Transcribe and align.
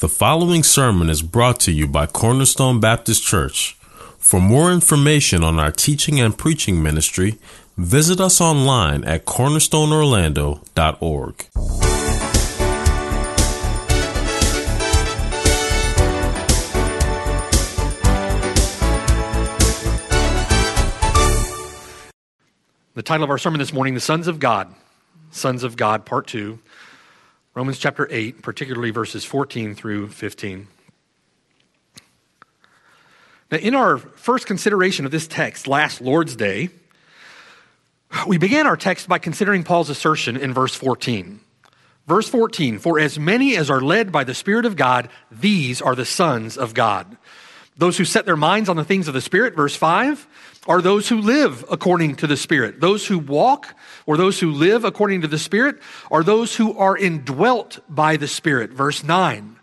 The 0.00 0.08
following 0.08 0.62
sermon 0.62 1.10
is 1.10 1.20
brought 1.20 1.60
to 1.60 1.70
you 1.70 1.86
by 1.86 2.06
Cornerstone 2.06 2.80
Baptist 2.80 3.22
Church. 3.22 3.76
For 4.18 4.40
more 4.40 4.72
information 4.72 5.44
on 5.44 5.60
our 5.60 5.70
teaching 5.70 6.18
and 6.18 6.38
preaching 6.38 6.82
ministry, 6.82 7.38
visit 7.76 8.18
us 8.18 8.40
online 8.40 9.04
at 9.04 9.26
cornerstoneorlando.org. 9.26 11.34
The 22.94 23.02
title 23.02 23.24
of 23.24 23.28
our 23.28 23.36
sermon 23.36 23.58
this 23.58 23.74
morning, 23.74 23.92
The 23.92 24.00
Sons 24.00 24.28
of 24.28 24.38
God. 24.38 24.74
Sons 25.30 25.62
of 25.62 25.76
God, 25.76 26.06
Part 26.06 26.26
2. 26.26 26.58
Romans 27.52 27.78
chapter 27.78 28.06
8, 28.08 28.42
particularly 28.42 28.90
verses 28.90 29.24
14 29.24 29.74
through 29.74 30.08
15. 30.08 30.68
Now, 33.50 33.58
in 33.58 33.74
our 33.74 33.98
first 33.98 34.46
consideration 34.46 35.04
of 35.04 35.10
this 35.10 35.26
text 35.26 35.66
last 35.66 36.00
Lord's 36.00 36.36
Day, 36.36 36.70
we 38.28 38.38
began 38.38 38.68
our 38.68 38.76
text 38.76 39.08
by 39.08 39.18
considering 39.18 39.64
Paul's 39.64 39.90
assertion 39.90 40.36
in 40.36 40.54
verse 40.54 40.76
14. 40.76 41.40
Verse 42.06 42.28
14, 42.28 42.78
for 42.78 43.00
as 43.00 43.18
many 43.18 43.56
as 43.56 43.68
are 43.68 43.80
led 43.80 44.12
by 44.12 44.22
the 44.22 44.34
Spirit 44.34 44.64
of 44.64 44.76
God, 44.76 45.08
these 45.30 45.82
are 45.82 45.96
the 45.96 46.04
sons 46.04 46.56
of 46.56 46.72
God. 46.72 47.16
Those 47.80 47.96
who 47.96 48.04
set 48.04 48.26
their 48.26 48.36
minds 48.36 48.68
on 48.68 48.76
the 48.76 48.84
things 48.84 49.08
of 49.08 49.14
the 49.14 49.22
Spirit, 49.22 49.56
verse 49.56 49.74
5, 49.74 50.28
are 50.68 50.82
those 50.82 51.08
who 51.08 51.22
live 51.22 51.64
according 51.70 52.16
to 52.16 52.26
the 52.26 52.36
Spirit. 52.36 52.78
Those 52.78 53.06
who 53.06 53.18
walk 53.18 53.74
or 54.04 54.18
those 54.18 54.38
who 54.38 54.52
live 54.52 54.84
according 54.84 55.22
to 55.22 55.28
the 55.28 55.38
Spirit 55.38 55.78
are 56.10 56.22
those 56.22 56.56
who 56.56 56.76
are 56.76 56.94
indwelt 56.94 57.78
by 57.88 58.18
the 58.18 58.28
Spirit. 58.28 58.70
Verse 58.70 59.02
9. 59.02 59.56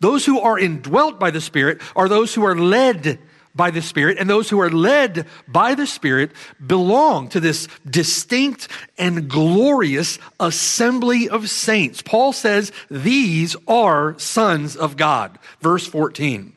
Those 0.00 0.26
who 0.26 0.40
are 0.40 0.58
indwelt 0.58 1.20
by 1.20 1.30
the 1.30 1.40
Spirit 1.40 1.80
are 1.94 2.08
those 2.08 2.34
who 2.34 2.44
are 2.44 2.56
led 2.56 3.20
by 3.54 3.70
the 3.70 3.82
Spirit, 3.82 4.18
and 4.18 4.28
those 4.28 4.50
who 4.50 4.60
are 4.60 4.70
led 4.70 5.24
by 5.46 5.76
the 5.76 5.86
Spirit 5.86 6.32
belong 6.64 7.28
to 7.28 7.38
this 7.38 7.68
distinct 7.88 8.66
and 8.98 9.30
glorious 9.30 10.18
assembly 10.40 11.28
of 11.28 11.48
saints. 11.48 12.02
Paul 12.02 12.32
says 12.32 12.72
these 12.90 13.54
are 13.68 14.18
sons 14.18 14.74
of 14.74 14.96
God. 14.96 15.38
Verse 15.60 15.86
14. 15.86 16.52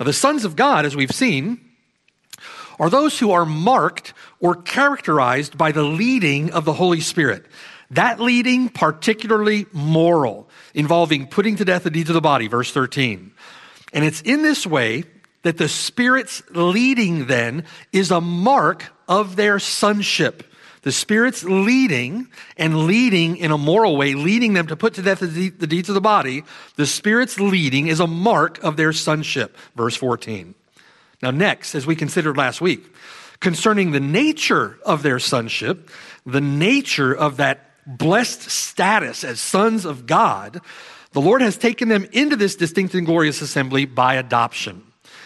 Now, 0.00 0.06
the 0.06 0.14
sons 0.14 0.46
of 0.46 0.56
God, 0.56 0.86
as 0.86 0.96
we've 0.96 1.12
seen, 1.12 1.60
are 2.78 2.88
those 2.88 3.18
who 3.18 3.32
are 3.32 3.44
marked 3.44 4.14
or 4.40 4.54
characterized 4.54 5.58
by 5.58 5.72
the 5.72 5.82
leading 5.82 6.50
of 6.52 6.64
the 6.64 6.72
Holy 6.72 7.00
Spirit. 7.00 7.44
That 7.90 8.18
leading, 8.18 8.70
particularly 8.70 9.66
moral, 9.72 10.48
involving 10.72 11.26
putting 11.26 11.56
to 11.56 11.66
death 11.66 11.82
the 11.82 11.90
deeds 11.90 12.08
of 12.08 12.14
the 12.14 12.22
body, 12.22 12.46
verse 12.46 12.72
13. 12.72 13.32
And 13.92 14.04
it's 14.04 14.22
in 14.22 14.40
this 14.40 14.66
way 14.66 15.04
that 15.42 15.58
the 15.58 15.68
Spirit's 15.68 16.42
leading 16.50 17.26
then 17.26 17.64
is 17.92 18.10
a 18.10 18.22
mark 18.22 18.86
of 19.06 19.36
their 19.36 19.58
sonship. 19.58 20.44
The 20.82 20.92
Spirit's 20.92 21.44
leading 21.44 22.28
and 22.56 22.86
leading 22.86 23.36
in 23.36 23.50
a 23.50 23.58
moral 23.58 23.96
way, 23.96 24.14
leading 24.14 24.54
them 24.54 24.66
to 24.68 24.76
put 24.76 24.94
to 24.94 25.02
death 25.02 25.20
the, 25.20 25.50
deeds 25.50 25.88
of 25.88 25.94
the 25.94 26.00
body, 26.00 26.42
the 26.76 26.86
Spirit's 26.86 27.38
leading 27.38 27.88
is 27.88 28.00
a 28.00 28.06
mark 28.06 28.62
of 28.64 28.76
their 28.76 28.92
sonship. 28.92 29.56
Verse 29.76 29.96
14. 29.96 30.54
Now, 31.22 31.30
next, 31.30 31.74
as 31.74 31.86
we 31.86 31.96
considered 31.96 32.38
last 32.38 32.62
week, 32.62 32.94
concerning 33.40 33.90
the 33.90 34.00
nature 34.00 34.78
of 34.86 35.02
their 35.02 35.18
sonship, 35.18 35.90
the 36.24 36.40
nature 36.40 37.14
of 37.14 37.36
that 37.36 37.66
blessed 37.86 38.42
status 38.42 39.22
as 39.22 39.38
sons 39.40 39.84
of 39.84 40.06
God, 40.06 40.60
the 41.12 41.20
Lord 41.20 41.42
has 41.42 41.58
taken 41.58 41.88
them 41.88 42.06
into 42.12 42.36
this 42.36 42.56
distinct 42.56 42.94
and 42.94 43.04
glorious 43.04 43.42
assembly 43.42 43.84
by 43.84 44.14
adoption. 44.14 44.82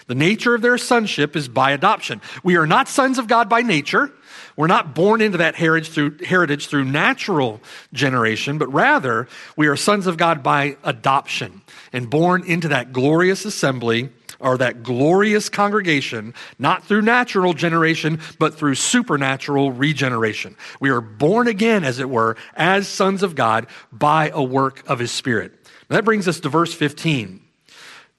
The 0.07 0.15
nature 0.15 0.55
of 0.55 0.63
their 0.63 0.79
sonship 0.79 1.37
is 1.37 1.49
by 1.49 1.71
adoption. 1.71 2.21
We 2.43 2.57
are 2.57 2.67
not 2.67 2.89
sons 2.89 3.19
of 3.19 3.27
God 3.27 3.49
by 3.49 3.63
nature. 3.63 4.13
We're 4.57 4.67
not 4.67 4.95
born 4.95 5.21
into 5.21 5.39
that 5.39 5.55
heritage 5.55 5.91
through, 5.91 6.19
heritage 6.25 6.69
through 6.69 6.85
natural 6.85 7.61
generation, 7.93 8.59
but 8.59 8.73
rather 8.73 9.29
we 9.57 9.67
are 9.67 9.77
sons 9.77 10.07
of 10.07 10.17
God 10.17 10.43
by 10.43 10.77
adoption 10.85 11.63
and 11.93 12.11
born 12.11 12.45
into 12.45 12.69
that 12.69 12.93
glorious 12.93 13.45
assembly 13.45 14.11
or 14.41 14.59
that 14.59 14.83
glorious 14.83 15.49
congregation, 15.49 16.35
not 16.59 16.85
through 16.85 17.03
natural 17.03 17.55
generation, 17.55 18.21
but 18.39 18.55
through 18.55 18.75
supernatural 18.75 19.73
regeneration. 19.73 20.57
We 20.81 20.91
are 20.91 21.01
born 21.01 21.49
again, 21.49 21.85
as 21.85 21.99
it 21.99 22.11
were, 22.11 22.37
as 22.55 22.87
sons 22.87 23.23
of 23.23 23.35
God 23.35 23.67
by 23.91 24.31
a 24.31 24.43
work 24.43 24.83
of 24.87 24.99
His 24.99 25.11
Spirit. 25.11 25.53
Now 25.89 25.97
that 25.97 26.05
brings 26.05 26.29
us 26.29 26.41
to 26.41 26.49
verse 26.49 26.75
15. 26.75 27.41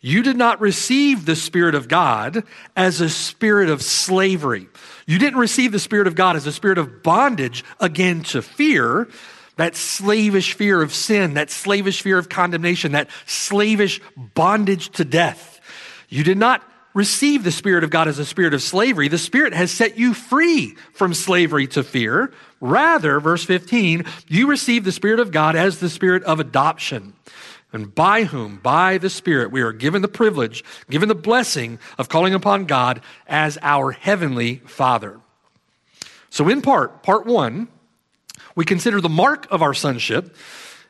You 0.02 0.22
did 0.22 0.38
not 0.38 0.62
receive 0.62 1.26
the 1.26 1.36
Spirit 1.36 1.74
of 1.74 1.88
God 1.88 2.44
as 2.76 3.02
a 3.02 3.10
spirit 3.10 3.70
of 3.70 3.82
slavery. 3.82 4.68
You 5.06 5.20
didn't 5.20 5.40
receive 5.40 5.72
the 5.72 5.80
Spirit 5.80 6.08
of 6.08 6.16
God 6.16 6.36
as 6.36 6.48
a 6.48 6.52
spirit 6.52 6.78
of 6.78 7.04
bondage 7.04 7.64
again 7.80 8.24
to 8.24 8.42
fear, 8.42 9.08
that 9.58 9.76
slavish 9.76 10.54
fear 10.54 10.82
of 10.82 10.94
sin, 10.94 11.36
that 11.36 11.52
slavish 11.52 12.02
fear 12.02 12.18
of 12.18 12.28
condemnation, 12.28 12.94
that 12.94 13.10
slavish 13.26 14.02
bondage 14.18 14.90
to 14.92 15.06
death. 15.06 15.60
You 16.10 16.24
did 16.24 16.38
not 16.38 16.64
receive 16.96 17.44
the 17.44 17.52
Spirit 17.52 17.84
of 17.84 17.90
God 17.90 18.08
as 18.08 18.18
a 18.18 18.26
spirit 18.26 18.54
of 18.54 18.64
slavery. 18.64 19.08
The 19.10 19.18
Spirit 19.18 19.54
has 19.54 19.70
set 19.70 19.98
you 19.98 20.14
free 20.14 20.76
from 20.94 21.14
slavery 21.14 21.68
to 21.68 21.84
fear. 21.84 22.34
Rather, 22.62 23.20
verse 23.20 23.44
15, 23.44 24.06
you 24.28 24.48
receive 24.48 24.86
the 24.86 24.92
Spirit 24.92 25.20
of 25.20 25.32
God 25.32 25.56
as 25.56 25.80
the 25.80 25.90
Spirit 25.90 26.24
of 26.24 26.40
adoption. 26.40 27.14
And 27.76 27.94
by 27.94 28.24
whom, 28.24 28.62
by 28.64 28.98
the 28.98 29.10
Spirit, 29.10 29.52
we 29.52 29.62
are 29.62 29.74
given 29.74 30.02
the 30.02 30.08
privilege, 30.08 30.64
given 30.90 31.10
the 31.10 31.14
blessing 31.14 31.78
of 31.98 32.08
calling 32.08 32.34
upon 32.34 32.68
God 32.68 33.02
as 33.28 33.58
our 33.62 33.92
heavenly 33.92 34.62
Father. 34.66 35.20
So, 36.30 36.48
in 36.48 36.62
part, 36.62 37.04
part 37.04 37.26
one, 37.26 37.68
we 38.56 38.64
consider 38.64 39.02
the 39.02 39.10
mark 39.10 39.46
of 39.52 39.62
our 39.62 39.74
sonship 39.74 40.38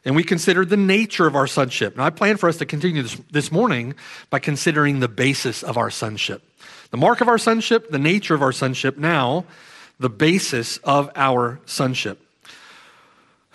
and 0.06 0.16
we 0.16 0.24
consider 0.24 0.64
the 0.64 0.78
nature 0.78 1.26
of 1.26 1.36
our 1.36 1.48
sonship. 1.48 1.98
Now, 1.98 2.06
I 2.06 2.12
plan 2.12 2.38
for 2.38 2.48
us 2.48 2.58
to 2.58 2.68
continue 2.68 3.02
this, 3.02 3.20
this 3.32 3.52
morning 3.52 3.96
by 4.30 4.38
considering 4.38 5.00
the 5.00 5.08
basis 5.08 5.64
of 5.64 5.78
our 5.78 5.90
sonship. 5.90 6.44
The 6.92 6.98
mark 6.98 7.20
of 7.20 7.28
our 7.28 7.40
sonship, 7.40 7.90
the 7.90 7.98
nature 7.98 8.36
of 8.36 8.44
our 8.44 8.52
sonship, 8.52 8.96
now 8.96 9.46
the 10.00 10.12
basis 10.12 10.78
of 10.84 11.10
our 11.16 11.60
sonship 11.66 12.25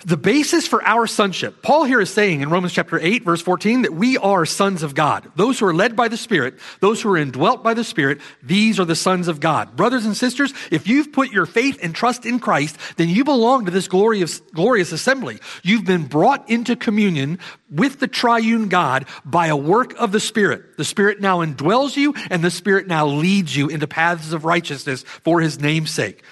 the 0.04 0.16
basis 0.16 0.66
for 0.66 0.82
our 0.84 1.06
sonship. 1.06 1.62
Paul 1.62 1.84
here 1.84 2.00
is 2.00 2.10
saying 2.10 2.40
in 2.40 2.50
Romans 2.50 2.72
chapter 2.72 2.98
8, 2.98 3.24
verse 3.24 3.42
14, 3.42 3.82
that 3.82 3.92
we 3.92 4.16
are 4.18 4.46
sons 4.46 4.82
of 4.82 4.94
God. 4.94 5.30
Those 5.36 5.58
who 5.58 5.66
are 5.66 5.74
led 5.74 5.96
by 5.96 6.08
the 6.08 6.16
Spirit, 6.16 6.58
those 6.80 7.02
who 7.02 7.10
are 7.10 7.16
indwelt 7.16 7.62
by 7.62 7.74
the 7.74 7.84
Spirit, 7.84 8.20
these 8.42 8.80
are 8.80 8.84
the 8.84 8.96
sons 8.96 9.28
of 9.28 9.40
God. 9.40 9.76
Brothers 9.76 10.06
and 10.06 10.16
sisters, 10.16 10.52
if 10.70 10.86
you've 10.88 11.12
put 11.12 11.30
your 11.30 11.46
faith 11.46 11.78
and 11.82 11.94
trust 11.94 12.26
in 12.26 12.38
Christ, 12.38 12.76
then 12.96 13.08
you 13.08 13.24
belong 13.24 13.66
to 13.66 13.70
this 13.70 13.88
glorious, 13.88 14.40
glorious 14.54 14.92
assembly. 14.92 15.38
You've 15.62 15.84
been 15.84 16.06
brought 16.06 16.48
into 16.48 16.76
communion 16.76 17.38
with 17.70 18.00
the 18.00 18.08
triune 18.08 18.68
God 18.68 19.06
by 19.24 19.46
a 19.46 19.56
work 19.56 19.94
of 19.98 20.12
the 20.12 20.20
Spirit. 20.20 20.76
The 20.76 20.84
Spirit 20.84 21.20
now 21.20 21.38
indwells 21.38 21.96
you, 21.96 22.14
and 22.30 22.42
the 22.42 22.50
Spirit 22.50 22.86
now 22.86 23.06
leads 23.06 23.54
you 23.54 23.68
into 23.68 23.86
paths 23.86 24.32
of 24.32 24.44
righteousness 24.44 25.02
for 25.02 25.40
his 25.40 25.60
name's 25.60 25.90
sake. 25.90 26.22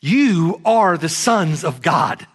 You 0.00 0.60
are 0.64 0.98
the 0.98 1.08
sons 1.08 1.64
of 1.64 1.80
God. 1.80 2.26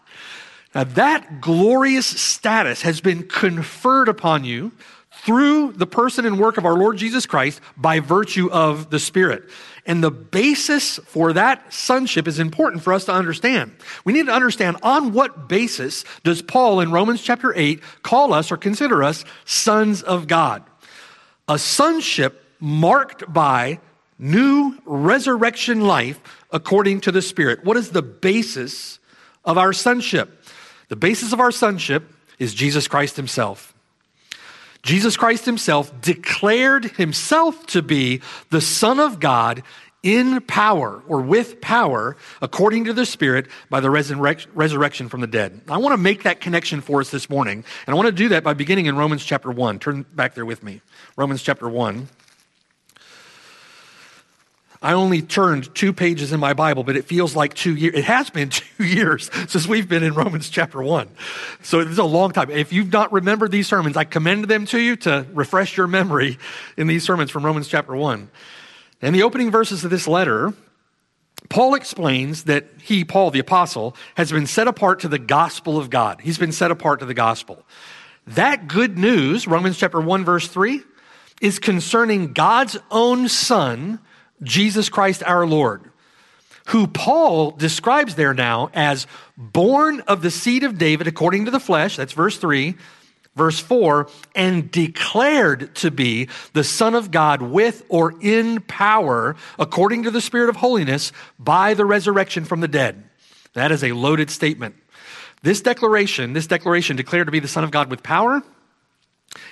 Now, 0.77 0.83
that 0.83 1.41
glorious 1.41 2.05
status 2.05 2.83
has 2.83 3.01
been 3.01 3.23
conferred 3.27 4.09
upon 4.09 4.45
you 4.45 4.71
through 5.11 5.71
the 5.71 5.87
person 5.87 6.23
and 6.23 6.37
work 6.37 6.59
of 6.59 6.67
our 6.67 6.75
Lord 6.75 6.97
Jesus 6.97 7.25
Christ 7.25 7.61
by 7.75 7.99
virtue 7.99 8.47
of 8.51 8.91
the 8.91 8.99
Spirit. 8.99 9.49
And 9.87 10.03
the 10.03 10.11
basis 10.11 10.97
for 10.97 11.33
that 11.33 11.73
sonship 11.73 12.27
is 12.27 12.37
important 12.37 12.83
for 12.83 12.93
us 12.93 13.05
to 13.05 13.11
understand. 13.11 13.75
We 14.05 14.13
need 14.13 14.27
to 14.27 14.31
understand 14.31 14.77
on 14.83 15.13
what 15.13 15.49
basis 15.49 16.05
does 16.23 16.43
Paul 16.43 16.79
in 16.79 16.91
Romans 16.91 17.23
chapter 17.23 17.55
8 17.55 17.81
call 18.03 18.31
us 18.31 18.51
or 18.51 18.57
consider 18.57 19.03
us 19.03 19.25
sons 19.45 20.03
of 20.03 20.27
God? 20.27 20.61
A 21.47 21.57
sonship 21.57 22.45
marked 22.59 23.33
by 23.33 23.79
new 24.19 24.77
resurrection 24.85 25.81
life 25.81 26.19
according 26.51 27.01
to 27.01 27.11
the 27.11 27.23
Spirit. 27.23 27.65
What 27.65 27.77
is 27.77 27.89
the 27.89 28.03
basis 28.03 28.99
of 29.43 29.57
our 29.57 29.73
sonship? 29.73 30.36
The 30.89 30.95
basis 30.95 31.33
of 31.33 31.39
our 31.39 31.51
sonship 31.51 32.11
is 32.39 32.53
Jesus 32.53 32.87
Christ 32.87 33.15
Himself. 33.15 33.73
Jesus 34.83 35.17
Christ 35.17 35.45
Himself 35.45 35.99
declared 36.01 36.85
Himself 36.85 37.65
to 37.67 37.81
be 37.81 38.21
the 38.51 38.61
Son 38.61 38.99
of 38.99 39.19
God 39.19 39.63
in 40.03 40.39
power 40.41 41.01
or 41.07 41.21
with 41.21 41.59
power 41.59 42.15
according 42.41 42.85
to 42.85 42.93
the 42.93 43.05
Spirit 43.05 43.47
by 43.69 43.79
the 43.79 43.89
resurrection 43.89 45.09
from 45.09 45.19
the 45.19 45.27
dead. 45.27 45.59
I 45.67 45.77
want 45.77 45.93
to 45.93 45.97
make 45.97 46.23
that 46.23 46.39
connection 46.39 46.79
for 46.79 47.01
us 47.01 47.09
this 47.09 47.29
morning, 47.29 47.65
and 47.85 47.93
I 47.93 47.97
want 47.97 48.05
to 48.05 48.13
do 48.13 48.29
that 48.29 48.43
by 48.43 48.53
beginning 48.53 48.85
in 48.85 48.95
Romans 48.95 49.25
chapter 49.25 49.51
1. 49.51 49.79
Turn 49.79 50.05
back 50.13 50.35
there 50.35 50.45
with 50.45 50.63
me. 50.63 50.81
Romans 51.17 51.41
chapter 51.41 51.67
1. 51.67 52.07
I 54.81 54.93
only 54.93 55.21
turned 55.21 55.73
two 55.73 55.91
pages 55.91 56.31
in 56.31 56.39
my 56.39 56.53
Bible, 56.53 56.83
but 56.83 56.95
it 56.95 57.05
feels 57.05 57.35
like 57.35 57.53
two 57.53 57.75
years. 57.75 57.95
It 57.95 58.05
has 58.05 58.29
been 58.29 58.49
two 58.49 58.83
years 58.83 59.29
since 59.47 59.67
we've 59.67 59.89
been 59.89 60.03
in 60.03 60.13
Romans 60.13 60.49
chapter 60.49 60.81
one. 60.81 61.09
So 61.63 61.79
it's 61.79 61.97
a 61.97 62.03
long 62.03 62.31
time. 62.31 62.49
If 62.51 62.71
you've 62.71 62.91
not 62.91 63.11
remembered 63.11 63.51
these 63.51 63.67
sermons, 63.67 63.97
I 63.97 64.03
commend 64.03 64.45
them 64.45 64.65
to 64.67 64.79
you 64.79 64.95
to 64.97 65.25
refresh 65.33 65.77
your 65.77 65.87
memory 65.87 66.37
in 66.77 66.87
these 66.87 67.03
sermons 67.03 67.31
from 67.31 67.45
Romans 67.45 67.67
chapter 67.67 67.95
one. 67.95 68.29
In 69.01 69.13
the 69.13 69.23
opening 69.23 69.51
verses 69.51 69.83
of 69.83 69.91
this 69.91 70.07
letter, 70.07 70.53
Paul 71.49 71.75
explains 71.75 72.43
that 72.43 72.65
he, 72.81 73.05
Paul 73.05 73.31
the 73.31 73.39
apostle, 73.39 73.95
has 74.15 74.31
been 74.31 74.47
set 74.47 74.67
apart 74.67 75.01
to 75.01 75.07
the 75.07 75.19
gospel 75.19 75.77
of 75.77 75.89
God. 75.89 76.19
He's 76.21 76.37
been 76.37 76.51
set 76.51 76.71
apart 76.71 76.99
to 76.99 77.05
the 77.05 77.13
gospel. 77.13 77.63
That 78.25 78.67
good 78.67 78.97
news, 78.97 79.47
Romans 79.47 79.77
chapter 79.77 80.01
1 80.01 80.25
verse 80.25 80.47
3, 80.47 80.81
is 81.41 81.59
concerning 81.59 82.33
God's 82.33 82.77
own 82.91 83.29
son, 83.29 83.99
Jesus 84.43 84.89
Christ 84.89 85.23
our 85.23 85.45
Lord, 85.45 85.89
who 86.67 86.87
Paul 86.87 87.51
describes 87.51 88.15
there 88.15 88.33
now 88.33 88.69
as 88.73 89.07
born 89.37 90.01
of 90.01 90.21
the 90.21 90.31
seed 90.31 90.63
of 90.63 90.77
David 90.77 91.07
according 91.07 91.45
to 91.45 91.51
the 91.51 91.59
flesh, 91.59 91.95
that's 91.95 92.13
verse 92.13 92.37
3, 92.37 92.75
verse 93.35 93.59
4, 93.59 94.09
and 94.35 94.69
declared 94.71 95.73
to 95.75 95.91
be 95.91 96.27
the 96.53 96.63
Son 96.63 96.95
of 96.95 97.11
God 97.11 97.41
with 97.41 97.85
or 97.87 98.13
in 98.19 98.61
power 98.61 99.35
according 99.57 100.03
to 100.03 100.11
the 100.11 100.21
Spirit 100.21 100.49
of 100.49 100.57
holiness 100.57 101.11
by 101.39 101.73
the 101.73 101.85
resurrection 101.85 102.43
from 102.43 102.59
the 102.59 102.67
dead. 102.67 103.03
That 103.53 103.71
is 103.71 103.83
a 103.83 103.93
loaded 103.93 104.29
statement. 104.29 104.75
This 105.43 105.61
declaration, 105.61 106.33
this 106.33 106.47
declaration 106.47 106.95
declared 106.95 107.27
to 107.27 107.31
be 107.31 107.39
the 107.39 107.47
Son 107.47 107.63
of 107.63 107.71
God 107.71 107.89
with 107.89 108.03
power, 108.03 108.43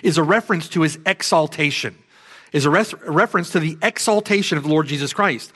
is 0.01 0.17
a 0.17 0.23
reference 0.23 0.67
to 0.69 0.81
his 0.81 0.97
exaltation, 1.05 1.95
is 2.55 2.63
a, 2.63 2.69
res- 2.69 2.93
a 2.93 3.11
reference 3.11 3.49
to 3.49 3.59
the 3.59 3.77
exaltation 3.81 4.57
of 4.57 4.63
the 4.63 4.69
Lord 4.69 4.87
Jesus 4.87 5.11
Christ. 5.11 5.51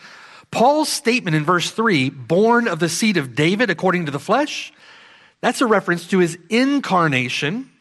Paul's 0.52 0.90
statement 0.90 1.34
in 1.34 1.46
verse 1.46 1.72
3, 1.72 2.10
born 2.10 2.68
of 2.68 2.80
the 2.80 2.90
seed 2.90 3.16
of 3.16 3.36
David 3.36 3.70
according 3.70 4.08
to 4.08 4.12
the 4.12 4.20
flesh, 4.20 4.74
that's 5.40 5.62
a 5.62 5.66
reference 5.66 6.08
to 6.08 6.20
his 6.20 6.38
incarnation. 6.50 7.72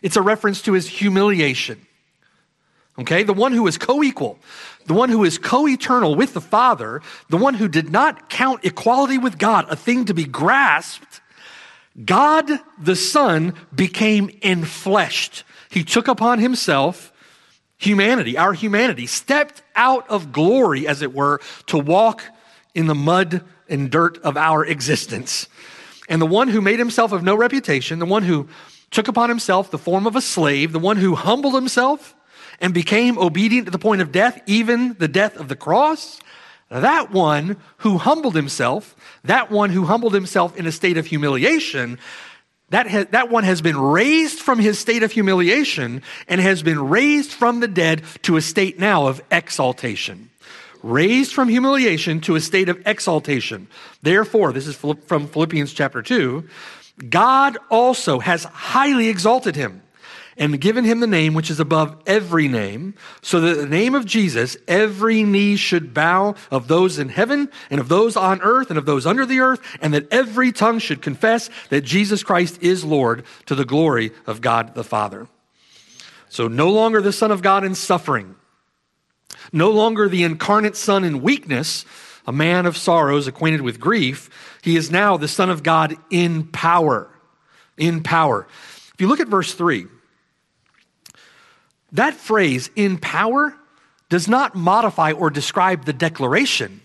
It's 0.00 0.16
a 0.16 0.22
reference 0.22 0.62
to 0.62 0.74
his 0.74 0.86
humiliation. 0.86 1.84
Okay, 3.00 3.24
the 3.24 3.32
one 3.32 3.50
who 3.50 3.66
is 3.66 3.78
co 3.78 4.00
equal, 4.00 4.38
the 4.86 4.94
one 4.94 5.08
who 5.08 5.24
is 5.24 5.38
co 5.38 5.66
eternal 5.66 6.14
with 6.14 6.32
the 6.32 6.40
Father, 6.40 7.02
the 7.30 7.38
one 7.38 7.54
who 7.54 7.66
did 7.66 7.90
not 7.90 8.30
count 8.30 8.64
equality 8.64 9.18
with 9.18 9.38
God 9.38 9.66
a 9.70 9.76
thing 9.76 10.04
to 10.04 10.14
be 10.14 10.24
grasped, 10.24 11.20
God 12.04 12.48
the 12.78 12.94
Son 12.94 13.54
became 13.74 14.28
enfleshed. 14.28 15.42
He 15.68 15.82
took 15.82 16.06
upon 16.06 16.38
himself 16.38 17.11
humanity, 17.82 18.38
our 18.38 18.52
humanity, 18.52 19.06
stepped 19.06 19.62
out 19.74 20.08
of 20.08 20.32
glory, 20.32 20.86
as 20.86 21.02
it 21.02 21.12
were, 21.12 21.40
to 21.66 21.78
walk 21.78 22.22
in 22.74 22.86
the 22.86 22.94
mud 22.94 23.42
and 23.68 23.90
dirt 23.90 24.18
of 24.18 24.36
our 24.36 24.64
existence. 24.64 25.48
And 26.08 26.20
the 26.20 26.26
one 26.26 26.48
who 26.48 26.60
made 26.60 26.78
himself 26.78 27.12
of 27.12 27.22
no 27.22 27.34
reputation, 27.34 27.98
the 27.98 28.06
one 28.06 28.22
who 28.22 28.48
took 28.90 29.08
upon 29.08 29.28
himself 29.28 29.70
the 29.70 29.78
form 29.78 30.06
of 30.06 30.16
a 30.16 30.20
slave, 30.20 30.72
the 30.72 30.78
one 30.78 30.96
who 30.96 31.14
humbled 31.14 31.54
himself 31.54 32.14
and 32.60 32.72
became 32.72 33.18
obedient 33.18 33.66
to 33.66 33.70
the 33.70 33.78
point 33.78 34.00
of 34.00 34.12
death, 34.12 34.40
even 34.46 34.94
the 34.94 35.08
death 35.08 35.36
of 35.36 35.48
the 35.48 35.56
cross, 35.56 36.20
that 36.70 37.10
one 37.10 37.56
who 37.78 37.98
humbled 37.98 38.34
himself, 38.34 38.94
that 39.24 39.50
one 39.50 39.70
who 39.70 39.84
humbled 39.84 40.14
himself 40.14 40.56
in 40.56 40.66
a 40.66 40.72
state 40.72 40.96
of 40.96 41.06
humiliation, 41.06 41.98
that, 42.72 42.90
ha- 42.90 43.06
that 43.10 43.30
one 43.30 43.44
has 43.44 43.60
been 43.60 43.78
raised 43.78 44.40
from 44.40 44.58
his 44.58 44.78
state 44.78 45.02
of 45.02 45.12
humiliation 45.12 46.02
and 46.26 46.40
has 46.40 46.62
been 46.62 46.88
raised 46.88 47.30
from 47.30 47.60
the 47.60 47.68
dead 47.68 48.02
to 48.22 48.36
a 48.36 48.40
state 48.40 48.78
now 48.78 49.06
of 49.06 49.22
exaltation. 49.30 50.30
Raised 50.82 51.32
from 51.32 51.48
humiliation 51.48 52.20
to 52.22 52.34
a 52.34 52.40
state 52.40 52.70
of 52.70 52.82
exaltation. 52.86 53.68
Therefore, 54.00 54.52
this 54.52 54.66
is 54.66 54.74
from 54.76 55.28
Philippians 55.28 55.74
chapter 55.74 56.02
2, 56.02 56.48
God 57.10 57.58
also 57.70 58.18
has 58.18 58.44
highly 58.44 59.08
exalted 59.08 59.54
him 59.54 59.81
and 60.36 60.60
given 60.60 60.84
him 60.84 61.00
the 61.00 61.06
name 61.06 61.34
which 61.34 61.50
is 61.50 61.60
above 61.60 61.96
every 62.06 62.48
name, 62.48 62.94
so 63.20 63.40
that 63.40 63.56
the 63.56 63.66
name 63.66 63.94
of 63.94 64.06
Jesus, 64.06 64.56
every 64.66 65.22
knee 65.22 65.56
should 65.56 65.92
bow 65.92 66.34
of 66.50 66.68
those 66.68 66.98
in 66.98 67.08
heaven 67.08 67.50
and 67.70 67.80
of 67.80 67.88
those 67.88 68.16
on 68.16 68.40
earth 68.42 68.70
and 68.70 68.78
of 68.78 68.86
those 68.86 69.06
under 69.06 69.26
the 69.26 69.40
earth, 69.40 69.60
and 69.80 69.92
that 69.94 70.12
every 70.12 70.52
tongue 70.52 70.78
should 70.78 71.02
confess 71.02 71.50
that 71.68 71.82
Jesus 71.82 72.22
Christ 72.22 72.62
is 72.62 72.84
Lord 72.84 73.24
to 73.46 73.54
the 73.54 73.64
glory 73.64 74.12
of 74.26 74.40
God 74.40 74.74
the 74.74 74.84
Father. 74.84 75.26
So 76.28 76.48
no 76.48 76.70
longer 76.70 77.02
the 77.02 77.12
Son 77.12 77.30
of 77.30 77.42
God 77.42 77.64
in 77.64 77.74
suffering, 77.74 78.36
no 79.52 79.70
longer 79.70 80.08
the 80.08 80.24
incarnate 80.24 80.76
Son 80.76 81.04
in 81.04 81.20
weakness, 81.20 81.84
a 82.26 82.32
man 82.32 82.66
of 82.66 82.76
sorrows, 82.76 83.26
acquainted 83.26 83.60
with 83.60 83.80
grief. 83.80 84.30
He 84.62 84.76
is 84.76 84.90
now 84.90 85.16
the 85.16 85.28
Son 85.28 85.50
of 85.50 85.62
God 85.62 85.96
in 86.08 86.46
power. 86.46 87.10
In 87.76 88.02
power. 88.02 88.46
If 88.94 89.00
you 89.00 89.08
look 89.08 89.20
at 89.20 89.28
verse 89.28 89.52
3, 89.54 89.86
that 91.92 92.14
phrase, 92.14 92.70
in 92.74 92.98
power, 92.98 93.54
does 94.08 94.28
not 94.28 94.54
modify 94.54 95.12
or 95.12 95.30
describe 95.30 95.84
the 95.84 95.92
declaration. 95.92 96.80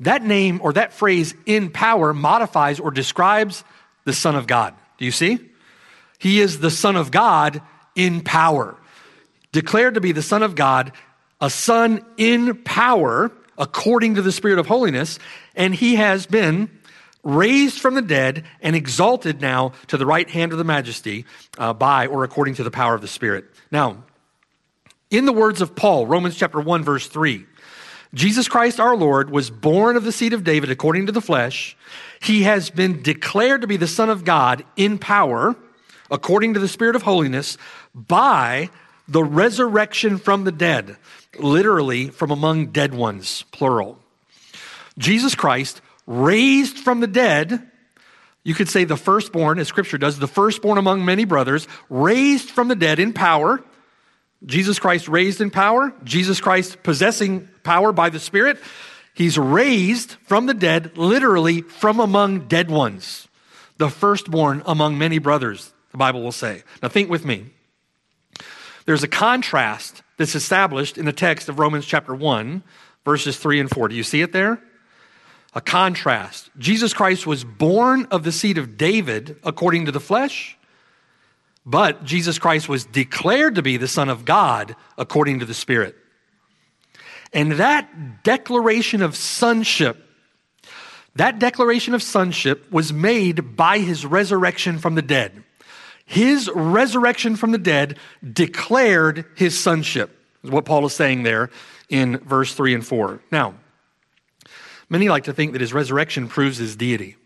That 0.00 0.22
name 0.22 0.60
or 0.62 0.74
that 0.74 0.92
phrase, 0.92 1.34
in 1.46 1.70
power, 1.70 2.12
modifies 2.12 2.80
or 2.80 2.90
describes 2.90 3.64
the 4.04 4.12
Son 4.12 4.36
of 4.36 4.46
God. 4.46 4.74
Do 4.98 5.04
you 5.04 5.10
see? 5.10 5.38
He 6.18 6.40
is 6.40 6.60
the 6.60 6.70
Son 6.70 6.96
of 6.96 7.10
God 7.10 7.62
in 7.94 8.20
power. 8.20 8.76
Declared 9.52 9.94
to 9.94 10.00
be 10.00 10.12
the 10.12 10.22
Son 10.22 10.42
of 10.42 10.54
God, 10.54 10.92
a 11.40 11.48
Son 11.48 12.04
in 12.16 12.62
power, 12.62 13.32
according 13.56 14.16
to 14.16 14.22
the 14.22 14.32
Spirit 14.32 14.58
of 14.58 14.66
holiness, 14.66 15.18
and 15.54 15.74
he 15.74 15.96
has 15.96 16.26
been 16.26 16.70
raised 17.22 17.80
from 17.80 17.94
the 17.94 18.02
dead 18.02 18.44
and 18.60 18.76
exalted 18.76 19.40
now 19.40 19.72
to 19.88 19.96
the 19.96 20.06
right 20.06 20.28
hand 20.28 20.52
of 20.52 20.58
the 20.58 20.64
majesty 20.64 21.24
uh, 21.58 21.72
by 21.72 22.06
or 22.06 22.22
according 22.22 22.54
to 22.54 22.62
the 22.62 22.70
power 22.70 22.94
of 22.94 23.00
the 23.00 23.08
Spirit. 23.08 23.44
Now, 23.70 24.04
in 25.10 25.24
the 25.26 25.32
words 25.32 25.60
of 25.60 25.74
Paul, 25.76 26.06
Romans 26.06 26.36
chapter 26.36 26.60
1, 26.60 26.84
verse 26.84 27.06
3, 27.06 27.46
Jesus 28.14 28.48
Christ 28.48 28.80
our 28.80 28.96
Lord 28.96 29.30
was 29.30 29.50
born 29.50 29.96
of 29.96 30.04
the 30.04 30.12
seed 30.12 30.32
of 30.32 30.44
David 30.44 30.70
according 30.70 31.06
to 31.06 31.12
the 31.12 31.20
flesh. 31.20 31.76
He 32.22 32.44
has 32.44 32.70
been 32.70 33.02
declared 33.02 33.60
to 33.60 33.66
be 33.66 33.76
the 33.76 33.86
Son 33.86 34.08
of 34.08 34.24
God 34.24 34.64
in 34.76 34.98
power, 34.98 35.54
according 36.10 36.54
to 36.54 36.60
the 36.60 36.68
Spirit 36.68 36.96
of 36.96 37.02
holiness, 37.02 37.58
by 37.94 38.70
the 39.08 39.22
resurrection 39.22 40.18
from 40.18 40.44
the 40.44 40.52
dead, 40.52 40.96
literally 41.38 42.08
from 42.08 42.30
among 42.30 42.68
dead 42.68 42.94
ones, 42.94 43.44
plural. 43.52 43.98
Jesus 44.98 45.34
Christ 45.34 45.80
raised 46.06 46.78
from 46.78 47.00
the 47.00 47.06
dead 47.06 47.70
you 48.46 48.54
could 48.54 48.68
say 48.68 48.84
the 48.84 48.96
firstborn, 48.96 49.58
as 49.58 49.66
scripture 49.66 49.98
does, 49.98 50.20
the 50.20 50.28
firstborn 50.28 50.78
among 50.78 51.04
many 51.04 51.24
brothers, 51.24 51.66
raised 51.90 52.48
from 52.48 52.68
the 52.68 52.76
dead 52.76 53.00
in 53.00 53.12
power. 53.12 53.60
Jesus 54.44 54.78
Christ 54.78 55.08
raised 55.08 55.40
in 55.40 55.50
power. 55.50 55.92
Jesus 56.04 56.40
Christ 56.40 56.80
possessing 56.84 57.48
power 57.64 57.90
by 57.90 58.08
the 58.08 58.20
Spirit. 58.20 58.58
He's 59.14 59.36
raised 59.36 60.12
from 60.26 60.46
the 60.46 60.54
dead, 60.54 60.96
literally 60.96 61.62
from 61.62 61.98
among 61.98 62.46
dead 62.46 62.70
ones. 62.70 63.26
The 63.78 63.90
firstborn 63.90 64.62
among 64.64 64.96
many 64.96 65.18
brothers, 65.18 65.72
the 65.90 65.98
Bible 65.98 66.22
will 66.22 66.30
say. 66.30 66.62
Now 66.84 66.88
think 66.88 67.10
with 67.10 67.24
me. 67.24 67.46
There's 68.84 69.02
a 69.02 69.08
contrast 69.08 70.04
that's 70.18 70.36
established 70.36 70.98
in 70.98 71.04
the 71.04 71.12
text 71.12 71.48
of 71.48 71.58
Romans 71.58 71.84
chapter 71.84 72.14
1, 72.14 72.62
verses 73.04 73.36
3 73.38 73.58
and 73.58 73.68
4. 73.68 73.88
Do 73.88 73.96
you 73.96 74.04
see 74.04 74.22
it 74.22 74.30
there? 74.30 74.62
A 75.56 75.60
contrast. 75.62 76.50
Jesus 76.58 76.92
Christ 76.92 77.26
was 77.26 77.42
born 77.42 78.06
of 78.10 78.24
the 78.24 78.30
seed 78.30 78.58
of 78.58 78.76
David 78.76 79.38
according 79.42 79.86
to 79.86 79.92
the 79.92 79.98
flesh, 79.98 80.56
but 81.64 82.04
Jesus 82.04 82.38
Christ 82.38 82.68
was 82.68 82.84
declared 82.84 83.54
to 83.54 83.62
be 83.62 83.78
the 83.78 83.88
Son 83.88 84.10
of 84.10 84.26
God 84.26 84.76
according 84.98 85.40
to 85.40 85.46
the 85.46 85.54
Spirit. 85.54 85.96
And 87.32 87.52
that 87.52 88.22
declaration 88.22 89.00
of 89.00 89.16
sonship, 89.16 90.06
that 91.14 91.38
declaration 91.38 91.94
of 91.94 92.02
sonship 92.02 92.70
was 92.70 92.92
made 92.92 93.56
by 93.56 93.78
his 93.78 94.04
resurrection 94.04 94.78
from 94.78 94.94
the 94.94 95.02
dead. 95.02 95.42
His 96.04 96.50
resurrection 96.54 97.34
from 97.34 97.52
the 97.52 97.58
dead 97.58 97.98
declared 98.30 99.24
his 99.34 99.58
sonship, 99.58 100.22
is 100.44 100.50
what 100.50 100.66
Paul 100.66 100.84
is 100.84 100.92
saying 100.92 101.22
there 101.22 101.48
in 101.88 102.18
verse 102.18 102.54
3 102.54 102.74
and 102.74 102.86
4. 102.86 103.20
Now, 103.32 103.54
Many 104.88 105.08
like 105.08 105.24
to 105.24 105.32
think 105.32 105.52
that 105.52 105.60
his 105.60 105.72
resurrection 105.72 106.28
proves 106.28 106.58
his 106.58 106.76
deity. 106.76 107.16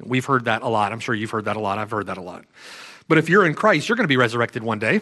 We've 0.00 0.24
heard 0.24 0.46
that 0.46 0.62
a 0.62 0.68
lot. 0.68 0.92
I'm 0.92 1.00
sure 1.00 1.14
you've 1.14 1.30
heard 1.30 1.46
that 1.46 1.56
a 1.56 1.60
lot. 1.60 1.78
I've 1.78 1.90
heard 1.90 2.06
that 2.06 2.18
a 2.18 2.22
lot. 2.22 2.44
But 3.08 3.18
if 3.18 3.28
you're 3.28 3.46
in 3.46 3.54
Christ, 3.54 3.88
you're 3.88 3.96
going 3.96 4.04
to 4.04 4.08
be 4.08 4.16
resurrected 4.16 4.62
one 4.62 4.78
day. 4.78 5.00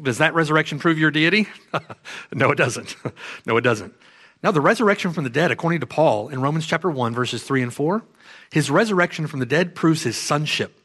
Does 0.00 0.18
that 0.18 0.34
resurrection 0.34 0.78
prove 0.78 0.98
your 0.98 1.10
deity? 1.10 1.48
no, 2.32 2.50
it 2.50 2.56
doesn't. 2.56 2.96
no, 3.46 3.56
it 3.56 3.62
doesn't. 3.62 3.94
Now, 4.42 4.52
the 4.52 4.60
resurrection 4.60 5.12
from 5.12 5.24
the 5.24 5.30
dead, 5.30 5.50
according 5.50 5.80
to 5.80 5.86
Paul 5.86 6.28
in 6.28 6.40
Romans 6.40 6.66
chapter 6.66 6.88
1, 6.88 7.14
verses 7.14 7.42
3 7.42 7.62
and 7.62 7.74
4, 7.74 8.02
his 8.52 8.70
resurrection 8.70 9.26
from 9.26 9.40
the 9.40 9.46
dead 9.46 9.74
proves 9.74 10.04
his 10.04 10.16
sonship. 10.16 10.80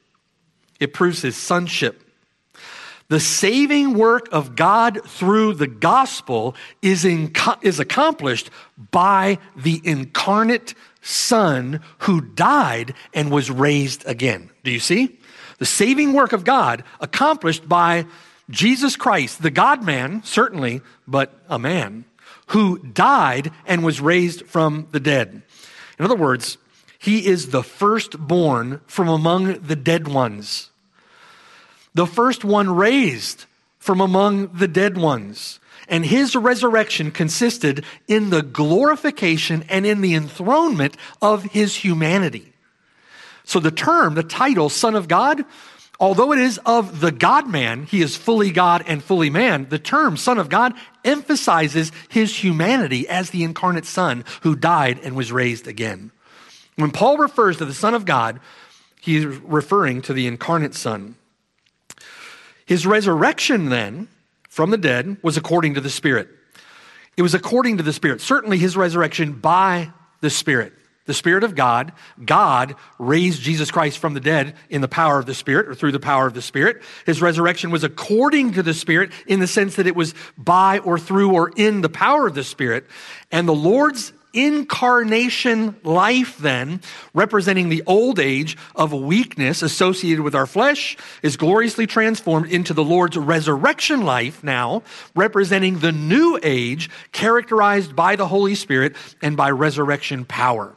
It 0.80 0.94
proves 0.94 1.22
his 1.22 1.38
sonship. 1.38 2.04
The 3.10 3.20
saving 3.20 3.96
work 3.96 4.28
of 4.32 4.56
God 4.56 5.02
through 5.06 5.54
the 5.56 5.68
gospel 5.68 6.56
is, 6.82 7.06
in, 7.06 7.34
is 7.62 7.80
accomplished 7.80 8.50
by 8.92 9.40
the 9.56 9.82
incarnate 9.84 10.74
Son 11.02 11.82
who 12.00 12.22
died 12.22 12.94
and 13.14 13.30
was 13.30 13.52
raised 13.52 14.06
again. 14.08 14.50
Do 14.64 14.72
you 14.72 14.80
see? 14.80 15.20
The 15.60 15.66
saving 15.66 16.14
work 16.14 16.34
of 16.34 16.46
God 16.46 16.84
accomplished 17.00 17.68
by 17.68 18.06
Jesus 18.50 18.96
Christ, 18.96 19.42
the 19.42 19.52
God 19.52 19.84
man, 19.84 20.24
certainly, 20.24 20.82
but 21.08 21.34
a 21.50 21.60
man, 21.60 22.06
who 22.48 22.80
died 22.80 23.52
and 23.66 23.84
was 23.84 24.02
raised 24.02 24.46
from 24.46 24.88
the 24.92 25.00
dead. 25.00 25.42
In 26.00 26.06
other 26.06 26.16
words, 26.16 26.58
he 27.00 27.26
is 27.26 27.50
the 27.50 27.64
firstborn 27.64 28.82
from 28.88 29.08
among 29.08 29.60
the 29.60 29.76
dead 29.76 30.08
ones, 30.08 30.70
the 31.94 32.08
first 32.08 32.44
one 32.44 32.74
raised 32.76 33.46
from 33.80 34.02
among 34.02 34.48
the 34.54 34.68
dead 34.68 34.98
ones. 34.98 35.60
And 35.90 36.06
his 36.06 36.36
resurrection 36.36 37.12
consisted 37.12 37.84
in 38.08 38.30
the 38.30 38.42
glorification 38.42 39.66
and 39.68 39.86
in 39.86 40.02
the 40.02 40.16
enthronement 40.16 40.96
of 41.22 41.44
his 41.44 41.76
humanity. 41.76 42.54
So 43.44 43.60
the 43.60 43.72
term, 43.72 44.16
the 44.16 44.24
title, 44.24 44.70
Son 44.70 44.96
of 44.96 45.10
God, 45.10 45.44
although 46.00 46.32
it 46.32 46.40
is 46.40 46.60
of 46.66 47.02
the 47.02 47.12
God 47.12 47.50
man, 47.50 47.86
he 47.86 48.02
is 48.02 48.16
fully 48.16 48.52
God 48.52 48.84
and 48.88 49.04
fully 49.04 49.30
man, 49.30 49.68
the 49.68 49.80
term 49.80 50.16
Son 50.16 50.38
of 50.38 50.48
God 50.48 50.74
emphasizes 51.04 51.92
his 52.08 52.42
humanity 52.42 53.08
as 53.10 53.32
the 53.32 53.44
incarnate 53.44 53.86
Son 53.86 54.24
who 54.42 54.56
died 54.56 55.00
and 55.04 55.16
was 55.16 55.34
raised 55.34 55.68
again. 55.68 56.12
When 56.76 56.92
Paul 56.92 57.18
refers 57.18 57.58
to 57.58 57.66
the 57.66 57.74
Son 57.74 57.94
of 57.94 58.06
God, 58.06 58.40
he's 59.02 59.26
referring 59.26 60.02
to 60.04 60.14
the 60.14 60.28
incarnate 60.28 60.76
Son. 60.76 61.16
His 62.66 62.86
resurrection, 62.86 63.70
then, 63.70 64.08
from 64.50 64.70
the 64.70 64.78
dead 64.78 65.18
was 65.22 65.38
according 65.38 65.74
to 65.76 65.82
the 65.82 65.90
Spirit. 65.90 66.30
It 67.18 67.22
was 67.22 67.34
according 67.34 67.78
to 67.78 67.84
the 67.84 67.94
Spirit. 67.94 68.22
Certainly, 68.22 68.58
his 68.58 68.78
resurrection 68.78 69.34
by 69.34 69.92
the 70.22 70.30
Spirit 70.30 70.74
the 71.06 71.14
Spirit 71.14 71.44
of 71.44 71.56
God, 71.56 71.92
God 72.24 72.76
raised 72.98 73.42
Jesus 73.42 73.72
Christ 73.72 73.98
from 73.98 74.14
the 74.14 74.22
dead 74.22 74.56
in 74.70 74.80
the 74.80 74.88
power 74.88 75.20
of 75.20 75.26
the 75.26 75.34
Spirit 75.34 75.68
or 75.68 75.76
through 75.76 75.92
the 75.92 76.00
power 76.00 76.28
of 76.28 76.34
the 76.34 76.42
Spirit. 76.42 76.82
His 77.06 77.22
resurrection 77.22 77.72
was 77.72 77.84
according 77.84 78.54
to 78.54 78.64
the 78.64 78.74
Spirit 78.74 79.12
in 79.28 79.42
the 79.42 79.48
sense 79.48 79.76
that 79.76 79.88
it 79.88 79.96
was 79.96 80.14
by 80.38 80.80
or 80.80 80.98
through 80.98 81.34
or 81.34 81.52
in 81.58 81.82
the 81.82 81.90
power 81.90 82.26
of 82.26 82.36
the 82.36 82.44
Spirit. 82.44 82.86
And 83.32 83.48
the 83.48 83.56
Lord's 83.56 84.14
incarnation 84.34 85.76
life, 85.84 86.38
then, 86.40 86.82
representing 87.14 87.70
the 87.70 87.84
old 87.86 88.20
age 88.20 88.58
of 88.76 88.92
weakness 88.92 89.62
associated 89.62 90.24
with 90.24 90.36
our 90.36 90.48
flesh, 90.48 90.98
is 91.22 91.38
gloriously 91.38 91.88
transformed 91.88 92.52
into 92.52 92.74
the 92.74 92.84
Lord's 92.84 93.18
resurrection 93.18 94.02
life 94.04 94.44
now, 94.44 94.84
representing 95.16 95.80
the 95.80 95.92
new 95.92 96.40
age 96.44 96.90
characterized 97.12 97.96
by 97.96 98.16
the 98.16 98.28
Holy 98.28 98.56
Spirit 98.56 98.96
and 99.22 99.38
by 99.38 99.52
resurrection 99.52 100.26
power. 100.26 100.76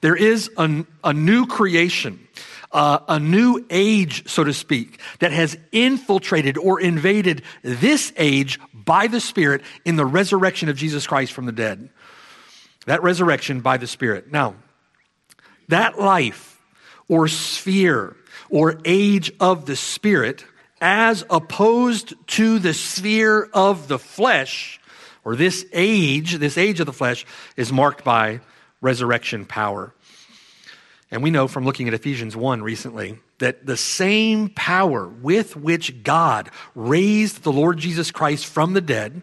There 0.00 0.16
is 0.16 0.50
a, 0.56 0.84
a 1.02 1.12
new 1.12 1.46
creation, 1.46 2.26
uh, 2.70 3.00
a 3.08 3.18
new 3.18 3.64
age, 3.68 4.28
so 4.28 4.44
to 4.44 4.52
speak, 4.52 5.00
that 5.18 5.32
has 5.32 5.58
infiltrated 5.72 6.56
or 6.56 6.80
invaded 6.80 7.42
this 7.62 8.12
age 8.16 8.60
by 8.72 9.06
the 9.06 9.20
Spirit 9.20 9.62
in 9.84 9.96
the 9.96 10.06
resurrection 10.06 10.68
of 10.68 10.76
Jesus 10.76 11.06
Christ 11.06 11.32
from 11.32 11.46
the 11.46 11.52
dead. 11.52 11.90
That 12.86 13.02
resurrection 13.02 13.60
by 13.60 13.76
the 13.76 13.86
Spirit. 13.86 14.32
Now, 14.32 14.56
that 15.68 15.98
life 15.98 16.60
or 17.08 17.28
sphere 17.28 18.16
or 18.50 18.80
age 18.84 19.32
of 19.40 19.66
the 19.66 19.76
Spirit, 19.76 20.44
as 20.80 21.24
opposed 21.30 22.14
to 22.26 22.58
the 22.58 22.74
sphere 22.74 23.48
of 23.52 23.88
the 23.88 23.98
flesh, 23.98 24.80
or 25.24 25.36
this 25.36 25.64
age, 25.72 26.34
this 26.34 26.58
age 26.58 26.80
of 26.80 26.86
the 26.86 26.92
flesh, 26.92 27.24
is 27.56 27.72
marked 27.72 28.04
by 28.04 28.40
resurrection 28.80 29.46
power. 29.46 29.94
And 31.10 31.22
we 31.22 31.30
know 31.30 31.46
from 31.46 31.64
looking 31.64 31.88
at 31.88 31.94
Ephesians 31.94 32.34
1 32.34 32.62
recently 32.62 33.18
that 33.38 33.66
the 33.66 33.76
same 33.76 34.48
power 34.48 35.06
with 35.06 35.56
which 35.56 36.02
God 36.02 36.50
raised 36.74 37.42
the 37.42 37.52
Lord 37.52 37.78
Jesus 37.78 38.10
Christ 38.10 38.46
from 38.46 38.72
the 38.72 38.80
dead 38.80 39.22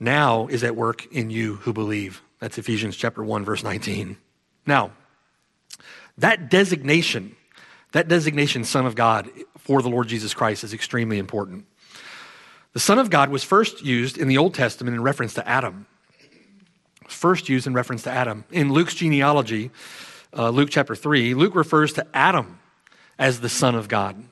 now 0.00 0.46
is 0.48 0.64
at 0.64 0.76
work 0.76 1.06
in 1.12 1.30
you 1.30 1.56
who 1.56 1.72
believe. 1.72 2.22
That's 2.44 2.58
Ephesians 2.58 2.94
chapter 2.94 3.24
1 3.24 3.46
verse 3.46 3.64
19. 3.64 4.18
Now, 4.66 4.90
that 6.18 6.50
designation, 6.50 7.36
that 7.92 8.06
designation 8.06 8.64
son 8.64 8.84
of 8.84 8.94
God 8.94 9.30
for 9.56 9.80
the 9.80 9.88
Lord 9.88 10.08
Jesus 10.08 10.34
Christ 10.34 10.62
is 10.62 10.74
extremely 10.74 11.16
important. 11.16 11.64
The 12.74 12.80
son 12.80 12.98
of 12.98 13.08
God 13.08 13.30
was 13.30 13.42
first 13.42 13.82
used 13.82 14.18
in 14.18 14.28
the 14.28 14.36
Old 14.36 14.52
Testament 14.52 14.94
in 14.94 15.02
reference 15.02 15.32
to 15.34 15.48
Adam 15.48 15.86
first 17.08 17.48
used 17.48 17.66
in 17.66 17.72
reference 17.72 18.02
to 18.02 18.10
Adam. 18.10 18.44
In 18.50 18.74
Luke's 18.74 18.94
genealogy, 18.94 19.70
uh, 20.36 20.50
Luke 20.50 20.68
chapter 20.70 20.94
3, 20.94 21.32
Luke 21.32 21.54
refers 21.54 21.94
to 21.94 22.06
Adam 22.12 22.58
as 23.18 23.40
the 23.40 23.48
Son 23.48 23.74
of 23.74 23.88
God. 23.88 24.22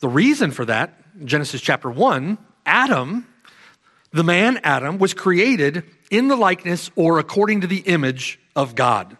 The 0.00 0.08
reason 0.08 0.50
for 0.50 0.64
that, 0.64 1.24
Genesis 1.24 1.60
chapter 1.60 1.92
1, 1.92 2.38
Adam, 2.64 3.24
the 4.10 4.24
man 4.24 4.58
Adam, 4.64 4.98
was 4.98 5.14
created 5.14 5.84
in 6.10 6.28
the 6.28 6.36
likeness 6.36 6.90
or 6.96 7.18
according 7.18 7.62
to 7.62 7.66
the 7.66 7.78
image 7.78 8.38
of 8.54 8.74
God. 8.74 9.16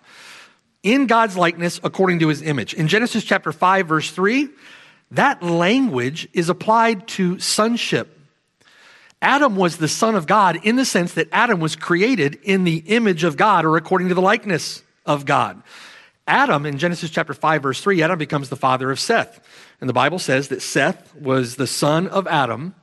In 0.83 1.07
God's 1.07 1.37
likeness, 1.37 1.81
according 1.83 2.21
to 2.21 2.29
his 2.29 2.43
image. 2.43 2.75
In 2.75 2.89
Genesis 2.89 3.25
chapter 3.25 3.53
5, 3.53 3.89
verse 3.89 4.11
3, 4.11 4.49
that 5.13 5.43
language 5.43 6.29
is 6.33 6.49
applied 6.49 7.09
to 7.09 7.39
sonship 7.39 8.17
Adam 9.23 9.57
was 9.57 9.79
the 9.79 9.89
son 9.89 10.15
of 10.15 10.27
God 10.27 10.59
in 10.63 10.77
the 10.77 10.85
sense 10.85 11.15
that 11.15 11.29
Adam 11.33 11.59
was 11.59 11.75
created 11.75 12.39
in 12.43 12.65
the 12.65 12.77
image 12.77 13.25
of 13.25 13.37
God 13.37 13.65
or 13.65 13.77
according 13.77 14.09
to 14.09 14.15
the 14.15 14.21
likeness 14.21 14.83
of 15.07 15.25
God. 15.25 15.63
Adam, 16.29 16.67
in 16.67 16.79
Genesis 16.79 17.11
chapter 17.11 17.33
5, 17.33 17.63
verse 17.63 17.81
3, 17.81 18.03
Adam 18.03 18.19
becomes 18.19 18.49
the 18.49 18.57
father 18.57 18.91
of 18.91 19.01
Seth. 19.01 19.41
And 19.81 19.89
the 19.89 19.95
Bible 19.95 20.19
says 20.19 20.49
that 20.49 20.61
Seth 20.61 21.15
was 21.15 21.57
the 21.57 21.67
son 21.67 22.09
of 22.09 22.27
Adam 22.27 22.75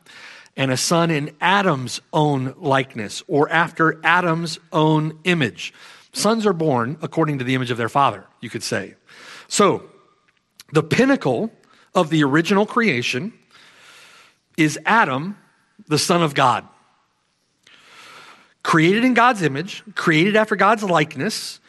and 0.56 0.72
a 0.72 0.78
son 0.78 1.12
in 1.12 1.36
Adam's 1.42 2.02
own 2.12 2.54
likeness 2.58 3.24
or 3.28 3.50
after 3.50 4.00
Adam's 4.04 4.60
own 4.72 5.20
image. 5.24 5.74
Sons 6.14 6.46
are 6.46 6.54
born 6.54 6.98
according 7.02 7.40
to 7.40 7.44
the 7.44 7.56
image 7.56 7.72
of 7.72 7.78
their 7.78 7.90
father, 7.90 8.26
you 8.40 8.50
could 8.50 8.64
say. 8.64 8.96
So, 9.48 9.90
the 10.72 10.84
pinnacle 10.84 11.52
of 11.96 12.10
the 12.10 12.24
original 12.24 12.66
creation 12.66 13.34
is 14.58 14.80
Adam 14.86 15.38
the 15.88 15.98
Son 15.98 16.22
of 16.22 16.34
God. 16.34 16.68
Created 18.64 19.04
in 19.04 19.14
God's 19.14 19.42
image, 19.42 19.84
created 19.96 20.36
after 20.36 20.56
God's 20.56 20.84
likeness, 20.84 21.60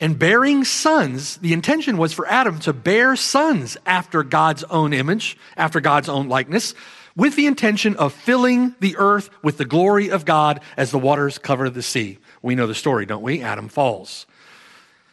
and 0.00 0.18
bearing 0.18 0.64
sons. 0.64 1.36
The 1.38 1.52
intention 1.52 1.98
was 1.98 2.12
for 2.12 2.26
Adam 2.26 2.58
to 2.60 2.72
bear 2.72 3.16
sons 3.16 3.76
after 3.84 4.22
God's 4.22 4.64
own 4.64 4.94
image, 4.94 5.36
after 5.56 5.80
God's 5.80 6.08
own 6.08 6.28
likeness, 6.28 6.74
with 7.20 7.36
the 7.36 7.46
intention 7.46 7.94
of 7.96 8.14
filling 8.14 8.74
the 8.80 8.96
earth 8.96 9.28
with 9.42 9.58
the 9.58 9.64
glory 9.66 10.10
of 10.10 10.24
God 10.24 10.58
as 10.74 10.90
the 10.90 10.98
waters 10.98 11.36
cover 11.36 11.68
the 11.68 11.82
sea. 11.82 12.16
We 12.40 12.54
know 12.54 12.66
the 12.66 12.74
story, 12.74 13.04
don't 13.04 13.20
we? 13.20 13.42
Adam 13.42 13.68
falls. 13.68 14.24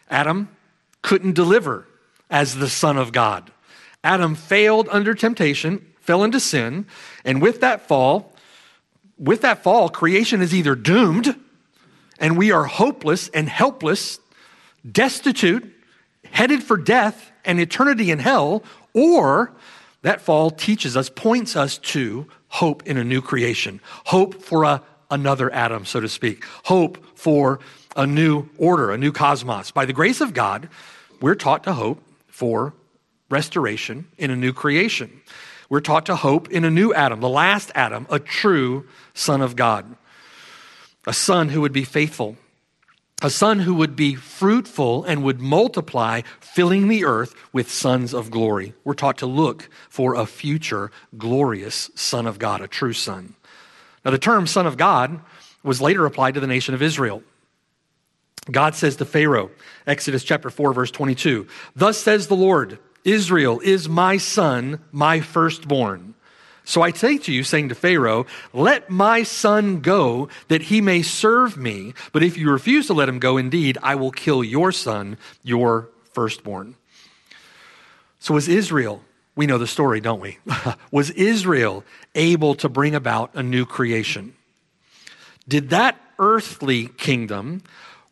Adam 0.10 0.48
couldn't 1.02 1.34
deliver 1.34 1.86
as 2.30 2.56
the 2.56 2.70
Son 2.70 2.96
of 2.96 3.12
God. 3.12 3.52
Adam 4.06 4.36
failed 4.36 4.88
under 4.90 5.14
temptation, 5.14 5.86
fell 6.00 6.24
into 6.24 6.40
sin, 6.40 6.86
and 7.26 7.42
with 7.42 7.60
that 7.60 7.90
fall, 7.90 8.34
with 9.18 9.42
that 9.42 9.62
fall, 9.62 9.90
creation 9.90 10.42
is 10.42 10.56
either 10.56 10.76
doomed 10.76 11.36
and 12.20 12.38
we 12.38 12.54
are 12.54 12.64
hopeless 12.64 13.28
and 13.34 13.50
helpless, 13.50 14.22
destitute, 14.90 15.76
headed 16.32 16.64
for 16.64 16.78
death 16.78 17.34
and 17.44 17.60
eternity 17.60 18.12
in 18.12 18.20
hell, 18.20 18.64
or 18.94 19.52
that 20.08 20.22
fall 20.22 20.50
teaches 20.50 20.96
us, 20.96 21.10
points 21.10 21.58
us 21.58 21.78
to 21.80 22.26
hope 22.48 22.88
in 22.88 22.96
a 22.96 23.04
new 23.04 23.22
creation, 23.22 23.82
hope 24.06 24.42
for 24.42 24.64
a, 24.64 24.82
another 25.12 25.54
Adam, 25.54 25.84
so 25.84 26.00
to 26.00 26.08
speak, 26.08 26.46
hope 26.64 26.98
for 27.14 27.60
a 27.94 28.08
new 28.08 28.48
order, 28.58 28.92
a 28.92 28.98
new 28.98 29.12
cosmos. 29.12 29.70
By 29.72 29.86
the 29.86 29.92
grace 29.92 30.22
of 30.22 30.34
God, 30.34 30.70
we're 31.20 31.36
taught 31.36 31.66
to 31.66 31.74
hope 31.74 32.02
for 32.30 32.74
restoration 33.30 34.08
in 34.18 34.32
a 34.32 34.36
new 34.38 34.54
creation. 34.54 35.12
We're 35.70 35.82
taught 35.82 36.06
to 36.06 36.16
hope 36.16 36.50
in 36.52 36.64
a 36.64 36.72
new 36.72 36.94
Adam, 36.94 37.20
the 37.20 37.28
last 37.28 37.70
Adam, 37.76 38.08
a 38.10 38.18
true 38.18 38.88
Son 39.14 39.42
of 39.42 39.58
God, 39.58 39.94
a 41.06 41.12
son 41.12 41.50
who 41.50 41.60
would 41.60 41.74
be 41.74 41.84
faithful, 41.84 42.38
a 43.22 43.30
son 43.30 43.60
who 43.60 43.74
would 43.74 43.96
be 43.96 44.14
fruitful 44.14 45.04
and 45.04 45.24
would 45.24 45.42
multiply, 45.42 46.22
filling 46.40 46.88
the 46.88 47.04
earth 47.04 47.34
with 47.52 47.72
sons 47.72 48.14
of 48.14 48.30
glory. 48.30 48.74
We're 48.84 48.94
taught 48.94 49.18
to 49.20 49.26
look 49.26 49.70
for 49.90 50.14
a 50.14 50.26
future 50.26 50.92
glorious 51.18 51.90
Son 51.96 52.28
of 52.28 52.38
God, 52.38 52.62
a 52.62 52.68
true 52.68 52.94
Son. 52.94 53.34
Now, 54.06 54.12
the 54.12 54.20
term 54.20 54.46
Son 54.46 54.68
of 54.68 54.78
God 54.78 55.20
was 55.64 55.82
later 55.82 56.06
applied 56.06 56.36
to 56.36 56.40
the 56.40 56.48
nation 56.48 56.76
of 56.76 56.82
Israel. 56.82 57.24
God 58.52 58.76
says 58.76 58.96
to 58.98 59.06
Pharaoh, 59.06 59.52
Exodus 59.86 60.24
chapter 60.24 60.50
4, 60.50 60.74
verse 60.74 60.92
22, 60.92 61.48
Thus 61.76 61.98
says 61.98 62.28
the 62.28 62.36
Lord, 62.36 62.80
Israel 63.04 63.60
is 63.62 63.90
my 63.90 64.18
son, 64.18 64.80
my 64.92 65.22
firstborn. 65.22 66.14
So 66.68 66.82
I 66.82 66.92
say 66.92 67.18
to 67.20 67.32
you, 67.32 67.44
saying 67.44 67.70
to 67.70 67.76
Pharaoh, 67.76 68.26
Let 68.52 68.90
my 68.90 69.24
son 69.24 69.80
go, 69.80 70.28
that 70.50 70.64
he 70.64 70.82
may 70.82 71.02
serve 71.02 71.56
me. 71.56 71.94
But 72.12 72.24
if 72.24 72.38
you 72.38 72.52
refuse 72.52 72.88
to 72.88 72.94
let 72.94 73.08
him 73.08 73.20
go, 73.20 73.38
indeed, 73.38 73.78
I 73.82 73.96
will 73.96 74.12
kill 74.12 74.44
your 74.44 74.74
son, 74.74 75.18
your 75.44 75.90
firstborn. 76.12 76.76
So 78.20 78.34
was 78.34 78.50
Israel, 78.50 79.02
we 79.34 79.46
know 79.46 79.58
the 79.58 79.66
story, 79.66 80.02
don't 80.02 80.20
we? 80.20 80.40
was 80.92 81.10
Israel 81.12 81.86
able 82.16 82.54
to 82.56 82.68
bring 82.68 82.96
about 82.96 83.34
a 83.34 83.42
new 83.42 83.66
creation? 83.66 84.34
Did 85.48 85.70
that 85.70 85.98
earthly 86.20 86.88
kingdom 86.88 87.62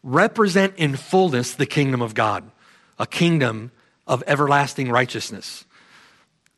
represent 0.01 0.75
in 0.77 0.95
fullness 0.95 1.53
the 1.55 1.65
kingdom 1.65 2.01
of 2.01 2.13
God, 2.13 2.49
a 2.97 3.05
kingdom 3.05 3.71
of 4.07 4.23
everlasting 4.27 4.89
righteousness, 4.89 5.65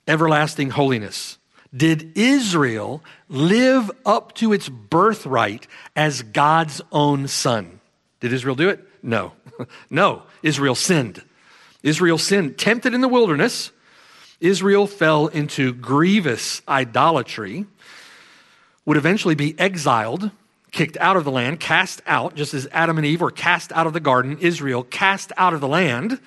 everlasting 0.08 0.70
holiness? 0.70 1.37
Did 1.76 2.18
Israel 2.18 3.04
live 3.30 3.92
up 4.06 4.34
to 4.36 4.54
its 4.54 4.70
birthright 4.70 5.68
as 5.96 6.22
God's 6.22 6.82
own 6.92 7.28
son? 7.28 7.80
Did 8.20 8.34
Israel 8.34 8.56
do 8.56 8.70
it? 8.70 8.86
No. 9.04 9.34
no. 9.90 10.24
Israel 10.44 10.76
sinned. 10.76 11.22
Israel 11.84 12.18
sinned, 12.18 12.58
tempted 12.58 12.94
in 12.94 13.02
the 13.02 13.08
wilderness. 13.08 13.72
Israel 14.40 14.88
fell 14.88 15.28
into 15.28 15.74
grievous 15.74 16.62
idolatry, 16.68 17.66
would 18.86 18.98
eventually 18.98 19.36
be 19.36 19.60
exiled, 19.60 20.32
kicked 20.72 20.98
out 20.98 21.18
of 21.18 21.24
the 21.24 21.32
land, 21.32 21.60
cast 21.60 22.02
out, 22.06 22.36
just 22.36 22.54
as 22.54 22.68
Adam 22.72 22.98
and 22.98 23.06
Eve 23.06 23.22
were 23.22 23.32
cast 23.32 23.72
out 23.72 23.88
of 23.88 23.94
the 23.94 24.00
garden, 24.00 24.38
Israel 24.40 24.84
cast 24.84 25.32
out 25.38 25.54
of 25.54 25.62
the 25.62 25.68
land. 25.68 26.20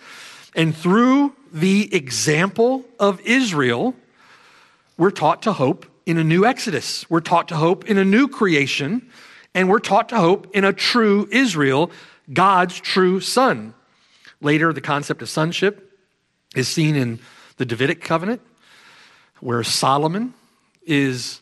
And 0.55 0.77
through 0.77 1.35
the 1.53 1.95
example 1.95 2.85
of 2.99 3.21
Israel, 3.21 3.95
we're 5.01 5.11
taught 5.11 5.41
to 5.45 5.53
hope 5.55 5.87
in 6.05 6.19
a 6.19 6.23
new 6.23 6.45
Exodus. 6.45 7.09
We're 7.09 7.23
taught 7.23 7.49
to 7.49 7.57
hope 7.57 7.89
in 7.89 7.97
a 7.97 8.05
new 8.05 8.29
creation, 8.29 9.09
and 9.55 9.71
we're 9.71 9.79
taught 9.79 10.11
to 10.11 10.19
hope 10.19 10.55
in 10.55 10.63
a 10.63 10.75
true 10.75 11.27
Israel, 11.33 11.91
God's 12.31 12.79
true 12.79 13.19
son. 13.19 13.73
Later, 14.43 14.75
the 14.75 14.83
concept 14.83 15.23
of 15.23 15.31
sonship 15.31 15.99
is 16.55 16.69
seen 16.69 16.97
in 16.97 17.19
the 17.57 17.65
Davidic 17.65 18.03
covenant, 18.03 18.43
where 19.41 19.65
Solomon 19.65 20.35
is 20.83 21.41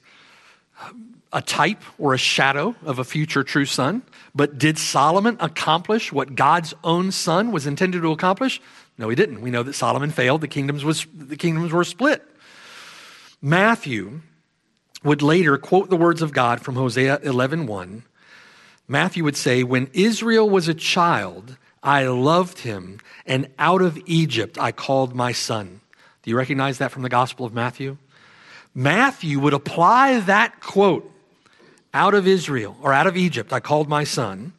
a 1.32 1.42
type 1.42 1.82
or 1.98 2.14
a 2.14 2.18
shadow 2.18 2.76
of 2.84 3.00
a 3.00 3.04
future 3.04 3.42
true 3.42 3.66
son. 3.66 4.02
But 4.36 4.56
did 4.58 4.78
Solomon 4.78 5.36
accomplish 5.40 6.12
what 6.12 6.36
God's 6.36 6.74
own 6.84 7.10
son 7.10 7.50
was 7.50 7.66
intended 7.66 8.02
to 8.02 8.12
accomplish? 8.12 8.60
No, 8.98 9.08
he 9.08 9.16
didn't. 9.16 9.40
We 9.40 9.50
know 9.50 9.64
that 9.64 9.74
Solomon 9.74 10.10
failed. 10.10 10.42
The 10.42 10.48
kingdoms, 10.48 10.84
was, 10.84 11.08
the 11.12 11.36
kingdoms 11.36 11.72
were 11.72 11.82
split. 11.82 12.24
Matthew 13.40 14.20
would 15.04 15.22
later 15.22 15.56
quote 15.58 15.90
the 15.90 15.96
words 15.96 16.22
of 16.22 16.32
God 16.32 16.60
from 16.60 16.74
Hosea 16.74 17.20
11:1. 17.22 17.66
1. 17.66 18.02
Matthew 18.88 19.22
would 19.22 19.36
say, 19.36 19.62
"When 19.62 19.88
Israel 19.92 20.48
was 20.48 20.66
a 20.66 20.74
child, 20.74 21.56
I 21.82 22.06
loved 22.06 22.60
him, 22.60 22.98
and 23.26 23.48
out 23.58 23.82
of 23.82 23.98
Egypt 24.06 24.58
I 24.58 24.72
called 24.72 25.14
my 25.14 25.32
son. 25.32 25.80
Do 26.22 26.30
you 26.30 26.36
recognize 26.36 26.78
that 26.78 26.90
from 26.90 27.02
the 27.02 27.08
Gospel 27.08 27.46
of 27.46 27.54
Matthew? 27.54 27.96
Matthew 28.74 29.38
would 29.38 29.54
apply 29.54 30.20
that 30.20 30.60
quote, 30.60 31.10
out 31.94 32.14
of 32.14 32.26
Israel 32.26 32.76
or 32.82 32.92
out 32.92 33.06
of 33.06 33.16
Egypt 33.16 33.52
I 33.52 33.60
called 33.60 33.88
my 33.88 34.04
son. 34.04 34.52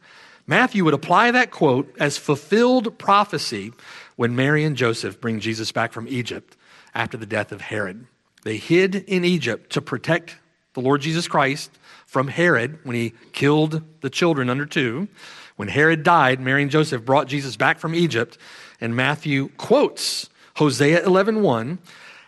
Matthew 0.46 0.84
would 0.84 0.94
apply 0.94 1.30
that 1.30 1.50
quote 1.50 1.94
as 1.98 2.16
fulfilled 2.16 2.98
prophecy 2.98 3.72
when 4.16 4.34
Mary 4.34 4.64
and 4.64 4.76
Joseph 4.76 5.20
bring 5.20 5.38
Jesus 5.38 5.70
back 5.70 5.92
from 5.92 6.08
Egypt 6.08 6.56
after 6.94 7.16
the 7.16 7.26
death 7.26 7.52
of 7.52 7.60
Herod. 7.60 8.06
They 8.42 8.56
hid 8.56 8.94
in 8.94 9.24
Egypt 9.24 9.72
to 9.72 9.82
protect 9.82 10.36
the 10.74 10.80
Lord 10.80 11.00
Jesus 11.00 11.28
Christ 11.28 11.70
from 12.06 12.28
Herod 12.28 12.78
when 12.84 12.96
he 12.96 13.12
killed 13.32 13.82
the 14.00 14.10
children 14.10 14.50
under 14.50 14.66
two. 14.66 15.08
When 15.56 15.68
Herod 15.68 16.02
died, 16.02 16.40
Mary 16.40 16.62
and 16.62 16.70
Joseph 16.70 17.04
brought 17.04 17.28
Jesus 17.28 17.56
back 17.56 17.78
from 17.78 17.94
Egypt, 17.94 18.38
and 18.80 18.96
Matthew 18.96 19.48
quotes 19.56 20.30
Hosea 20.56 21.04
11:1 21.04 21.42
1, 21.42 21.78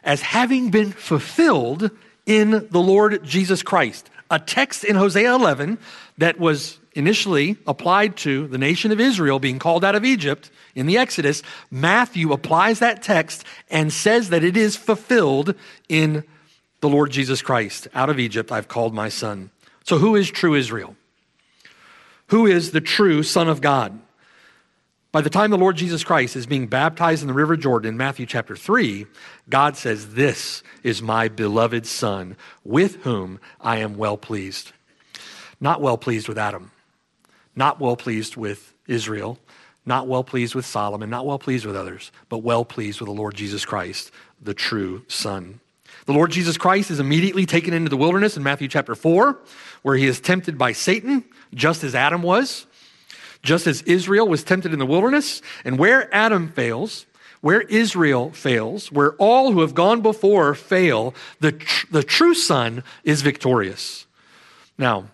as 0.04 0.20
having 0.20 0.70
been 0.70 0.92
fulfilled 0.92 1.90
in 2.26 2.68
the 2.70 2.80
Lord 2.80 3.24
Jesus 3.24 3.62
Christ. 3.62 4.10
A 4.30 4.38
text 4.38 4.84
in 4.84 4.96
Hosea 4.96 5.34
11 5.34 5.78
that 6.18 6.38
was 6.38 6.78
initially 6.94 7.56
applied 7.66 8.16
to 8.18 8.46
the 8.48 8.58
nation 8.58 8.92
of 8.92 9.00
Israel 9.00 9.38
being 9.38 9.58
called 9.58 9.84
out 9.84 9.94
of 9.94 10.04
Egypt 10.04 10.50
in 10.74 10.86
the 10.86 10.98
Exodus, 10.98 11.42
Matthew 11.70 12.32
applies 12.32 12.78
that 12.78 13.02
text 13.02 13.44
and 13.70 13.92
says 13.92 14.30
that 14.30 14.44
it 14.44 14.56
is 14.56 14.76
fulfilled 14.76 15.54
in 15.88 16.24
the 16.80 16.88
Lord 16.88 17.10
Jesus 17.10 17.42
Christ. 17.42 17.88
Out 17.94 18.10
of 18.10 18.18
Egypt 18.18 18.50
I've 18.50 18.68
called 18.68 18.94
my 18.94 19.08
son. 19.08 19.50
So, 19.84 19.98
who 19.98 20.16
is 20.16 20.30
true 20.30 20.54
Israel? 20.54 20.96
Who 22.28 22.46
is 22.46 22.70
the 22.70 22.80
true 22.80 23.22
Son 23.22 23.48
of 23.48 23.60
God? 23.60 24.00
By 25.12 25.20
the 25.20 25.28
time 25.28 25.50
the 25.50 25.58
Lord 25.58 25.76
Jesus 25.76 26.02
Christ 26.02 26.36
is 26.36 26.46
being 26.46 26.66
baptized 26.66 27.20
in 27.20 27.28
the 27.28 27.34
River 27.34 27.58
Jordan 27.58 27.90
in 27.90 27.96
Matthew 27.98 28.24
chapter 28.24 28.56
3, 28.56 29.04
God 29.50 29.76
says, 29.76 30.14
This 30.14 30.62
is 30.82 31.02
my 31.02 31.28
beloved 31.28 31.84
Son, 31.84 32.36
with 32.64 33.02
whom 33.02 33.38
I 33.60 33.76
am 33.76 33.98
well 33.98 34.16
pleased. 34.16 34.72
Not 35.60 35.82
well 35.82 35.98
pleased 35.98 36.28
with 36.28 36.38
Adam, 36.38 36.71
not 37.54 37.80
well 37.80 37.96
pleased 37.96 38.36
with 38.36 38.74
Israel, 38.86 39.38
not 39.84 40.06
well 40.06 40.24
pleased 40.24 40.54
with 40.54 40.66
Solomon, 40.66 41.10
not 41.10 41.26
well 41.26 41.38
pleased 41.38 41.66
with 41.66 41.76
others, 41.76 42.12
but 42.28 42.38
well 42.38 42.64
pleased 42.64 43.00
with 43.00 43.08
the 43.08 43.14
Lord 43.14 43.34
Jesus 43.34 43.64
Christ, 43.64 44.10
the 44.40 44.54
true 44.54 45.04
Son. 45.08 45.60
The 46.06 46.12
Lord 46.12 46.32
Jesus 46.32 46.56
Christ 46.56 46.90
is 46.90 47.00
immediately 47.00 47.46
taken 47.46 47.74
into 47.74 47.88
the 47.88 47.96
wilderness 47.96 48.36
in 48.36 48.42
Matthew 48.42 48.68
chapter 48.68 48.94
4, 48.94 49.38
where 49.82 49.96
he 49.96 50.06
is 50.06 50.20
tempted 50.20 50.58
by 50.58 50.72
Satan, 50.72 51.24
just 51.54 51.84
as 51.84 51.94
Adam 51.94 52.22
was, 52.22 52.66
just 53.42 53.66
as 53.66 53.82
Israel 53.82 54.26
was 54.26 54.42
tempted 54.42 54.72
in 54.72 54.78
the 54.78 54.86
wilderness. 54.86 55.42
And 55.64 55.78
where 55.78 56.12
Adam 56.14 56.48
fails, 56.48 57.06
where 57.40 57.62
Israel 57.62 58.30
fails, 58.30 58.90
where 58.90 59.12
all 59.14 59.52
who 59.52 59.60
have 59.60 59.74
gone 59.74 60.00
before 60.00 60.54
fail, 60.54 61.14
the, 61.40 61.52
tr- 61.52 61.86
the 61.90 62.02
true 62.02 62.34
Son 62.34 62.82
is 63.04 63.22
victorious. 63.22 64.06
Now, 64.78 65.06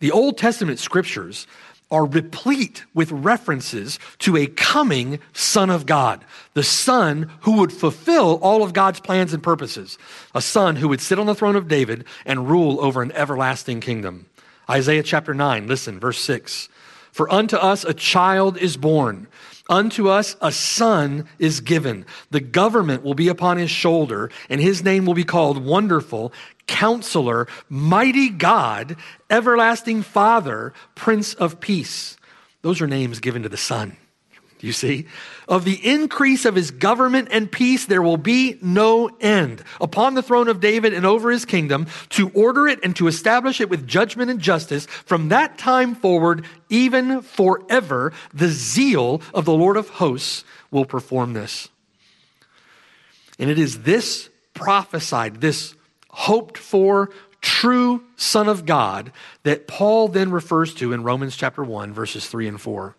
the 0.00 0.10
Old 0.10 0.38
Testament 0.38 0.78
scriptures 0.78 1.46
are 1.90 2.04
replete 2.04 2.84
with 2.92 3.10
references 3.10 3.98
to 4.18 4.36
a 4.36 4.46
coming 4.46 5.18
Son 5.32 5.70
of 5.70 5.86
God, 5.86 6.24
the 6.54 6.62
Son 6.62 7.30
who 7.40 7.52
would 7.52 7.72
fulfill 7.72 8.38
all 8.42 8.62
of 8.62 8.74
God's 8.74 9.00
plans 9.00 9.32
and 9.32 9.42
purposes, 9.42 9.96
a 10.34 10.42
Son 10.42 10.76
who 10.76 10.88
would 10.88 11.00
sit 11.00 11.18
on 11.18 11.26
the 11.26 11.34
throne 11.34 11.56
of 11.56 11.68
David 11.68 12.04
and 12.26 12.48
rule 12.48 12.80
over 12.80 13.00
an 13.00 13.12
everlasting 13.12 13.80
kingdom. 13.80 14.26
Isaiah 14.68 15.02
chapter 15.02 15.32
9, 15.32 15.66
listen, 15.66 15.98
verse 15.98 16.20
6. 16.20 16.68
For 17.10 17.32
unto 17.32 17.56
us 17.56 17.84
a 17.84 17.94
child 17.94 18.58
is 18.58 18.76
born. 18.76 19.26
Unto 19.70 20.08
us 20.08 20.36
a 20.40 20.52
son 20.52 21.26
is 21.38 21.60
given. 21.60 22.06
The 22.30 22.40
government 22.40 23.02
will 23.02 23.14
be 23.14 23.28
upon 23.28 23.58
his 23.58 23.70
shoulder, 23.70 24.30
and 24.48 24.60
his 24.60 24.82
name 24.82 25.04
will 25.04 25.14
be 25.14 25.24
called 25.24 25.64
Wonderful, 25.64 26.32
Counselor, 26.68 27.48
Mighty 27.68 28.28
God, 28.28 28.96
Everlasting 29.28 30.02
Father, 30.02 30.72
Prince 30.94 31.34
of 31.34 31.58
Peace. 31.58 32.16
Those 32.62 32.80
are 32.80 32.86
names 32.86 33.18
given 33.18 33.42
to 33.42 33.48
the 33.48 33.56
Son. 33.56 33.96
You 34.60 34.72
see? 34.72 35.06
Of 35.46 35.64
the 35.64 35.80
increase 35.86 36.44
of 36.44 36.54
his 36.54 36.70
government 36.70 37.28
and 37.30 37.50
peace, 37.50 37.86
there 37.86 38.02
will 38.02 38.16
be 38.16 38.58
no 38.60 39.08
end 39.20 39.62
upon 39.80 40.14
the 40.14 40.22
throne 40.22 40.48
of 40.48 40.60
David 40.60 40.92
and 40.92 41.06
over 41.06 41.30
his 41.30 41.44
kingdom 41.44 41.86
to 42.10 42.30
order 42.30 42.66
it 42.66 42.80
and 42.82 42.94
to 42.96 43.06
establish 43.06 43.60
it 43.60 43.70
with 43.70 43.86
judgment 43.86 44.30
and 44.30 44.40
justice 44.40 44.86
from 44.86 45.28
that 45.28 45.58
time 45.58 45.94
forward, 45.94 46.44
even 46.68 47.22
forever. 47.22 48.12
The 48.34 48.48
zeal 48.48 49.22
of 49.32 49.44
the 49.44 49.54
Lord 49.54 49.76
of 49.76 49.88
hosts 49.88 50.44
will 50.70 50.84
perform 50.84 51.34
this. 51.34 51.68
And 53.38 53.50
it 53.50 53.58
is 53.58 53.82
this 53.82 54.28
prophesied, 54.54 55.40
this 55.40 55.74
hoped 56.18 56.58
for, 56.58 57.10
true 57.40 58.02
Son 58.16 58.48
of 58.48 58.66
God 58.66 59.12
that 59.44 59.68
Paul 59.68 60.08
then 60.08 60.30
refers 60.30 60.74
to 60.74 60.92
in 60.92 61.02
Romans 61.04 61.36
chapter 61.36 61.62
1, 61.62 61.92
verses 61.92 62.26
3 62.26 62.48
and 62.48 62.60
4 62.60 62.96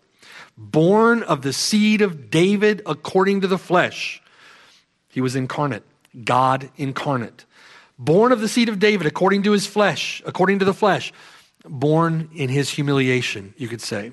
born 0.60 1.22
of 1.22 1.40
the 1.40 1.52
seed 1.52 2.02
of 2.02 2.30
David 2.30 2.82
according 2.84 3.40
to 3.40 3.46
the 3.46 3.58
flesh. 3.58 4.22
He 5.08 5.20
was 5.20 5.34
incarnate, 5.34 5.84
God 6.24 6.70
incarnate. 6.76 7.46
Born 7.98 8.30
of 8.30 8.40
the 8.40 8.48
seed 8.48 8.68
of 8.68 8.78
David 8.78 9.06
according 9.06 9.42
to 9.44 9.52
his 9.52 9.66
flesh, 9.66 10.22
according 10.26 10.58
to 10.60 10.64
the 10.64 10.74
flesh. 10.74 11.12
Born 11.64 12.30
in 12.34 12.48
his 12.48 12.70
humiliation, 12.70 13.54
you 13.56 13.68
could 13.68 13.80
say. 13.80 14.12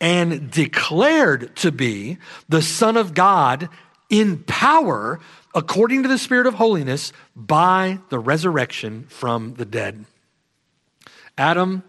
And 0.00 0.50
declared 0.50 1.56
to 1.56 1.72
be 1.72 2.18
the 2.48 2.62
Son 2.62 2.96
of 2.96 3.14
God 3.14 3.68
in 4.08 4.44
power 4.44 5.20
according 5.56 6.02
to 6.02 6.08
the 6.08 6.18
Spirit 6.18 6.46
of 6.46 6.54
holiness 6.54 7.12
by 7.34 7.98
the 8.10 8.18
resurrection 8.18 9.06
from 9.08 9.54
the 9.54 9.64
dead. 9.64 10.04
Adam, 11.36 11.82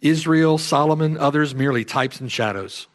Israel, 0.00 0.56
Solomon, 0.56 1.18
others 1.18 1.54
merely 1.54 1.84
types 1.84 2.20
and 2.20 2.32
shadows 2.32 2.86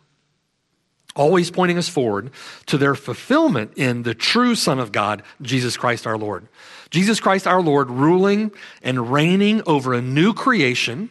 always 1.17 1.49
pointing 1.49 1.77
us 1.77 1.89
forward 1.89 2.31
to 2.67 2.77
their 2.77 2.95
fulfillment 2.95 3.71
in 3.75 4.03
the 4.03 4.13
true 4.13 4.55
Son 4.55 4.79
of 4.79 4.91
God, 4.91 5.23
Jesus 5.41 5.75
Christ 5.75 6.07
our 6.07 6.17
Lord. 6.17 6.47
Jesus 6.91 7.19
Christ 7.19 7.47
our 7.47 7.61
Lord, 7.61 7.89
ruling 7.89 8.51
and 8.83 9.11
reigning 9.11 9.61
over 9.65 9.93
a 9.93 10.01
new 10.01 10.33
creation, 10.33 11.09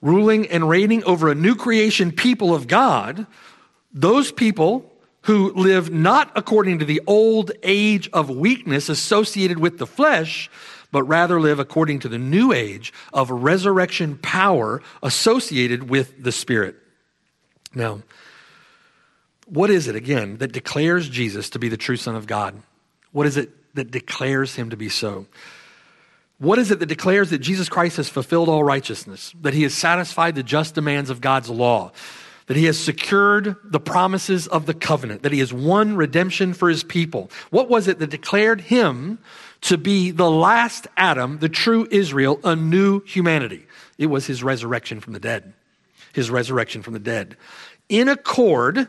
ruling 0.00 0.46
and 0.46 0.68
reigning 0.68 1.02
over 1.04 1.28
a 1.28 1.34
new 1.34 1.54
creation 1.54 2.12
people 2.12 2.54
of 2.54 2.68
God, 2.68 3.26
those 3.92 4.30
people 4.30 4.92
who 5.26 5.52
live 5.54 5.90
not 5.90 6.30
according 6.36 6.78
to 6.78 6.84
the 6.84 7.02
old 7.06 7.50
age 7.64 8.08
of 8.12 8.30
weakness 8.30 8.88
associated 8.88 9.58
with 9.58 9.78
the 9.78 9.86
flesh, 9.86 10.48
but 10.92 11.02
rather 11.02 11.40
live 11.40 11.58
according 11.58 11.98
to 11.98 12.08
the 12.08 12.18
new 12.18 12.52
age 12.52 12.92
of 13.12 13.28
resurrection 13.30 14.16
power 14.18 14.80
associated 15.02 15.90
with 15.90 16.22
the 16.22 16.30
Spirit. 16.30 16.76
Now, 17.74 18.02
what 19.46 19.68
is 19.68 19.88
it, 19.88 19.96
again, 19.96 20.38
that 20.38 20.52
declares 20.52 21.08
Jesus 21.08 21.50
to 21.50 21.58
be 21.58 21.68
the 21.68 21.76
true 21.76 21.96
Son 21.96 22.14
of 22.14 22.28
God? 22.28 22.62
What 23.10 23.26
is 23.26 23.36
it 23.36 23.50
that 23.74 23.90
declares 23.90 24.54
him 24.54 24.70
to 24.70 24.76
be 24.76 24.88
so? 24.88 25.26
What 26.38 26.60
is 26.60 26.70
it 26.70 26.78
that 26.78 26.86
declares 26.86 27.30
that 27.30 27.38
Jesus 27.38 27.68
Christ 27.68 27.96
has 27.96 28.08
fulfilled 28.08 28.48
all 28.48 28.62
righteousness, 28.62 29.34
that 29.40 29.54
he 29.54 29.64
has 29.64 29.74
satisfied 29.74 30.36
the 30.36 30.44
just 30.44 30.76
demands 30.76 31.10
of 31.10 31.20
God's 31.20 31.50
law, 31.50 31.90
that 32.46 32.56
he 32.56 32.66
has 32.66 32.78
secured 32.78 33.56
the 33.64 33.80
promises 33.80 34.46
of 34.46 34.66
the 34.66 34.74
covenant, 34.74 35.22
that 35.22 35.32
he 35.32 35.40
has 35.40 35.52
won 35.52 35.96
redemption 35.96 36.54
for 36.54 36.68
his 36.68 36.84
people. 36.84 37.30
What 37.50 37.68
was 37.68 37.88
it 37.88 37.98
that 37.98 38.10
declared 38.10 38.60
him 38.60 39.18
to 39.62 39.76
be 39.76 40.12
the 40.12 40.30
last 40.30 40.86
Adam, 40.96 41.38
the 41.38 41.48
true 41.48 41.88
Israel, 41.90 42.40
a 42.44 42.54
new 42.54 43.00
humanity? 43.04 43.66
It 43.98 44.06
was 44.06 44.26
his 44.26 44.42
resurrection 44.42 45.00
from 45.00 45.12
the 45.12 45.20
dead. 45.20 45.52
His 46.12 46.30
resurrection 46.30 46.82
from 46.82 46.92
the 46.92 47.00
dead. 47.00 47.36
In 47.88 48.08
accord 48.08 48.88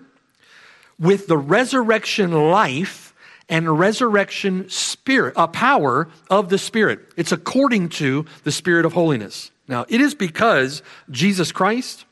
with 1.00 1.28
the 1.28 1.38
resurrection 1.38 2.32
life 2.32 3.14
and 3.50 3.80
resurrection 3.80 4.70
spirit, 4.70 5.36
a 5.36 5.42
uh, 5.42 5.48
power 5.48 6.10
of 6.30 6.50
the 6.50 6.58
Spirit. 6.58 7.00
It's 7.16 7.32
according 7.32 7.90
to 7.90 8.26
the 8.44 8.52
Spirit 8.52 8.86
of 8.86 8.94
holiness. 8.94 9.52
Now, 9.68 9.86
it 9.88 10.02
is 10.02 10.16
because 10.16 10.82
Jesus 11.12 11.52
Christ 11.52 12.06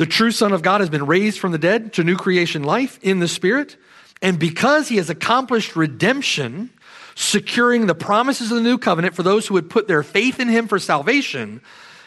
the 0.00 0.06
true 0.06 0.30
Son 0.30 0.52
of 0.52 0.62
God 0.62 0.80
has 0.80 0.88
been 0.88 1.04
raised 1.04 1.38
from 1.38 1.52
the 1.52 1.58
dead 1.58 1.92
to 1.92 2.02
new 2.02 2.16
creation 2.16 2.62
life 2.62 2.98
in 3.02 3.18
the 3.18 3.28
Spirit. 3.28 3.76
And 4.22 4.38
because 4.38 4.88
he 4.88 4.96
has 4.96 5.10
accomplished 5.10 5.76
redemption, 5.76 6.70
securing 7.14 7.86
the 7.86 7.94
promises 7.94 8.50
of 8.50 8.56
the 8.56 8.62
new 8.62 8.78
covenant 8.78 9.14
for 9.14 9.22
those 9.22 9.46
who 9.46 9.52
would 9.52 9.68
put 9.68 9.88
their 9.88 10.02
faith 10.02 10.40
in 10.40 10.48
him 10.48 10.68
for 10.68 10.78
salvation, 10.78 11.60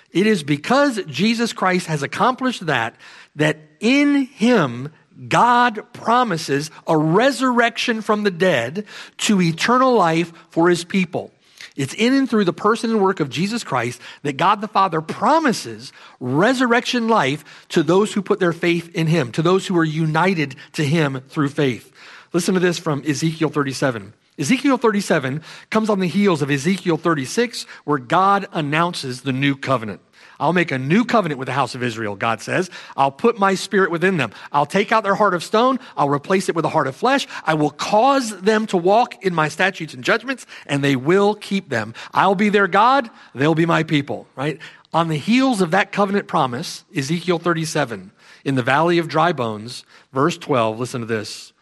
it 0.09 0.25
is 0.25 0.41
because 0.41 1.01
Jesus 1.05 1.53
Christ 1.53 1.85
has 1.85 2.01
accomplished 2.01 2.65
that, 2.65 2.95
that 3.35 3.59
in 3.79 4.25
him, 4.25 4.91
God 5.27 5.93
promises 5.93 6.71
a 6.87 6.97
resurrection 6.97 8.01
from 8.01 8.23
the 8.23 8.31
dead 8.31 8.87
to 9.17 9.39
eternal 9.39 9.93
life 9.93 10.33
for 10.49 10.67
his 10.67 10.83
people. 10.83 11.31
It's 11.75 11.93
in 11.93 12.13
and 12.13 12.29
through 12.29 12.45
the 12.45 12.53
person 12.53 12.91
and 12.91 13.01
work 13.01 13.19
of 13.19 13.29
Jesus 13.29 13.63
Christ 13.63 13.99
that 14.21 14.37
God 14.37 14.61
the 14.61 14.67
Father 14.67 15.01
promises 15.01 15.91
resurrection 16.19 17.07
life 17.07 17.65
to 17.69 17.81
those 17.81 18.13
who 18.13 18.21
put 18.21 18.39
their 18.39 18.53
faith 18.53 18.93
in 18.95 19.07
Him, 19.07 19.31
to 19.31 19.41
those 19.41 19.65
who 19.65 19.77
are 19.77 19.83
united 19.83 20.55
to 20.73 20.83
Him 20.83 21.21
through 21.29 21.49
faith. 21.49 21.91
Listen 22.31 22.53
to 22.53 22.59
this 22.59 22.77
from 22.77 23.03
Ezekiel 23.07 23.49
37. 23.49 24.13
Ezekiel 24.37 24.77
37 24.77 25.43
comes 25.69 25.89
on 25.89 25.99
the 25.99 26.07
heels 26.07 26.41
of 26.41 26.49
Ezekiel 26.49 26.97
36, 26.97 27.63
where 27.85 27.99
God 27.99 28.47
announces 28.51 29.21
the 29.21 29.33
new 29.33 29.55
covenant. 29.55 30.01
I'll 30.43 30.51
make 30.51 30.73
a 30.73 30.77
new 30.77 31.05
covenant 31.05 31.39
with 31.39 31.45
the 31.45 31.53
house 31.53 31.73
of 31.73 31.81
Israel, 31.81 32.17
God 32.17 32.41
says. 32.41 32.69
I'll 32.97 33.13
put 33.13 33.39
my 33.39 33.55
spirit 33.55 33.91
within 33.91 34.17
them. 34.17 34.33
I'll 34.51 34.65
take 34.65 34.91
out 34.91 35.01
their 35.01 35.15
heart 35.15 35.33
of 35.33 35.41
stone. 35.41 35.79
I'll 35.95 36.09
replace 36.09 36.49
it 36.49 36.55
with 36.55 36.65
a 36.65 36.69
heart 36.69 36.85
of 36.85 36.97
flesh. 36.97 37.29
I 37.45 37.53
will 37.53 37.69
cause 37.69 38.41
them 38.41 38.67
to 38.67 38.75
walk 38.75 39.23
in 39.23 39.33
my 39.33 39.47
statutes 39.47 39.93
and 39.93 40.03
judgments, 40.03 40.45
and 40.67 40.83
they 40.83 40.97
will 40.97 41.33
keep 41.33 41.69
them. 41.69 41.93
I'll 42.13 42.35
be 42.35 42.49
their 42.49 42.67
God. 42.67 43.09
They'll 43.33 43.55
be 43.55 43.65
my 43.65 43.83
people, 43.83 44.27
right? 44.35 44.59
On 44.93 45.07
the 45.07 45.15
heels 45.15 45.61
of 45.61 45.71
that 45.71 45.93
covenant 45.93 46.27
promise, 46.27 46.83
Ezekiel 46.93 47.39
37, 47.39 48.11
in 48.43 48.55
the 48.55 48.63
valley 48.63 48.97
of 48.97 49.07
dry 49.07 49.31
bones, 49.31 49.85
verse 50.11 50.37
12, 50.37 50.77
listen 50.77 50.99
to 50.99 51.07
this. 51.07 51.53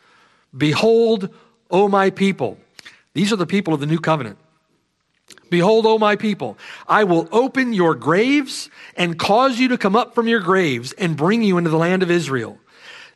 Behold, 0.57 1.29
O 1.69 1.87
my 1.87 2.09
people. 2.09 2.57
These 3.13 3.31
are 3.31 3.35
the 3.35 3.45
people 3.45 3.75
of 3.75 3.79
the 3.79 3.85
new 3.85 3.99
covenant. 3.99 4.39
Behold, 5.51 5.85
O 5.85 5.99
my 5.99 6.15
people, 6.15 6.57
I 6.87 7.03
will 7.03 7.27
open 7.31 7.73
your 7.73 7.93
graves 7.93 8.69
and 8.95 9.19
cause 9.19 9.59
you 9.59 9.67
to 9.67 9.77
come 9.77 9.97
up 9.97 10.15
from 10.15 10.29
your 10.29 10.39
graves 10.39 10.93
and 10.93 11.17
bring 11.17 11.43
you 11.43 11.57
into 11.57 11.69
the 11.69 11.77
land 11.77 12.01
of 12.01 12.09
Israel. 12.09 12.57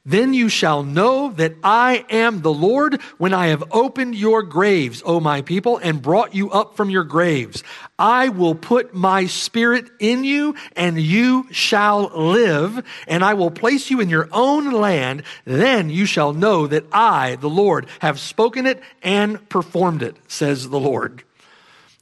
Then 0.06 0.34
you 0.34 0.50
shall 0.50 0.84
know 0.84 1.32
that 1.32 1.56
I 1.64 2.06
am 2.10 2.42
the 2.42 2.54
Lord 2.54 3.02
when 3.18 3.34
I 3.34 3.48
have 3.48 3.64
opened 3.72 4.16
your 4.16 4.44
graves, 4.44 5.02
O 5.06 5.22
my 5.22 5.42
people, 5.44 5.78
and 5.78 6.02
brought 6.02 6.36
you 6.36 6.52
up 6.52 6.76
from 6.76 6.90
your 6.90 7.06
graves. 7.06 7.64
I 7.98 8.28
will 8.28 8.54
put 8.54 8.94
my 8.94 9.28
spirit 9.28 9.90
in 10.00 10.26
you 10.26 10.56
and 10.76 11.02
you 11.02 11.48
shall 11.52 12.12
live 12.14 12.86
and 13.08 13.24
I 13.24 13.34
will 13.34 13.50
place 13.50 13.90
you 13.90 14.02
in 14.02 14.10
your 14.10 14.28
own 14.34 14.72
land. 14.74 15.24
Then 15.46 15.90
you 15.90 16.06
shall 16.06 16.34
know 16.34 16.68
that 16.68 16.86
I, 16.92 17.38
the 17.38 17.50
Lord, 17.50 17.88
have 18.00 18.20
spoken 18.20 18.66
it 18.66 18.84
and 19.02 19.48
performed 19.48 20.04
it, 20.04 20.18
says 20.28 20.70
the 20.70 20.80
Lord. 20.80 21.24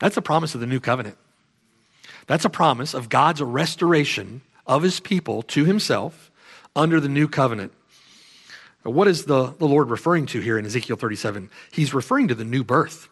That's 0.03 0.17
a 0.17 0.21
promise 0.21 0.53
of 0.53 0.59
the 0.59 0.67
new 0.67 0.81
covenant. 0.81 1.15
That's 2.27 2.43
a 2.43 2.49
promise 2.49 2.93
of 2.93 3.07
God's 3.07 3.41
restoration 3.41 4.41
of 4.67 4.83
his 4.83 4.99
people 4.99 5.43
to 5.43 5.63
himself 5.63 6.29
under 6.75 6.99
the 6.99 7.07
new 7.07 7.29
covenant. 7.29 7.71
What 8.81 9.07
is 9.07 9.23
the, 9.23 9.55
the 9.57 9.65
Lord 9.65 9.89
referring 9.89 10.25
to 10.25 10.41
here 10.41 10.59
in 10.59 10.65
Ezekiel 10.65 10.97
37? 10.97 11.49
He's 11.71 11.93
referring 11.93 12.27
to 12.27 12.35
the 12.35 12.43
new 12.43 12.65
birth. 12.65 13.07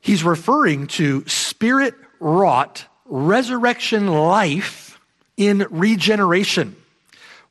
He's 0.00 0.22
referring 0.22 0.86
to 0.86 1.26
spirit 1.26 1.94
wrought 2.20 2.86
resurrection 3.04 4.06
life 4.06 5.00
in 5.36 5.66
regeneration. 5.70 6.76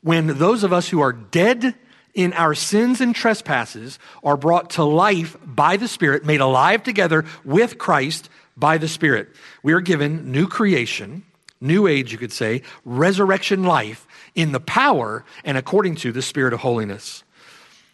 When 0.00 0.38
those 0.38 0.64
of 0.64 0.72
us 0.72 0.88
who 0.88 1.02
are 1.02 1.12
dead 1.12 1.74
in 2.14 2.32
our 2.32 2.54
sins 2.54 3.00
and 3.00 3.14
trespasses 3.14 3.98
are 4.22 4.36
brought 4.36 4.70
to 4.70 4.84
life 4.84 5.36
by 5.44 5.76
the 5.76 5.88
Spirit, 5.88 6.24
made 6.24 6.40
alive 6.40 6.82
together 6.82 7.24
with 7.44 7.78
Christ 7.78 8.28
by 8.56 8.78
the 8.78 8.88
Spirit. 8.88 9.28
We 9.62 9.72
are 9.72 9.80
given 9.80 10.32
new 10.32 10.46
creation, 10.46 11.24
new 11.60 11.86
age, 11.86 12.12
you 12.12 12.18
could 12.18 12.32
say, 12.32 12.62
resurrection 12.84 13.64
life 13.64 14.06
in 14.34 14.52
the 14.52 14.60
power 14.60 15.24
and 15.44 15.56
according 15.56 15.96
to 15.96 16.12
the 16.12 16.22
Spirit 16.22 16.52
of 16.52 16.60
holiness. 16.60 17.22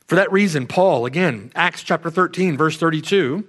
For 0.06 0.14
that 0.14 0.30
reason, 0.30 0.66
Paul, 0.66 1.04
again, 1.04 1.50
Acts 1.54 1.82
chapter 1.82 2.10
13, 2.10 2.56
verse 2.56 2.78
32, 2.78 3.44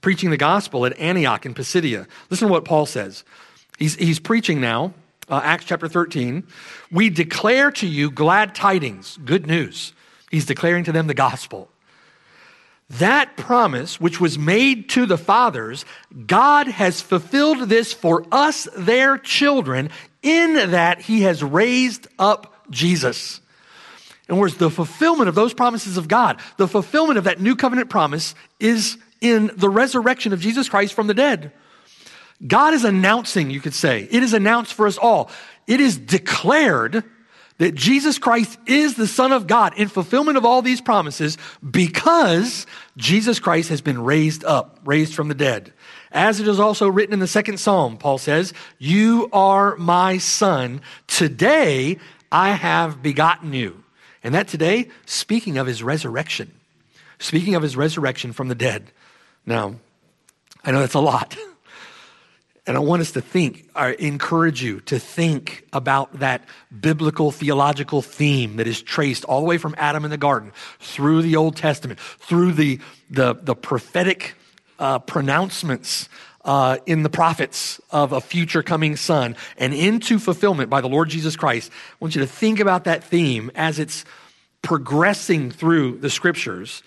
preaching 0.00 0.30
the 0.30 0.36
gospel 0.36 0.84
at 0.84 0.98
Antioch 0.98 1.46
in 1.46 1.54
Pisidia. 1.54 2.06
Listen 2.28 2.48
to 2.48 2.52
what 2.52 2.64
Paul 2.64 2.86
says. 2.86 3.24
He's, 3.78 3.94
he's 3.94 4.18
preaching 4.18 4.60
now 4.60 4.94
uh, 5.28 5.40
Acts 5.42 5.64
chapter 5.64 5.88
13, 5.88 6.44
we 6.90 7.10
declare 7.10 7.70
to 7.72 7.86
you 7.86 8.10
glad 8.10 8.54
tidings, 8.54 9.18
good 9.24 9.46
news. 9.46 9.92
He's 10.30 10.46
declaring 10.46 10.84
to 10.84 10.92
them 10.92 11.06
the 11.06 11.14
gospel. 11.14 11.70
That 12.90 13.36
promise, 13.36 14.00
which 14.00 14.20
was 14.20 14.38
made 14.38 14.90
to 14.90 15.06
the 15.06 15.16
fathers, 15.16 15.84
God 16.26 16.66
has 16.66 17.00
fulfilled 17.00 17.68
this 17.68 17.92
for 17.92 18.26
us, 18.30 18.68
their 18.76 19.16
children, 19.16 19.90
in 20.22 20.70
that 20.70 21.00
He 21.00 21.22
has 21.22 21.42
raised 21.42 22.06
up 22.18 22.66
Jesus. 22.70 23.40
And 24.28 24.38
words, 24.38 24.56
the 24.56 24.70
fulfillment 24.70 25.28
of 25.28 25.34
those 25.34 25.54
promises 25.54 25.96
of 25.96 26.08
God, 26.08 26.40
the 26.56 26.68
fulfillment 26.68 27.18
of 27.18 27.24
that 27.24 27.40
new 27.40 27.56
covenant 27.56 27.90
promise 27.90 28.34
is 28.58 28.98
in 29.20 29.50
the 29.56 29.70
resurrection 29.70 30.32
of 30.32 30.40
Jesus 30.40 30.68
Christ 30.68 30.94
from 30.94 31.06
the 31.06 31.14
dead. 31.14 31.52
God 32.46 32.74
is 32.74 32.84
announcing, 32.84 33.50
you 33.50 33.60
could 33.60 33.74
say, 33.74 34.08
it 34.10 34.22
is 34.22 34.32
announced 34.32 34.74
for 34.74 34.86
us 34.86 34.98
all. 34.98 35.30
It 35.66 35.80
is 35.80 35.96
declared 35.96 37.04
that 37.58 37.74
Jesus 37.74 38.18
Christ 38.18 38.58
is 38.66 38.94
the 38.94 39.06
Son 39.06 39.32
of 39.32 39.46
God 39.46 39.74
in 39.78 39.88
fulfillment 39.88 40.36
of 40.36 40.44
all 40.44 40.60
these 40.60 40.80
promises 40.80 41.38
because 41.68 42.66
Jesus 42.96 43.38
Christ 43.38 43.68
has 43.68 43.80
been 43.80 44.02
raised 44.02 44.44
up, 44.44 44.80
raised 44.84 45.14
from 45.14 45.28
the 45.28 45.34
dead. 45.34 45.72
As 46.10 46.40
it 46.40 46.48
is 46.48 46.60
also 46.60 46.88
written 46.88 47.12
in 47.12 47.20
the 47.20 47.26
second 47.26 47.58
psalm, 47.58 47.96
Paul 47.96 48.18
says, 48.18 48.52
You 48.78 49.28
are 49.32 49.76
my 49.76 50.18
son. 50.18 50.80
Today 51.06 51.98
I 52.30 52.50
have 52.50 53.02
begotten 53.02 53.52
you. 53.52 53.84
And 54.22 54.34
that 54.34 54.48
today, 54.48 54.88
speaking 55.06 55.58
of 55.58 55.66
his 55.66 55.82
resurrection, 55.82 56.52
speaking 57.18 57.54
of 57.54 57.62
his 57.62 57.76
resurrection 57.76 58.32
from 58.32 58.48
the 58.48 58.54
dead. 58.54 58.90
Now, 59.46 59.76
I 60.64 60.70
know 60.70 60.80
that's 60.80 60.94
a 60.94 61.00
lot. 61.00 61.36
And 62.66 62.78
I 62.78 62.80
want 62.80 63.02
us 63.02 63.12
to 63.12 63.20
think, 63.20 63.68
or 63.76 63.90
encourage 63.90 64.62
you 64.62 64.80
to 64.82 64.98
think 64.98 65.66
about 65.72 66.20
that 66.20 66.46
biblical 66.80 67.30
theological 67.30 68.00
theme 68.00 68.56
that 68.56 68.66
is 68.66 68.80
traced 68.80 69.24
all 69.26 69.40
the 69.40 69.46
way 69.46 69.58
from 69.58 69.74
Adam 69.76 70.04
in 70.04 70.10
the 70.10 70.16
garden 70.16 70.50
through 70.80 71.20
the 71.20 71.36
Old 71.36 71.56
Testament, 71.56 72.00
through 72.00 72.52
the, 72.52 72.80
the, 73.10 73.34
the 73.34 73.54
prophetic 73.54 74.34
uh, 74.78 74.98
pronouncements 75.00 76.08
uh, 76.46 76.78
in 76.86 77.02
the 77.02 77.10
prophets 77.10 77.80
of 77.90 78.12
a 78.12 78.20
future 78.20 78.62
coming 78.62 78.96
son 78.96 79.36
and 79.58 79.74
into 79.74 80.18
fulfillment 80.18 80.70
by 80.70 80.80
the 80.80 80.88
Lord 80.88 81.10
Jesus 81.10 81.36
Christ. 81.36 81.70
I 81.92 81.96
want 82.00 82.14
you 82.14 82.22
to 82.22 82.26
think 82.26 82.60
about 82.60 82.84
that 82.84 83.04
theme 83.04 83.50
as 83.54 83.78
it's 83.78 84.06
progressing 84.62 85.50
through 85.50 85.98
the 85.98 86.10
scriptures. 86.10 86.82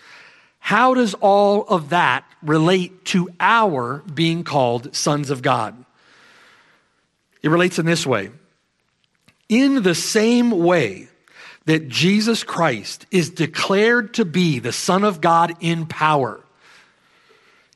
How 0.60 0.94
does 0.94 1.14
all 1.16 1.64
of 1.68 1.90
that 1.90 2.26
relate 2.42 3.06
to 3.06 3.30
our 3.40 4.04
being 4.14 4.44
called 4.44 4.96
sons 4.96 5.30
of 5.30 5.42
God? 5.42 5.86
It 7.42 7.50
relates 7.50 7.80
in 7.80 7.86
this 7.86 8.06
way. 8.06 8.32
In 9.48 9.84
the 9.84 9.96
same 9.96 10.52
way 10.52 11.08
that 11.66 11.88
Jesus 11.88 12.44
Christ 12.44 13.06
is 13.12 13.30
declared 13.30 14.14
to 14.16 14.26
be 14.26 14.60
the 14.60 14.72
Son 14.72 15.04
of 15.04 15.22
God 15.22 15.56
in 15.60 15.86
power, 15.86 16.42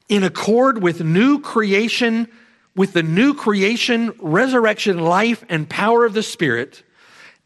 in 0.10 0.24
accord 0.24 0.82
with 0.82 1.02
new 1.02 1.40
creation, 1.40 2.28
with 2.76 2.94
the 2.94 3.04
new 3.04 3.34
creation, 3.34 4.14
resurrection, 4.20 5.00
life, 5.00 5.44
and 5.50 5.70
power 5.70 6.06
of 6.06 6.14
the 6.14 6.24
Spirit, 6.24 6.84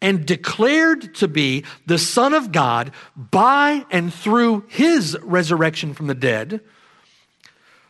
and 0.06 0.24
declared 0.24 1.16
to 1.16 1.28
be 1.28 1.64
the 1.88 1.98
Son 1.98 2.36
of 2.36 2.52
God 2.52 2.92
by 3.18 3.84
and 3.90 4.14
through 4.14 4.64
his 4.68 5.18
resurrection 5.24 5.96
from 5.96 6.06
the 6.06 6.14
dead, 6.14 6.62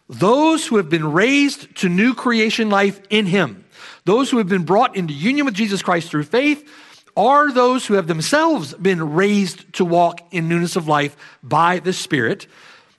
those 0.07 0.65
who 0.65 0.77
have 0.77 0.87
been 0.87 1.11
raised 1.11 1.75
to 1.75 1.89
new 1.89 2.13
creation 2.13 2.69
life 2.69 3.01
in 3.09 3.25
him, 3.25 3.65
those 4.05 4.31
who 4.31 4.37
have 4.37 4.47
been 4.47 4.63
brought 4.63 4.95
into 4.95 5.13
union 5.13 5.45
with 5.45 5.55
Jesus 5.55 5.81
Christ 5.81 6.09
through 6.09 6.23
faith, 6.23 6.65
are 7.17 7.51
those 7.51 7.85
who 7.85 7.95
have 7.95 8.07
themselves 8.07 8.73
been 8.75 9.13
raised 9.15 9.73
to 9.73 9.83
walk 9.83 10.21
in 10.31 10.47
newness 10.47 10.77
of 10.77 10.87
life 10.87 11.17
by 11.43 11.79
the 11.79 11.91
Spirit. 11.91 12.47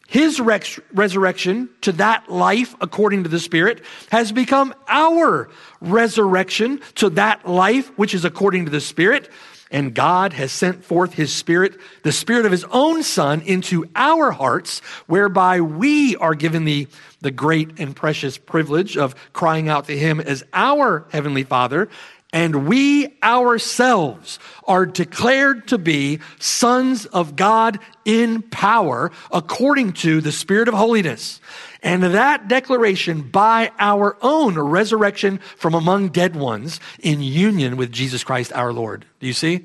His 0.07 0.41
resurrection 0.41 1.69
to 1.81 1.93
that 1.93 2.31
life 2.31 2.75
according 2.81 3.25
to 3.25 3.29
the 3.29 3.41
Spirit 3.41 3.83
has 4.11 4.31
become 4.31 4.73
our 4.89 5.49
resurrection 5.81 6.81
to 6.97 7.11
that 7.11 7.49
life 7.49 7.91
which 7.99 8.15
is 8.15 8.25
according 8.25 8.67
to 8.67 8.71
the 8.71 8.81
Spirit. 8.81 9.31
And 9.69 9.95
God 9.95 10.33
has 10.33 10.53
sent 10.53 10.85
forth 10.85 11.15
His 11.15 11.35
Spirit, 11.35 11.77
the 12.05 12.13
Spirit 12.13 12.47
of 12.47 12.53
His 12.53 12.65
own 12.71 13.03
Son, 13.03 13.41
into 13.41 13.85
our 13.97 14.31
hearts, 14.31 14.79
whereby 15.09 15.61
we 15.61 16.15
are 16.17 16.37
given 16.37 16.65
the, 16.65 16.87
the 17.21 17.33
great 17.33 17.81
and 17.81 17.95
precious 17.95 18.39
privilege 18.39 18.97
of 18.97 19.17
crying 19.33 19.69
out 19.69 19.87
to 19.87 19.99
Him 19.99 20.21
as 20.21 20.45
our 20.53 21.09
Heavenly 21.11 21.43
Father 21.43 21.89
and 22.37 22.69
we 22.69 23.17
ourselves 23.23 24.39
are 24.65 24.85
declared 24.85 25.69
to 25.69 25.79
be 25.79 26.21
sons 26.39 27.07
of 27.07 27.35
God 27.35 27.79
in 28.05 28.43
power 28.43 29.11
according 29.33 29.95
to 29.95 30.21
the 30.21 30.33
Spirit 30.33 30.69
of 30.69 30.75
holiness. 30.75 31.41
And 31.83 32.03
that 32.03 32.47
declaration 32.47 33.23
by 33.23 33.73
our 33.79 34.19
own 34.21 34.59
resurrection 34.59 35.39
from 35.57 35.73
among 35.73 36.11
dead 36.11 36.37
ones 36.37 36.79
in 37.01 37.23
union 37.23 37.79
with 37.79 37.91
Jesus 37.91 38.23
Christ 38.23 38.53
our 38.53 38.71
Lord. 38.71 39.07
Do 39.19 39.27
you 39.27 39.33
see? 39.33 39.65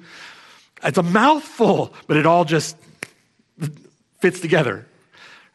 It's 0.81 0.97
a 0.97 1.03
mouthful, 1.03 1.93
but 2.07 2.15
it 2.15 2.25
all 2.25 2.45
just 2.45 2.77
fits 4.19 4.39
together. 4.39 4.87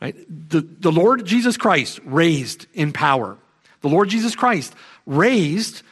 Right? 0.02 0.14
The, 0.50 0.60
the 0.60 0.92
Lord 0.92 1.24
Jesus 1.24 1.56
Christ 1.56 1.98
raised 2.04 2.66
in 2.74 2.92
power. 2.92 3.38
The 3.80 3.88
Lord 3.88 4.10
Jesus 4.10 4.36
Christ 4.36 4.74
raised 5.06 5.82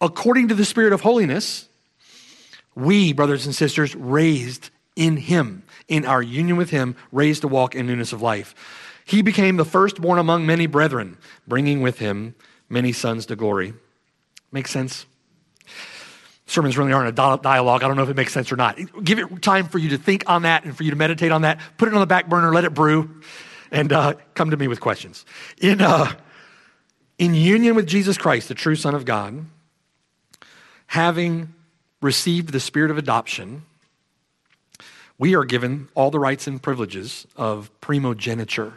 according 0.00 0.48
to 0.48 0.54
the 0.54 0.64
Spirit 0.64 0.92
of 0.92 1.00
holiness, 1.00 1.68
we, 2.74 3.12
brothers 3.12 3.46
and 3.46 3.54
sisters, 3.54 3.94
raised 3.94 4.70
in 4.96 5.16
Him, 5.16 5.62
in 5.88 6.04
our 6.04 6.22
union 6.22 6.56
with 6.56 6.70
Him, 6.70 6.96
raised 7.12 7.42
to 7.42 7.48
walk 7.48 7.74
in 7.74 7.86
newness 7.86 8.12
of 8.12 8.22
life. 8.22 8.54
He 9.04 9.22
became 9.22 9.56
the 9.56 9.64
firstborn 9.64 10.18
among 10.18 10.46
many 10.46 10.66
brethren, 10.66 11.18
bringing 11.46 11.82
with 11.82 11.98
Him 11.98 12.34
many 12.68 12.92
sons 12.92 13.26
to 13.26 13.36
glory. 13.36 13.74
Make 14.50 14.68
sense? 14.68 15.06
Sermons 16.46 16.76
really 16.76 16.92
aren't 16.92 17.08
a 17.08 17.38
dialogue. 17.42 17.82
I 17.82 17.88
don't 17.88 17.96
know 17.96 18.02
if 18.02 18.10
it 18.10 18.16
makes 18.16 18.32
sense 18.32 18.52
or 18.52 18.56
not. 18.56 18.78
Give 19.02 19.18
it 19.18 19.42
time 19.42 19.66
for 19.66 19.78
you 19.78 19.90
to 19.90 19.98
think 19.98 20.24
on 20.26 20.42
that 20.42 20.64
and 20.64 20.76
for 20.76 20.82
you 20.82 20.90
to 20.90 20.96
meditate 20.96 21.32
on 21.32 21.42
that. 21.42 21.58
Put 21.78 21.88
it 21.88 21.94
on 21.94 22.00
the 22.00 22.06
back 22.06 22.28
burner, 22.28 22.52
let 22.52 22.64
it 22.64 22.74
brew, 22.74 23.22
and 23.70 23.92
uh, 23.92 24.14
come 24.34 24.50
to 24.50 24.56
me 24.56 24.68
with 24.68 24.80
questions. 24.80 25.24
In, 25.60 25.80
uh, 25.80 26.12
in 27.18 27.34
union 27.34 27.74
with 27.74 27.86
Jesus 27.86 28.18
Christ, 28.18 28.48
the 28.48 28.54
true 28.54 28.76
Son 28.76 28.94
of 28.94 29.04
God, 29.04 29.46
having 30.94 31.52
received 32.00 32.52
the 32.52 32.60
spirit 32.60 32.88
of 32.88 32.96
adoption, 32.96 33.62
we 35.18 35.34
are 35.34 35.44
given 35.44 35.88
all 35.96 36.08
the 36.08 36.20
rights 36.20 36.46
and 36.46 36.62
privileges 36.62 37.26
of 37.34 37.68
primogeniture, 37.80 38.74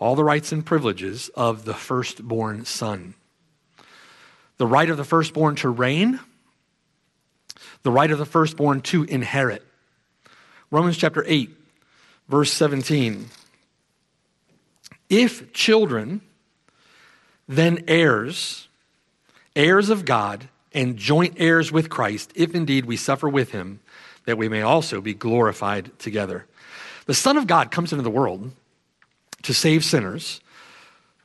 all 0.00 0.16
the 0.16 0.24
rights 0.24 0.50
and 0.50 0.66
privileges 0.66 1.30
of 1.36 1.64
the 1.64 1.74
firstborn 1.74 2.64
son. 2.64 3.14
The 4.56 4.66
right 4.66 4.90
of 4.90 4.96
the 4.96 5.04
firstborn 5.04 5.54
to 5.56 5.68
reign, 5.68 6.18
the 7.84 7.92
right 7.92 8.10
of 8.10 8.18
the 8.18 8.26
firstborn 8.26 8.80
to 8.80 9.04
inherit. 9.04 9.64
Romans 10.72 10.96
chapter 10.96 11.22
8, 11.24 11.50
verse 12.28 12.52
17. 12.52 13.28
If 15.08 15.52
children, 15.52 16.20
then 17.46 17.84
heirs, 17.86 18.66
heirs 19.54 19.88
of 19.88 20.04
God 20.04 20.48
and 20.74 20.96
joint 20.96 21.34
heirs 21.36 21.70
with 21.70 21.90
Christ, 21.90 22.32
if 22.34 22.54
indeed 22.54 22.84
we 22.84 22.96
suffer 22.96 23.28
with 23.28 23.50
him, 23.52 23.80
that 24.24 24.38
we 24.38 24.48
may 24.48 24.62
also 24.62 25.00
be 25.00 25.14
glorified 25.14 25.98
together. 25.98 26.46
The 27.06 27.14
Son 27.14 27.36
of 27.36 27.46
God 27.46 27.70
comes 27.70 27.92
into 27.92 28.02
the 28.02 28.10
world 28.10 28.52
to 29.42 29.54
save 29.54 29.84
sinners 29.84 30.40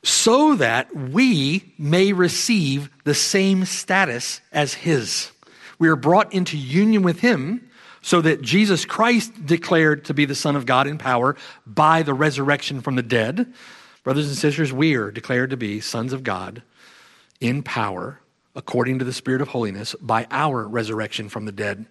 so 0.03 0.55
that 0.55 0.95
we 0.95 1.73
may 1.77 2.13
receive 2.13 2.89
the 3.03 3.13
same 3.13 3.65
status 3.65 4.41
as 4.51 4.73
his. 4.73 5.31
We 5.79 5.89
are 5.89 5.95
brought 5.95 6.33
into 6.33 6.57
union 6.57 7.03
with 7.03 7.19
him 7.19 7.69
so 8.01 8.21
that 8.21 8.41
Jesus 8.41 8.85
Christ 8.85 9.45
declared 9.45 10.05
to 10.05 10.13
be 10.13 10.25
the 10.25 10.35
Son 10.35 10.55
of 10.55 10.65
God 10.65 10.87
in 10.87 10.97
power 10.97 11.35
by 11.65 12.03
the 12.03 12.13
resurrection 12.13 12.81
from 12.81 12.95
the 12.95 13.03
dead. 13.03 13.53
Brothers 14.03 14.27
and 14.27 14.37
sisters, 14.37 14.71
we 14.71 14.95
are 14.95 15.11
declared 15.11 15.49
to 15.49 15.57
be 15.57 15.81
sons 15.81 16.13
of 16.13 16.23
God 16.23 16.63
in 17.41 17.61
power 17.63 18.19
according 18.57 18.99
to 18.99 19.05
the 19.05 19.13
Spirit 19.13 19.41
of 19.41 19.47
holiness 19.47 19.95
by 20.01 20.27
our 20.31 20.67
resurrection 20.67 21.29
from 21.29 21.45
the 21.45 21.51
dead. 21.53 21.85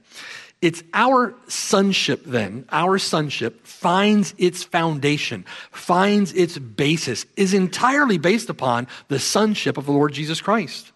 It's 0.60 0.82
our 0.92 1.34
sonship, 1.46 2.24
then, 2.24 2.66
our 2.70 2.98
sonship 2.98 3.64
finds 3.66 4.34
its 4.36 4.64
foundation, 4.64 5.44
finds 5.70 6.32
its 6.32 6.58
basis, 6.58 7.24
is 7.36 7.54
entirely 7.54 8.18
based 8.18 8.50
upon 8.50 8.88
the 9.08 9.20
sonship 9.20 9.78
of 9.78 9.86
the 9.86 9.92
Lord 9.92 10.12
Jesus 10.12 10.40
Christ. 10.40 10.92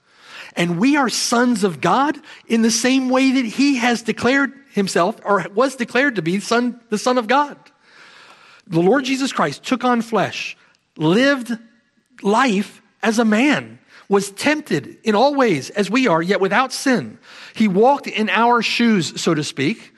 And 0.56 0.80
we 0.80 0.96
are 0.96 1.09
sons 1.09 1.62
of 1.62 1.80
God 1.80 2.18
in 2.48 2.62
the 2.62 2.70
same 2.70 3.09
way 3.09 3.30
that 3.33 3.44
He 3.44 3.76
has 3.76 4.02
declared 4.02 4.52
Himself 4.72 5.20
or 5.24 5.46
was 5.54 5.76
declared 5.76 6.16
to 6.16 6.22
be 6.22 6.40
son, 6.40 6.80
the 6.88 6.98
Son 6.98 7.16
of 7.16 7.28
God. 7.28 7.56
The 8.66 8.80
Lord 8.80 9.04
Jesus 9.04 9.33
Christ 9.33 9.62
took 9.62 9.85
on 9.85 10.02
flesh, 10.02 10.56
lived 10.96 11.52
life 12.22 12.83
as 13.02 13.18
a 13.18 13.24
man 13.24 13.80
was 14.11 14.33
tempted 14.33 14.99
in 15.05 15.14
all 15.14 15.37
ways 15.37 15.70
as 15.70 15.88
we 15.88 16.09
are, 16.09 16.20
yet 16.20 16.40
without 16.40 16.73
sin. 16.73 17.16
He 17.55 17.68
walked 17.68 18.09
in 18.09 18.29
our 18.29 18.61
shoes, 18.61 19.18
so 19.23 19.35
to 19.35 19.44
speak, 19.44 19.94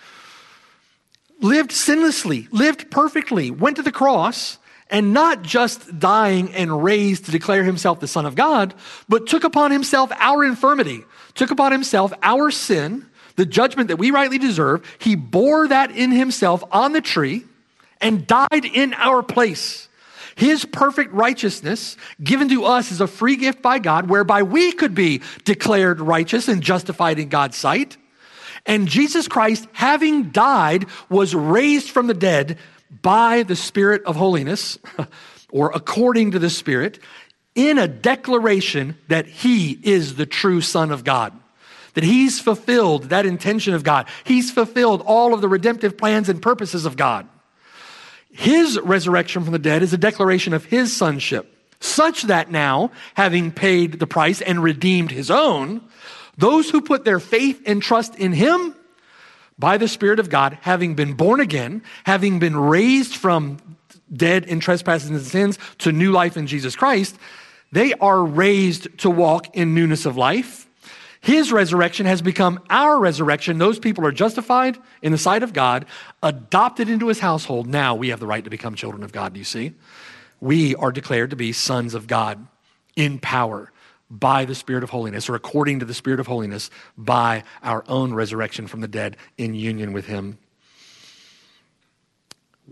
lived 1.41 1.71
sinlessly, 1.71 2.47
lived 2.53 2.91
perfectly, 2.91 3.51
went 3.51 3.77
to 3.77 3.83
the 3.83 3.91
cross, 3.91 4.59
and 4.91 5.15
not 5.15 5.41
just 5.41 5.99
dying 5.99 6.53
and 6.53 6.85
raised 6.85 7.25
to 7.25 7.31
declare 7.31 7.65
himself 7.65 8.01
the 8.01 8.07
Son 8.07 8.27
of 8.27 8.35
God, 8.35 8.75
but 9.09 9.27
took 9.27 9.45
upon 9.45 9.71
himself 9.71 10.13
our 10.19 10.45
infirmity, 10.45 11.05
took 11.35 11.51
upon 11.51 11.73
himself 11.73 12.13
our 12.23 12.51
sin, 12.51 13.07
the 13.37 13.47
judgment 13.47 13.89
that 13.89 13.97
we 13.97 14.11
rightly 14.11 14.37
deserve. 14.37 14.85
He 14.99 15.17
bore 15.17 15.69
that 15.69 15.91
in 15.91 16.11
himself 16.11 16.63
on 16.71 16.93
the 16.93 17.01
tree 17.01 17.45
and 17.99 18.27
died 18.27 18.67
in 18.67 18.93
our 18.93 19.23
place. 19.23 19.89
His 20.35 20.65
perfect 20.65 21.13
righteousness 21.13 21.97
given 22.23 22.49
to 22.49 22.65
us 22.65 22.91
is 22.91 23.01
a 23.01 23.07
free 23.07 23.37
gift 23.37 23.63
by 23.63 23.79
God, 23.79 24.09
whereby 24.09 24.43
we 24.43 24.73
could 24.73 24.95
be 24.95 25.21
declared 25.45 26.01
righteous 26.01 26.49
and 26.49 26.63
justified 26.63 27.19
in 27.19 27.29
God's 27.29 27.57
sight. 27.57 27.97
And 28.67 28.89
Jesus 28.89 29.29
Christ, 29.29 29.67
having 29.73 30.31
died, 30.31 30.87
was 31.09 31.35
raised 31.35 31.91
from 31.91 32.07
the 32.07 32.15
dead 32.15 32.59
by 33.03 33.43
the 33.43 33.57
Spirit 33.57 34.03
of 34.05 34.17
holiness, 34.17 34.79
or 35.51 35.73
according 35.75 36.33
to 36.33 36.39
the 36.39 36.51
Spirit, 36.51 36.99
in 37.55 37.79
a 37.79 37.89
declaration 37.89 38.97
that 39.09 39.27
he 39.27 39.73
is 39.83 40.15
the 40.15 40.27
true 40.27 40.61
Son 40.61 40.91
of 40.91 41.05
God. 41.05 41.33
That 41.95 42.05
he's 42.05 42.41
fulfilled 42.41 43.05
that 43.05 43.27
intention 43.27 43.75
of 43.75 43.83
God. 43.83 44.09
He's 44.25 44.51
fulfilled 44.51 45.03
all 45.05 45.35
of 45.35 45.43
the 45.43 45.49
redemptive 45.49 45.99
plans 45.99 46.29
and 46.29 46.41
purposes 46.41 46.87
of 46.87 46.97
God. 46.97 47.29
His 48.33 48.79
resurrection 48.81 49.45
from 49.45 49.53
the 49.53 49.59
dead 49.59 49.83
is 49.83 49.93
a 49.93 49.99
declaration 49.99 50.55
of 50.55 50.65
his 50.65 50.95
sonship, 50.97 51.55
such 51.81 52.23
that 52.25 52.51
now, 52.51 52.91
having 53.15 53.53
paid 53.53 53.99
the 53.99 54.07
price 54.07 54.41
and 54.41 54.63
redeemed 54.63 55.11
his 55.11 55.31
own, 55.31 55.83
those 56.39 56.71
who 56.71 56.81
put 56.81 57.05
their 57.05 57.21
faith 57.21 57.63
and 57.67 57.83
trust 57.83 58.17
in 58.17 58.33
him 58.33 58.75
by 59.59 59.77
the 59.77 59.89
Spirit 59.89 60.19
of 60.19 60.31
God, 60.31 60.59
having 60.63 60.95
been 60.95 61.13
born 61.13 61.41
again, 61.41 61.83
having 62.05 62.39
been 62.39 62.57
raised 62.57 63.15
from 63.15 63.59
dead 64.13 64.45
in 64.45 64.61
trespasses 64.61 65.11
and 65.11 65.21
sins 65.21 65.59
to 65.79 65.93
new 65.93 66.11
life 66.11 66.37
in 66.37 66.47
Jesus 66.47 66.75
Christ, 66.75 67.17
they 67.71 67.95
are 67.95 68.25
raised 68.25 68.99
to 68.99 69.11
walk 69.11 69.57
in 69.57 69.75
newness 69.75 70.07
of 70.07 70.17
life. 70.17 70.67
His 71.23 71.53
resurrection 71.53 72.05
has 72.07 72.21
become 72.21 72.59
our 72.69 72.99
resurrection. 72.99 73.59
Those 73.59 73.79
people 73.79 74.05
are 74.05 74.11
justified 74.11 74.77
in 75.03 75.13
the 75.13 75.19
sight 75.19 75.45
of 75.45 75.53
God, 75.53 75.87
adopted 76.21 76.89
into 76.89 77.07
his 77.07 77.21
household. 77.21 77.69
Now 77.69 77.95
we 77.95 78.09
have 78.09 78.19
the 78.19 78.27
right 78.27 78.43
to 78.43 78.51
become 78.51 78.75
children 78.75 79.05
of 79.05 79.13
God, 79.13 79.33
do 79.33 79.39
you 79.39 79.45
see? 79.45 79.73
We 80.41 80.75
are 80.75 80.91
declared 80.91 81.31
to 81.31 81.37
be 81.37 81.53
sons 81.53 81.95
of 81.95 82.09
God 82.09 82.45
in 82.97 83.21
power 83.21 83.71
by 84.11 84.45
the 84.45 84.57
Spirit 84.57 84.83
of 84.83 84.91
holiness, 84.91 85.29
or 85.29 85.37
according 85.37 85.79
to 85.79 85.85
the 85.85 85.95
Spirit 85.95 86.19
of 86.19 86.27
holiness, 86.27 86.71
by 86.99 87.45
our 87.63 87.85
own 87.87 88.13
resurrection 88.13 88.67
from 88.67 88.81
the 88.81 88.89
dead 88.89 89.17
in 89.39 89.55
union 89.55 89.93
with 89.93 90.07
him. 90.07 90.39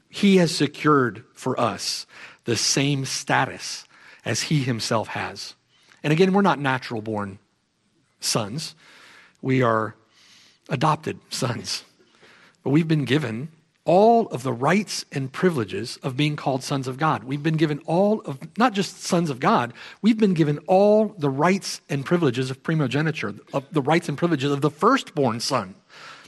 He 0.08 0.38
has 0.38 0.52
secured 0.52 1.22
for 1.34 1.58
us 1.58 2.04
the 2.46 2.56
same 2.56 3.04
status 3.04 3.86
as 4.24 4.42
he 4.42 4.64
himself 4.64 5.06
has. 5.06 5.54
And 6.02 6.12
again, 6.12 6.32
we're 6.32 6.42
not 6.42 6.58
natural 6.58 7.00
born 7.00 7.38
sons, 8.20 8.74
we 9.42 9.62
are 9.62 9.94
adopted 10.68 11.18
sons. 11.30 11.84
But 12.62 12.70
we've 12.70 12.88
been 12.88 13.04
given 13.04 13.48
all 13.84 14.26
of 14.28 14.42
the 14.42 14.52
rights 14.52 15.04
and 15.10 15.32
privileges 15.32 15.98
of 16.02 16.16
being 16.16 16.36
called 16.36 16.62
sons 16.62 16.86
of 16.86 16.98
God. 16.98 17.24
We've 17.24 17.42
been 17.42 17.56
given 17.56 17.80
all 17.86 18.20
of, 18.20 18.38
not 18.58 18.74
just 18.74 19.02
sons 19.02 19.30
of 19.30 19.40
God, 19.40 19.72
we've 20.02 20.18
been 20.18 20.34
given 20.34 20.58
all 20.66 21.08
the 21.18 21.30
rights 21.30 21.80
and 21.88 22.04
privileges 22.04 22.50
of 22.50 22.62
primogeniture, 22.62 23.34
of 23.52 23.66
the 23.72 23.82
rights 23.82 24.08
and 24.08 24.16
privileges 24.16 24.52
of 24.52 24.60
the 24.60 24.70
firstborn 24.70 25.40
son. 25.40 25.74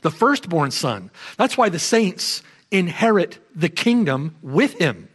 The 0.00 0.10
firstborn 0.10 0.70
son. 0.70 1.10
That's 1.36 1.56
why 1.56 1.68
the 1.68 1.78
saints 1.78 2.42
inherit 2.70 3.38
the 3.54 3.68
kingdom 3.68 4.34
with 4.42 4.72
him. 4.74 5.08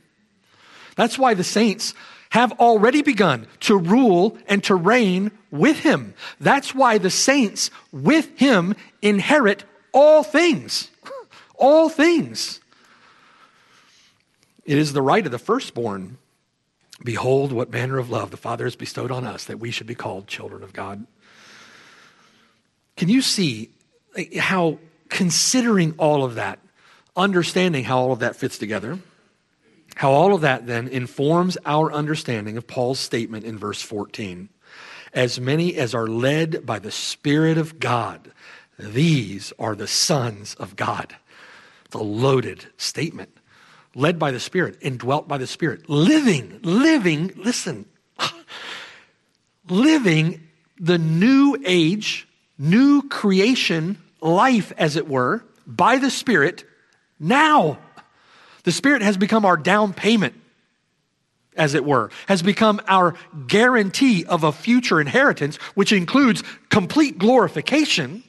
That's 0.95 1.19
why 1.19 1.33
the 1.33 1.43
saints 1.43 1.93
have 2.29 2.51
already 2.53 3.01
begun 3.01 3.47
to 3.61 3.77
rule 3.77 4.37
and 4.47 4.63
to 4.65 4.75
reign 4.75 5.31
with 5.51 5.79
him. 5.79 6.13
That's 6.39 6.75
why 6.75 6.97
the 6.97 7.09
saints 7.09 7.71
with 7.91 8.37
him 8.37 8.75
inherit 9.01 9.63
all 9.93 10.23
things. 10.23 10.89
All 11.55 11.89
things. 11.89 12.59
It 14.65 14.77
is 14.77 14.93
the 14.93 15.01
right 15.01 15.25
of 15.25 15.31
the 15.31 15.39
firstborn. 15.39 16.17
Behold, 17.03 17.51
what 17.51 17.71
manner 17.71 17.97
of 17.97 18.09
love 18.09 18.31
the 18.31 18.37
Father 18.37 18.65
has 18.65 18.75
bestowed 18.75 19.11
on 19.11 19.25
us 19.25 19.45
that 19.45 19.59
we 19.59 19.71
should 19.71 19.87
be 19.87 19.95
called 19.95 20.27
children 20.27 20.63
of 20.63 20.73
God. 20.73 21.07
Can 22.95 23.07
you 23.07 23.21
see 23.21 23.69
how 24.37 24.79
considering 25.09 25.93
all 25.97 26.23
of 26.23 26.35
that, 26.35 26.59
understanding 27.15 27.83
how 27.83 27.99
all 27.99 28.11
of 28.11 28.19
that 28.19 28.35
fits 28.35 28.57
together, 28.57 28.99
how 29.97 30.11
all 30.11 30.35
of 30.35 30.41
that 30.41 30.67
then 30.67 30.87
informs 30.87 31.57
our 31.65 31.91
understanding 31.91 32.55
of 32.55 32.67
Paul's 32.67 32.99
statement 32.99 33.43
in 33.43 33.57
verse 33.57 33.81
14. 33.81 34.47
As 35.11 35.39
many 35.39 35.75
as 35.75 35.95
are 35.95 36.05
led 36.05 36.67
by 36.67 36.77
the 36.77 36.91
Spirit 36.91 37.57
of 37.57 37.79
God, 37.79 38.31
these 38.77 39.51
are 39.57 39.73
the 39.73 39.87
sons 39.87 40.53
of 40.55 40.75
God. 40.75 41.15
It's 41.85 41.95
a 41.95 41.99
loaded 41.99 42.67
statement. 42.77 43.35
Led 43.95 44.19
by 44.19 44.29
the 44.29 44.39
Spirit, 44.39 44.77
indwelt 44.81 45.27
by 45.27 45.39
the 45.39 45.47
Spirit, 45.47 45.89
living, 45.89 46.59
living, 46.61 47.31
listen, 47.35 47.85
living 49.67 50.47
the 50.79 50.99
new 50.99 51.57
age, 51.65 52.27
new 52.59 53.01
creation 53.09 53.97
life, 54.21 54.71
as 54.77 54.95
it 54.95 55.07
were, 55.07 55.43
by 55.65 55.97
the 55.97 56.11
Spirit 56.11 56.65
now. 57.19 57.79
The 58.67 58.73
Spirit 58.73 59.01
has 59.01 59.15
become 59.15 59.45
our 59.45 59.55
down 59.55 59.93
payment, 59.93 60.35
as 61.55 61.73
it 61.73 61.85
were, 61.85 62.11
has 62.27 62.41
become 62.41 62.81
our 62.89 63.15
guarantee 63.47 64.25
of 64.25 64.43
a 64.43 64.51
future 64.51 64.99
inheritance, 64.99 65.55
which 65.73 65.93
includes 65.93 66.43
complete 66.67 67.17
glorification. 67.17 68.25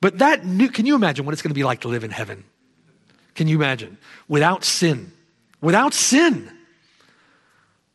But 0.00 0.18
that 0.18 0.46
new, 0.46 0.68
can 0.68 0.86
you 0.86 0.94
imagine 0.94 1.26
what 1.26 1.32
it's 1.32 1.42
going 1.42 1.50
to 1.50 1.56
be 1.56 1.64
like 1.64 1.80
to 1.80 1.88
live 1.88 2.04
in 2.04 2.12
heaven? 2.12 2.44
Can 3.34 3.48
you 3.48 3.56
imagine? 3.56 3.98
Without 4.28 4.62
sin. 4.62 5.10
Without 5.60 5.92
sin. 5.92 6.48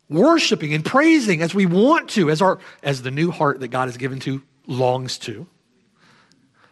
Worshiping 0.09 0.73
and 0.73 0.83
praising 0.83 1.41
as 1.41 1.55
we 1.55 1.65
want 1.65 2.09
to, 2.09 2.29
as 2.29 2.41
our 2.41 2.59
as 2.83 3.03
the 3.03 3.11
new 3.11 3.31
heart 3.31 3.61
that 3.61 3.69
God 3.69 3.87
has 3.87 3.95
given 3.95 4.19
to 4.19 4.41
longs 4.67 5.17
to. 5.19 5.47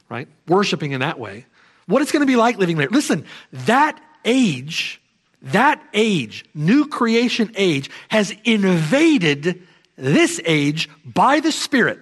Right? 0.10 0.28
Worshiping 0.50 0.92
in 0.92 1.00
that 1.00 1.18
way. 1.18 1.46
What 1.86 2.02
it's 2.02 2.12
going 2.12 2.24
to 2.24 2.28
be 2.28 2.36
like 2.36 2.58
living 2.58 2.76
there. 2.76 2.90
Listen, 2.90 3.24
that 3.54 3.98
age, 4.26 5.02
that 5.42 5.82
age, 5.94 6.46
new 6.54 6.88
creation 6.88 7.52
age, 7.56 7.90
has 8.10 8.36
invaded 8.44 9.62
this 9.98 10.40
age 10.46 10.90
by 11.06 11.40
the 11.40 11.52
Spirit. 11.52 12.00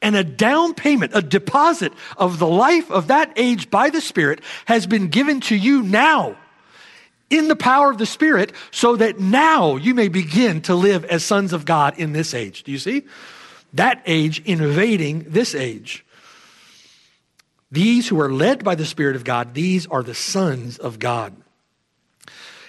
And 0.00 0.16
a 0.16 0.24
down 0.24 0.74
payment, 0.74 1.12
a 1.14 1.22
deposit 1.22 1.92
of 2.16 2.38
the 2.38 2.46
life 2.46 2.90
of 2.90 3.08
that 3.08 3.32
age 3.36 3.70
by 3.70 3.90
the 3.90 4.00
Spirit 4.00 4.40
has 4.66 4.86
been 4.86 5.08
given 5.08 5.40
to 5.42 5.56
you 5.56 5.82
now 5.82 6.36
in 7.28 7.48
the 7.48 7.56
power 7.56 7.90
of 7.90 7.98
the 7.98 8.06
Spirit 8.06 8.52
so 8.70 8.96
that 8.96 9.18
now 9.18 9.76
you 9.76 9.94
may 9.94 10.08
begin 10.08 10.60
to 10.62 10.74
live 10.74 11.04
as 11.06 11.24
sons 11.24 11.52
of 11.52 11.64
God 11.64 11.98
in 11.98 12.12
this 12.12 12.34
age. 12.34 12.62
Do 12.62 12.72
you 12.72 12.78
see? 12.78 13.02
That 13.72 14.02
age 14.06 14.40
invading 14.44 15.26
this 15.28 15.54
age. 15.54 16.05
These 17.70 18.08
who 18.08 18.20
are 18.20 18.32
led 18.32 18.64
by 18.64 18.74
the 18.74 18.86
Spirit 18.86 19.16
of 19.16 19.24
God, 19.24 19.54
these 19.54 19.86
are 19.86 20.02
the 20.02 20.14
sons 20.14 20.78
of 20.78 20.98
God. 20.98 21.34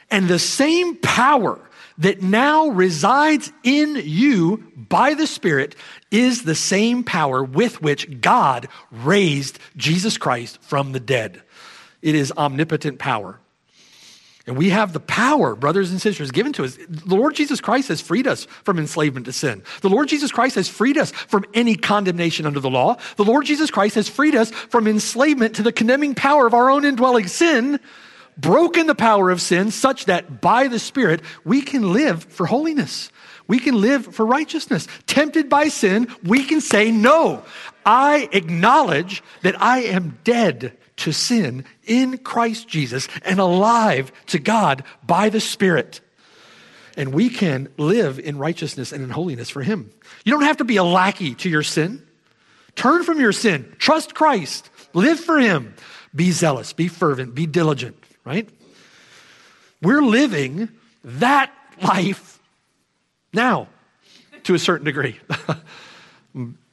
And 0.09 0.27
the 0.27 0.39
same 0.39 0.95
power 0.97 1.59
that 1.97 2.21
now 2.21 2.67
resides 2.67 3.51
in 3.63 3.95
you 4.03 4.71
by 4.75 5.13
the 5.13 5.27
Spirit 5.27 5.75
is 6.11 6.43
the 6.43 6.55
same 6.55 7.03
power 7.03 7.43
with 7.43 7.81
which 7.81 8.21
God 8.21 8.67
raised 8.91 9.59
Jesus 9.75 10.17
Christ 10.17 10.61
from 10.61 10.91
the 10.91 10.99
dead. 10.99 11.41
It 12.01 12.15
is 12.15 12.31
omnipotent 12.37 12.99
power. 12.99 13.39
And 14.47 14.55
we 14.57 14.69
have 14.69 14.93
the 14.93 15.01
power, 15.01 15.55
brothers 15.55 15.91
and 15.91 16.01
sisters, 16.01 16.31
given 16.31 16.53
to 16.53 16.63
us. 16.63 16.77
The 16.87 17.15
Lord 17.15 17.35
Jesus 17.35 17.59
Christ 17.59 17.89
has 17.89 17.99
freed 17.99 18.27
us 18.27 18.45
from 18.63 18.79
enslavement 18.79 19.25
to 19.25 19.33
sin. 19.33 19.61
The 19.81 19.89
Lord 19.89 20.07
Jesus 20.07 20.31
Christ 20.31 20.55
has 20.55 20.69
freed 20.69 20.97
us 20.97 21.11
from 21.11 21.43
any 21.53 21.75
condemnation 21.75 22.45
under 22.45 22.61
the 22.61 22.69
law. 22.69 22.95
The 23.17 23.25
Lord 23.25 23.45
Jesus 23.45 23.69
Christ 23.69 23.95
has 23.95 24.07
freed 24.07 24.35
us 24.35 24.49
from 24.51 24.87
enslavement 24.87 25.57
to 25.57 25.63
the 25.63 25.73
condemning 25.73 26.15
power 26.15 26.47
of 26.47 26.53
our 26.53 26.69
own 26.69 26.85
indwelling 26.85 27.27
sin, 27.27 27.81
broken 28.37 28.87
the 28.87 28.95
power 28.95 29.29
of 29.29 29.41
sin 29.41 29.69
such 29.69 30.05
that 30.05 30.39
by 30.39 30.69
the 30.69 30.79
Spirit 30.79 31.21
we 31.43 31.61
can 31.61 31.91
live 31.91 32.23
for 32.23 32.45
holiness. 32.45 33.11
We 33.47 33.59
can 33.59 33.81
live 33.81 34.15
for 34.15 34.25
righteousness. 34.25 34.87
Tempted 35.07 35.49
by 35.49 35.67
sin, 35.67 36.07
we 36.23 36.45
can 36.45 36.61
say, 36.61 36.89
No, 36.89 37.43
I 37.85 38.29
acknowledge 38.31 39.23
that 39.41 39.61
I 39.61 39.83
am 39.83 40.17
dead 40.23 40.77
to 40.97 41.11
sin 41.11 41.65
in 41.85 42.17
Christ 42.17 42.67
Jesus 42.67 43.07
and 43.23 43.39
alive 43.39 44.11
to 44.27 44.39
God 44.39 44.83
by 45.05 45.29
the 45.29 45.39
Spirit. 45.39 46.01
And 46.95 47.13
we 47.13 47.29
can 47.29 47.69
live 47.77 48.19
in 48.19 48.37
righteousness 48.37 48.91
and 48.91 49.03
in 49.03 49.09
holiness 49.09 49.49
for 49.49 49.61
Him. 49.61 49.91
You 50.25 50.33
don't 50.33 50.43
have 50.43 50.57
to 50.57 50.65
be 50.65 50.77
a 50.77 50.83
lackey 50.83 51.35
to 51.35 51.49
your 51.49 51.63
sin. 51.63 52.03
Turn 52.75 53.03
from 53.03 53.19
your 53.19 53.31
sin, 53.31 53.75
trust 53.79 54.13
Christ, 54.13 54.69
live 54.93 55.19
for 55.19 55.39
Him, 55.39 55.73
be 56.13 56.31
zealous, 56.31 56.73
be 56.73 56.87
fervent, 56.87 57.33
be 57.33 57.47
diligent, 57.47 57.97
right? 58.23 58.47
We're 59.81 60.03
living 60.03 60.69
that 61.03 61.51
life 61.81 62.39
now 63.33 63.67
to 64.43 64.53
a 64.53 64.59
certain 64.59 64.85
degree. 64.85 65.19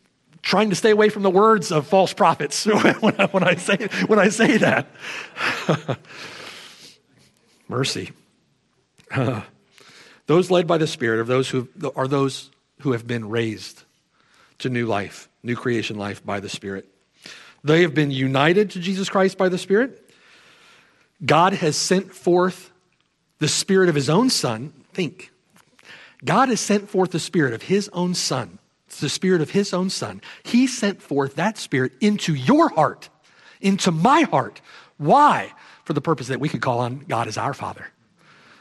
trying 0.45 0.69
to 0.71 0.77
stay 0.77 0.91
away 0.91 1.09
from 1.09 1.23
the 1.23 1.31
words 1.31 1.73
of 1.73 1.87
false 1.87 2.13
prophets 2.13 2.67
when 3.01 3.21
I, 3.21 3.27
when 3.27 3.43
I 3.43 3.57
say, 3.57 3.89
when 4.07 4.19
I 4.19 4.29
say 4.29 4.59
that. 4.59 4.87
Mercy. 7.69 8.13
Those 10.27 10.51
led 10.51 10.67
by 10.67 10.79
the 10.79 10.87
Spirit 10.87 11.21
are 11.21 11.25
those 11.25 11.51
who 11.51 11.69
are 11.97 12.09
those 12.09 12.51
who 12.81 12.93
have 12.93 13.07
been 13.07 13.29
raised 13.29 13.85
to 14.61 14.71
new 14.71 14.87
life, 14.87 15.29
new 15.43 15.55
creation 15.55 15.99
life 15.99 16.25
by 16.25 16.41
the 16.41 16.49
Spirit. 16.49 16.89
They 17.63 17.83
have 17.83 17.95
been 17.95 18.11
united 18.11 18.71
to 18.71 18.81
Jesus 18.81 19.11
Christ 19.11 19.37
by 19.37 19.51
the 19.51 19.59
Spirit. 19.59 20.11
God 21.25 21.53
has 21.53 21.77
sent 21.77 22.15
forth 22.15 22.71
the 23.39 23.49
Spirit 23.49 23.91
of 23.91 23.95
His 23.95 24.09
own 24.09 24.31
Son. 24.31 24.73
Think. 24.95 25.31
God 26.25 26.49
has 26.49 26.61
sent 26.61 26.89
forth 26.89 27.11
the 27.11 27.19
Spirit 27.19 27.53
of 27.53 27.61
His 27.61 27.91
own 27.93 28.15
Son 28.15 28.59
the 29.01 29.09
Spirit 29.09 29.41
of 29.41 29.51
His 29.51 29.73
own 29.73 29.91
Son. 29.91 30.21
He 30.43 30.67
sent 30.67 31.03
forth 31.03 31.37
that 31.37 31.59
Spirit 31.59 31.93
into 32.01 32.35
your 32.35 32.69
heart, 32.71 33.09
into 33.61 33.91
my 33.91 34.23
heart. 34.23 34.61
Why? 34.97 35.53
For 35.85 35.93
the 35.93 36.01
purpose 36.01 36.29
that 36.29 36.41
we 36.41 36.49
could 36.49 36.63
call 36.63 36.81
on 36.81 37.01
God 37.01 37.29
as 37.29 37.37
our 37.37 37.55
Father. 37.55 37.89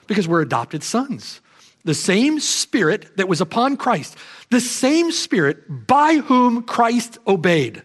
Because 0.07 0.27
we're 0.27 0.41
adopted 0.41 0.83
sons. 0.83 1.41
The 1.85 1.93
same 1.93 2.39
Spirit 2.39 3.17
that 3.17 3.27
was 3.27 3.41
upon 3.41 3.77
Christ, 3.77 4.17
the 4.49 4.61
same 4.61 5.11
Spirit 5.11 5.87
by 5.87 6.15
whom 6.15 6.63
Christ 6.63 7.17
obeyed, 7.27 7.81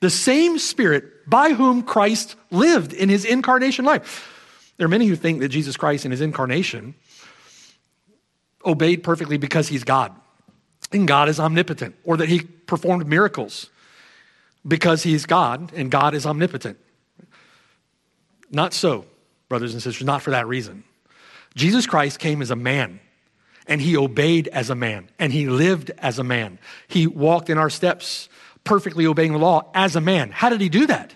the 0.00 0.10
same 0.10 0.58
Spirit 0.58 1.28
by 1.28 1.52
whom 1.52 1.82
Christ 1.82 2.36
lived 2.50 2.92
in 2.92 3.08
his 3.08 3.24
incarnation 3.24 3.84
life. 3.84 4.72
There 4.76 4.84
are 4.84 4.88
many 4.88 5.06
who 5.06 5.16
think 5.16 5.40
that 5.40 5.48
Jesus 5.48 5.76
Christ 5.76 6.04
in 6.04 6.10
his 6.10 6.20
incarnation 6.20 6.94
obeyed 8.64 9.02
perfectly 9.02 9.38
because 9.38 9.68
he's 9.68 9.84
God 9.84 10.14
and 10.92 11.06
God 11.06 11.28
is 11.28 11.38
omnipotent, 11.38 11.96
or 12.04 12.16
that 12.16 12.28
he 12.28 12.40
performed 12.40 13.06
miracles 13.06 13.70
because 14.66 15.02
he's 15.02 15.26
God 15.26 15.72
and 15.74 15.90
God 15.90 16.14
is 16.14 16.26
omnipotent. 16.26 16.78
Not 18.50 18.72
so, 18.72 19.04
brothers 19.48 19.74
and 19.74 19.82
sisters, 19.82 20.06
not 20.06 20.22
for 20.22 20.30
that 20.30 20.46
reason. 20.46 20.84
Jesus 21.54 21.86
Christ 21.86 22.18
came 22.18 22.42
as 22.42 22.50
a 22.50 22.56
man 22.56 23.00
and 23.66 23.80
he 23.80 23.96
obeyed 23.96 24.48
as 24.48 24.70
a 24.70 24.74
man 24.74 25.10
and 25.18 25.32
he 25.32 25.48
lived 25.48 25.90
as 25.98 26.18
a 26.18 26.24
man. 26.24 26.58
He 26.86 27.06
walked 27.06 27.50
in 27.50 27.58
our 27.58 27.70
steps, 27.70 28.28
perfectly 28.64 29.06
obeying 29.06 29.32
the 29.32 29.38
law 29.38 29.70
as 29.74 29.96
a 29.96 30.00
man. 30.00 30.30
How 30.30 30.48
did 30.48 30.60
he 30.60 30.68
do 30.68 30.86
that? 30.86 31.14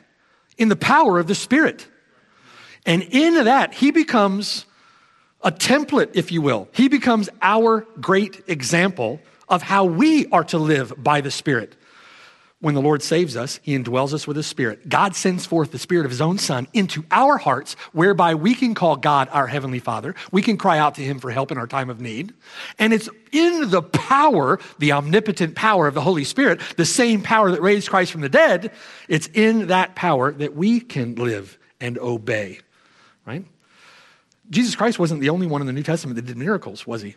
In 0.59 0.69
the 0.69 0.77
power 0.77 1.19
of 1.19 1.27
the 1.27 1.35
Spirit. 1.35 1.87
And 2.85 3.03
in 3.03 3.45
that, 3.45 3.75
he 3.75 3.91
becomes 3.91 4.67
a 5.43 5.53
template, 5.53 6.11
if 6.15 6.33
you 6.33 6.43
will. 6.43 6.69
He 6.73 6.89
becomes 6.89 7.29
our 7.41 7.87
great 8.01 8.43
example 8.49 9.21
of 9.53 9.63
how 9.63 9.85
we 9.85 10.27
are 10.29 10.45
to 10.45 10.59
live 10.59 10.95
by 10.97 11.21
the 11.21 11.31
Spirit. 11.31 11.77
When 12.61 12.75
the 12.75 12.81
Lord 12.81 13.03
saves 13.03 13.37
us, 13.37 13.61
He 13.63 13.77
indwells 13.77 14.15
us 14.15 14.27
with 14.27 14.37
His 14.37 14.47
Spirit. 14.47 14.89
God 14.89 15.15
sends 15.15 15.45
forth 15.45 15.73
the 15.73 15.79
Spirit 15.79 16.07
of 16.07 16.11
His 16.11 16.21
own 16.21 16.39
Son 16.39 16.69
into 16.73 17.05
our 17.11 17.37
hearts, 17.37 17.75
whereby 17.93 18.35
we 18.35 18.55
can 18.55 18.75
call 18.75 18.97
God 18.97 19.29
our 19.31 19.47
Heavenly 19.47 19.81
Father. 19.81 20.15
We 20.31 20.41
can 20.41 20.57
cry 20.57 20.79
out 20.79 20.95
to 20.95 21.03
Him 21.03 21.19
for 21.19 21.31
help 21.31 21.53
in 21.53 21.59
our 21.59 21.67
time 21.67 21.91
of 21.91 22.01
need. 22.01 22.33
And 22.79 22.95
it's 22.95 23.11
in 23.31 23.69
the 23.69 23.83
power, 23.83 24.59
the 24.79 24.93
omnipotent 24.93 25.55
power 25.55 25.87
of 25.87 25.95
the 25.95 26.01
Holy 26.01 26.25
Spirit, 26.25 26.61
the 26.77 26.87
same 26.87 27.21
power 27.21 27.51
that 27.51 27.61
raised 27.61 27.91
Christ 27.91 28.11
from 28.11 28.23
the 28.23 28.29
dead, 28.31 28.73
it's 29.07 29.27
in 29.35 29.67
that 29.67 29.97
power 29.97 30.33
that 30.33 30.55
we 30.57 30.81
can 30.81 31.17
live 31.17 31.59
and 31.79 31.99
obey, 31.99 32.61
right? 33.27 33.45
Jesus 34.49 34.77
Christ 34.77 34.99
wasn't 34.99 35.21
the 35.21 35.31
only 35.31 35.47
one 35.47 35.61
in 35.61 35.67
the 35.67 35.73
New 35.75 35.83
Testament 35.83 36.17
that 36.17 36.27
did 36.27 36.39
miracles, 36.39 36.87
was 36.87 37.03
He? 37.03 37.17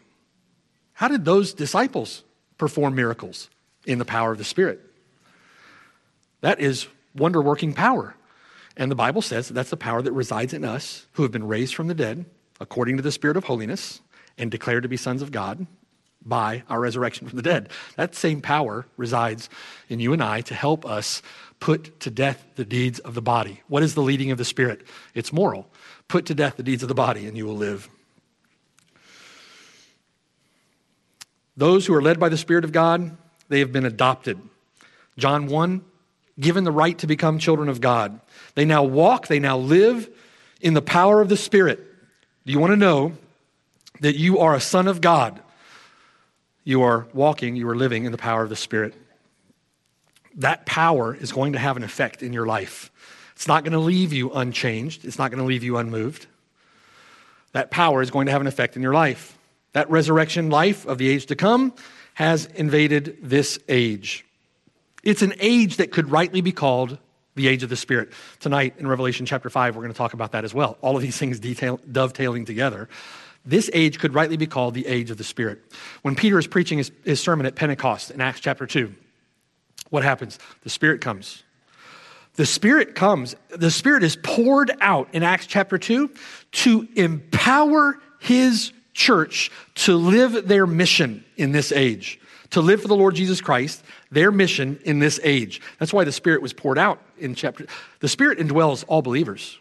How 0.96 1.08
did 1.08 1.26
those 1.26 1.54
disciples 1.54 2.24
perform 2.58 2.96
miracles? 2.96 3.50
In 3.86 4.00
the 4.00 4.06
power 4.06 4.32
of 4.32 4.40
the 4.40 4.44
Spirit. 4.44 4.82
That 6.42 6.60
is 6.60 6.88
wonder 7.16 7.40
working 7.42 7.74
power. 7.74 8.16
And 8.76 8.90
the 8.90 8.96
Bible 8.96 9.22
says 9.22 9.48
that 9.48 9.54
that's 9.54 9.70
the 9.70 9.78
power 9.78 10.02
that 10.02 10.12
resides 10.12 10.54
in 10.54 10.66
us 10.66 11.06
who 11.14 11.24
have 11.24 11.32
been 11.32 11.48
raised 11.48 11.76
from 11.76 11.88
the 11.88 11.94
dead 11.94 12.26
according 12.60 12.98
to 12.98 13.04
the 13.04 13.12
Spirit 13.12 13.38
of 13.38 13.44
holiness 13.44 14.02
and 14.38 14.50
declared 14.50 14.84
to 14.84 14.90
be 14.90 14.98
sons 14.98 15.22
of 15.22 15.32
God 15.32 15.68
by 16.26 16.64
our 16.70 16.80
resurrection 16.80 17.28
from 17.28 17.38
the 17.38 17.44
dead. 17.44 17.70
That 17.96 18.16
same 18.16 18.42
power 18.42 18.88
resides 18.98 19.50
in 19.88 20.00
you 20.00 20.12
and 20.14 20.24
I 20.24 20.42
to 20.42 20.56
help 20.56 20.86
us 20.86 21.22
put 21.60 22.00
to 22.02 22.10
death 22.10 22.44
the 22.56 22.66
deeds 22.66 23.00
of 23.00 23.14
the 23.14 23.22
body. 23.22 23.62
What 23.68 23.84
is 23.84 23.94
the 23.94 24.02
leading 24.02 24.32
of 24.32 24.38
the 24.38 24.46
Spirit? 24.46 24.82
It's 25.14 25.32
moral. 25.32 25.68
Put 26.08 26.26
to 26.28 26.36
death 26.36 26.58
the 26.58 26.64
deeds 26.64 26.84
of 26.84 26.90
the 26.90 26.96
body, 26.96 27.28
and 27.28 27.38
you 27.38 27.46
will 27.46 27.56
live. 27.56 27.90
Those 31.58 31.86
who 31.86 31.94
are 31.94 32.02
led 32.02 32.20
by 32.20 32.30
the 32.30 32.38
Spirit 32.38 32.66
of 32.66 32.72
God, 32.72 33.16
they 33.50 33.60
have 33.60 33.72
been 33.72 33.86
adopted. 33.86 34.40
John 35.18 35.48
1, 35.48 35.84
given 36.40 36.64
the 36.64 36.72
right 36.72 36.98
to 37.00 37.08
become 37.08 37.40
children 37.40 37.70
of 37.70 37.82
God. 37.82 38.20
They 38.56 38.66
now 38.66 38.84
walk, 38.84 39.28
they 39.28 39.40
now 39.40 39.58
live 39.58 40.10
in 40.62 40.74
the 40.74 40.82
power 40.82 41.22
of 41.22 41.30
the 41.30 41.38
Spirit. 41.38 41.80
Do 42.46 42.52
you 42.52 42.60
want 42.60 42.72
to 42.72 42.78
know 42.78 43.14
that 44.02 44.18
you 44.18 44.40
are 44.40 44.56
a 44.56 44.60
son 44.60 44.88
of 44.88 45.02
God? 45.02 45.40
You 46.64 46.82
are 46.82 47.08
walking, 47.14 47.56
you 47.56 47.70
are 47.70 47.76
living 47.76 48.06
in 48.06 48.12
the 48.12 48.18
power 48.18 48.44
of 48.44 48.50
the 48.50 48.56
Spirit. 48.56 48.94
That 50.36 50.66
power 50.66 51.16
is 51.16 51.32
going 51.32 51.54
to 51.54 51.60
have 51.60 51.78
an 51.78 51.84
effect 51.84 52.22
in 52.22 52.34
your 52.34 52.46
life. 52.46 52.92
It's 53.36 53.48
not 53.48 53.64
going 53.64 53.74
to 53.74 53.80
leave 53.80 54.12
you 54.12 54.32
unchanged, 54.32 55.06
it's 55.06 55.18
not 55.18 55.32
going 55.32 55.40
to 55.40 55.46
leave 55.46 55.64
you 55.64 55.78
unmoved. 55.78 56.28
That 57.54 57.72
power 57.72 58.02
is 58.02 58.12
going 58.12 58.26
to 58.26 58.34
have 58.34 58.42
an 58.42 58.48
effect 58.48 58.76
in 58.76 58.82
your 58.82 58.94
life. 58.94 59.35
That 59.76 59.90
resurrection 59.90 60.50
life 60.50 60.86
of 60.86 61.00
the 61.00 61.10
age 61.10 61.26
to 61.26 61.36
come 61.36 61.74
has 62.14 62.46
invaded 62.46 63.18
this 63.22 63.60
age. 63.68 64.26
It's 65.04 65.22
an 65.22 65.34
age 65.38 65.76
that 65.78 65.92
could 65.92 66.10
rightly 66.10 66.40
be 66.40 66.54
called 66.54 66.98
the 67.36 67.50
age 67.50 67.62
of 67.62 67.68
the 67.68 67.76
Spirit. 67.76 68.14
Tonight 68.40 68.76
in 68.78 68.88
Revelation 68.88 69.26
chapter 69.26 69.50
5, 69.50 69.76
we're 69.76 69.82
going 69.82 69.92
to 69.92 69.98
talk 69.98 70.14
about 70.14 70.32
that 70.32 70.46
as 70.46 70.54
well. 70.54 70.78
All 70.80 70.96
of 70.96 71.02
these 71.02 71.18
things 71.18 71.42
detail, 71.42 71.82
dovetailing 71.92 72.46
together. 72.46 72.88
This 73.46 73.70
age 73.74 74.00
could 74.00 74.14
rightly 74.14 74.38
be 74.38 74.48
called 74.48 74.76
the 74.76 74.88
age 74.88 75.12
of 75.12 75.18
the 75.18 75.26
Spirit. 75.26 75.60
When 76.04 76.16
Peter 76.16 76.40
is 76.40 76.48
preaching 76.48 76.78
his, 76.78 76.94
his 77.04 77.20
sermon 77.20 77.46
at 77.46 77.56
Pentecost 77.56 78.12
in 78.12 78.22
Acts 78.22 78.40
chapter 78.40 78.66
2, 78.66 78.96
what 79.90 80.04
happens? 80.04 80.40
The 80.62 80.70
Spirit 80.70 81.02
comes. 81.02 81.44
The 82.36 82.46
Spirit 82.46 82.96
comes. 82.96 83.36
The 83.50 83.72
Spirit 83.72 84.04
is 84.06 84.16
poured 84.16 84.72
out 84.80 85.10
in 85.12 85.22
Acts 85.22 85.48
chapter 85.48 85.78
2 85.78 86.12
to 86.54 86.88
empower 86.96 88.00
His 88.22 88.72
church 88.96 89.52
to 89.76 89.96
live 89.96 90.48
their 90.48 90.66
mission 90.66 91.24
in 91.38 91.52
this 91.52 91.72
age, 91.72 92.20
to 92.50 92.62
live 92.62 92.82
for 92.82 92.88
the 92.88 92.96
Lord 92.96 93.14
Jesus 93.14 93.42
Christ, 93.42 93.84
their 94.10 94.32
mission 94.32 94.80
in 94.86 94.98
this 94.98 95.20
age. 95.24 95.62
That's 95.80 95.94
why 95.94 96.06
the 96.06 96.12
Spirit 96.12 96.42
was 96.42 96.54
poured 96.54 96.80
out 96.80 97.00
in 97.20 97.36
chapter. 97.36 97.68
The 98.00 98.08
Spirit 98.08 98.40
indwells 98.40 98.84
all 98.88 99.04
believers. 99.04 99.60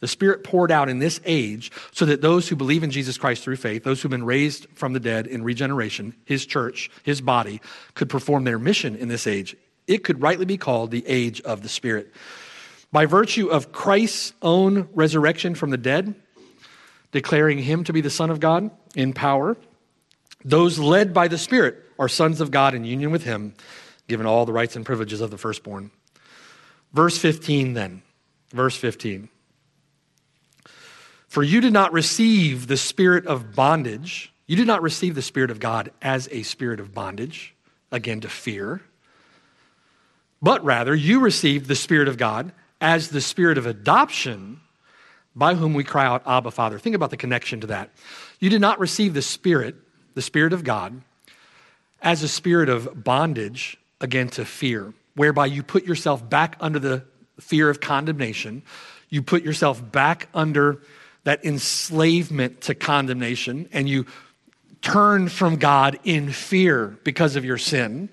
The 0.00 0.08
Spirit 0.08 0.44
poured 0.44 0.72
out 0.72 0.88
in 0.88 0.98
this 0.98 1.20
age 1.26 1.70
so 1.92 2.06
that 2.06 2.22
those 2.22 2.48
who 2.48 2.56
believe 2.56 2.82
in 2.82 2.90
Jesus 2.90 3.18
Christ 3.18 3.44
through 3.44 3.56
faith, 3.56 3.84
those 3.84 4.00
who've 4.00 4.10
been 4.10 4.24
raised 4.24 4.66
from 4.74 4.94
the 4.94 5.00
dead 5.00 5.26
in 5.26 5.44
regeneration, 5.44 6.14
His 6.24 6.46
church, 6.46 6.90
His 7.02 7.20
body, 7.20 7.60
could 7.94 8.08
perform 8.08 8.44
their 8.44 8.58
mission 8.58 8.96
in 8.96 9.08
this 9.08 9.26
age. 9.26 9.54
It 9.86 10.02
could 10.02 10.22
rightly 10.22 10.46
be 10.46 10.56
called 10.56 10.90
the 10.90 11.06
age 11.06 11.42
of 11.42 11.62
the 11.62 11.68
Spirit. 11.68 12.12
By 12.92 13.04
virtue 13.04 13.48
of 13.48 13.72
Christ's 13.72 14.32
own 14.40 14.88
resurrection 14.94 15.54
from 15.54 15.68
the 15.68 15.76
dead, 15.76 16.14
declaring 17.12 17.58
him 17.58 17.84
to 17.84 17.92
be 17.92 18.00
the 18.00 18.10
Son 18.10 18.30
of 18.30 18.40
God 18.40 18.70
in 18.94 19.12
power. 19.12 19.56
Those 20.44 20.78
led 20.78 21.12
by 21.12 21.28
the 21.28 21.38
Spirit 21.38 21.76
are 21.98 22.08
sons 22.08 22.40
of 22.40 22.50
God 22.50 22.74
in 22.74 22.84
union 22.84 23.10
with 23.10 23.24
him, 23.24 23.54
given 24.08 24.26
all 24.26 24.46
the 24.46 24.52
rights 24.52 24.76
and 24.76 24.86
privileges 24.86 25.20
of 25.20 25.30
the 25.30 25.38
firstborn. 25.38 25.90
Verse 26.92 27.18
15, 27.18 27.74
then. 27.74 28.02
Verse 28.50 28.76
15. 28.76 29.28
For 31.28 31.42
you 31.42 31.60
did 31.60 31.72
not 31.72 31.92
receive 31.92 32.66
the 32.66 32.76
spirit 32.76 33.26
of 33.26 33.54
bondage. 33.54 34.32
You 34.46 34.56
did 34.56 34.66
not 34.66 34.82
receive 34.82 35.14
the 35.14 35.22
Spirit 35.22 35.52
of 35.52 35.60
God 35.60 35.92
as 36.02 36.28
a 36.32 36.42
spirit 36.42 36.80
of 36.80 36.92
bondage, 36.92 37.54
again 37.92 38.20
to 38.22 38.28
fear. 38.28 38.80
But 40.42 40.64
rather, 40.64 40.92
you 40.92 41.20
received 41.20 41.68
the 41.68 41.76
Spirit 41.76 42.08
of 42.08 42.16
God 42.16 42.50
as 42.80 43.10
the 43.10 43.20
spirit 43.20 43.58
of 43.58 43.66
adoption 43.66 44.59
by 45.34 45.54
whom 45.54 45.74
we 45.74 45.84
cry 45.84 46.06
out, 46.06 46.22
Abba, 46.26 46.50
Father. 46.50 46.78
Think 46.78 46.96
about 46.96 47.10
the 47.10 47.16
connection 47.16 47.60
to 47.60 47.68
that. 47.68 47.90
You 48.40 48.50
did 48.50 48.60
not 48.60 48.78
receive 48.78 49.14
the 49.14 49.22
Spirit, 49.22 49.76
the 50.14 50.22
Spirit 50.22 50.52
of 50.52 50.64
God, 50.64 51.00
as 52.02 52.22
a 52.22 52.28
spirit 52.28 52.68
of 52.68 53.04
bondage, 53.04 53.76
again, 54.00 54.28
to 54.30 54.44
fear, 54.44 54.92
whereby 55.14 55.46
you 55.46 55.62
put 55.62 55.84
yourself 55.84 56.28
back 56.28 56.56
under 56.60 56.78
the 56.78 57.04
fear 57.38 57.68
of 57.68 57.80
condemnation. 57.80 58.62
You 59.08 59.22
put 59.22 59.42
yourself 59.42 59.92
back 59.92 60.28
under 60.32 60.80
that 61.24 61.44
enslavement 61.44 62.62
to 62.62 62.74
condemnation, 62.74 63.68
and 63.72 63.88
you 63.88 64.06
turn 64.80 65.28
from 65.28 65.56
God 65.56 65.98
in 66.04 66.32
fear 66.32 66.98
because 67.04 67.36
of 67.36 67.44
your 67.44 67.58
sin. 67.58 68.08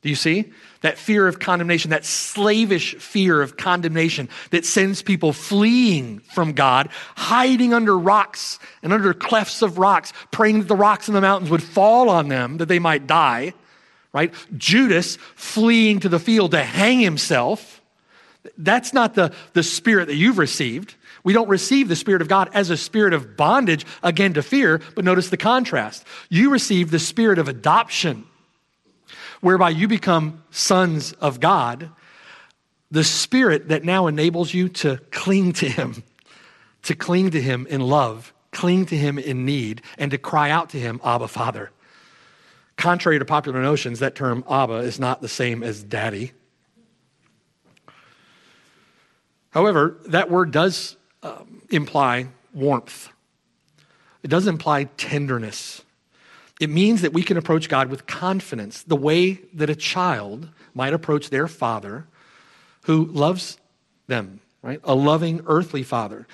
Do 0.00 0.08
you 0.08 0.14
see? 0.14 0.52
That 0.82 0.96
fear 0.96 1.26
of 1.26 1.40
condemnation, 1.40 1.90
that 1.90 2.04
slavish 2.04 2.94
fear 2.96 3.42
of 3.42 3.56
condemnation 3.56 4.28
that 4.50 4.64
sends 4.64 5.02
people 5.02 5.32
fleeing 5.32 6.20
from 6.20 6.52
God, 6.52 6.88
hiding 7.16 7.74
under 7.74 7.98
rocks 7.98 8.60
and 8.82 8.92
under 8.92 9.12
clefts 9.12 9.60
of 9.60 9.78
rocks, 9.78 10.12
praying 10.30 10.60
that 10.60 10.68
the 10.68 10.76
rocks 10.76 11.08
in 11.08 11.14
the 11.14 11.20
mountains 11.20 11.50
would 11.50 11.64
fall 11.64 12.08
on 12.08 12.28
them, 12.28 12.58
that 12.58 12.66
they 12.66 12.78
might 12.78 13.08
die, 13.08 13.54
right? 14.12 14.32
Judas 14.56 15.16
fleeing 15.34 15.98
to 16.00 16.08
the 16.08 16.20
field 16.20 16.52
to 16.52 16.62
hang 16.62 17.00
himself. 17.00 17.82
That's 18.56 18.92
not 18.92 19.14
the, 19.14 19.32
the 19.52 19.64
spirit 19.64 20.06
that 20.06 20.14
you've 20.14 20.38
received. 20.38 20.94
We 21.24 21.32
don't 21.32 21.48
receive 21.48 21.88
the 21.88 21.96
Spirit 21.96 22.22
of 22.22 22.28
God 22.28 22.48
as 22.54 22.70
a 22.70 22.76
spirit 22.76 23.12
of 23.12 23.36
bondage, 23.36 23.84
again, 24.02 24.34
to 24.34 24.42
fear, 24.42 24.80
but 24.94 25.04
notice 25.04 25.28
the 25.28 25.36
contrast. 25.36 26.06
You 26.28 26.50
receive 26.50 26.92
the 26.92 27.00
spirit 27.00 27.40
of 27.40 27.48
adoption 27.48 28.24
whereby 29.40 29.70
you 29.70 29.88
become 29.88 30.42
sons 30.50 31.12
of 31.14 31.40
God, 31.40 31.90
the 32.90 33.04
spirit 33.04 33.68
that 33.68 33.84
now 33.84 34.06
enables 34.06 34.54
you 34.54 34.68
to 34.68 34.98
cling 35.10 35.52
to 35.54 35.68
Him, 35.68 36.02
to 36.82 36.94
cling 36.94 37.30
to 37.30 37.40
Him 37.40 37.66
in 37.68 37.80
love, 37.80 38.32
cling 38.50 38.86
to 38.86 38.96
Him 38.96 39.18
in 39.18 39.44
need, 39.44 39.82
and 39.98 40.10
to 40.10 40.18
cry 40.18 40.50
out 40.50 40.70
to 40.70 40.78
Him, 40.78 41.00
Abba, 41.04 41.28
Father. 41.28 41.70
Contrary 42.76 43.18
to 43.18 43.24
popular 43.24 43.60
notions, 43.60 43.98
that 43.98 44.14
term 44.14 44.44
Abba 44.48 44.76
is 44.76 44.98
not 44.98 45.20
the 45.20 45.28
same 45.28 45.62
as 45.62 45.82
daddy. 45.82 46.32
However, 49.50 49.96
that 50.06 50.30
word 50.30 50.50
does 50.50 50.96
um, 51.22 51.62
imply 51.70 52.28
warmth. 52.54 53.08
It 54.22 54.28
does 54.28 54.46
imply 54.46 54.84
tenderness. 54.84 55.82
It 56.60 56.70
means 56.70 57.02
that 57.02 57.12
we 57.12 57.22
can 57.22 57.36
approach 57.36 57.68
God 57.68 57.88
with 57.88 58.06
confidence, 58.06 58.82
the 58.82 58.96
way 58.96 59.40
that 59.54 59.70
a 59.70 59.76
child 59.76 60.48
might 60.74 60.92
approach 60.92 61.30
their 61.30 61.46
father 61.46 62.06
who 62.84 63.04
loves 63.06 63.58
them, 64.06 64.40
right? 64.62 64.80
A 64.84 64.94
loving 64.94 65.42
earthly 65.46 65.82
father. 65.82 66.26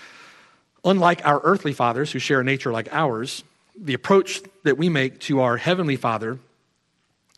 Unlike 0.84 1.26
our 1.26 1.40
earthly 1.44 1.72
fathers 1.72 2.12
who 2.12 2.18
share 2.18 2.40
a 2.40 2.44
nature 2.44 2.72
like 2.72 2.88
ours, 2.92 3.42
the 3.76 3.94
approach 3.94 4.42
that 4.62 4.78
we 4.78 4.88
make 4.88 5.18
to 5.20 5.40
our 5.40 5.56
heavenly 5.56 5.96
Father 5.96 6.38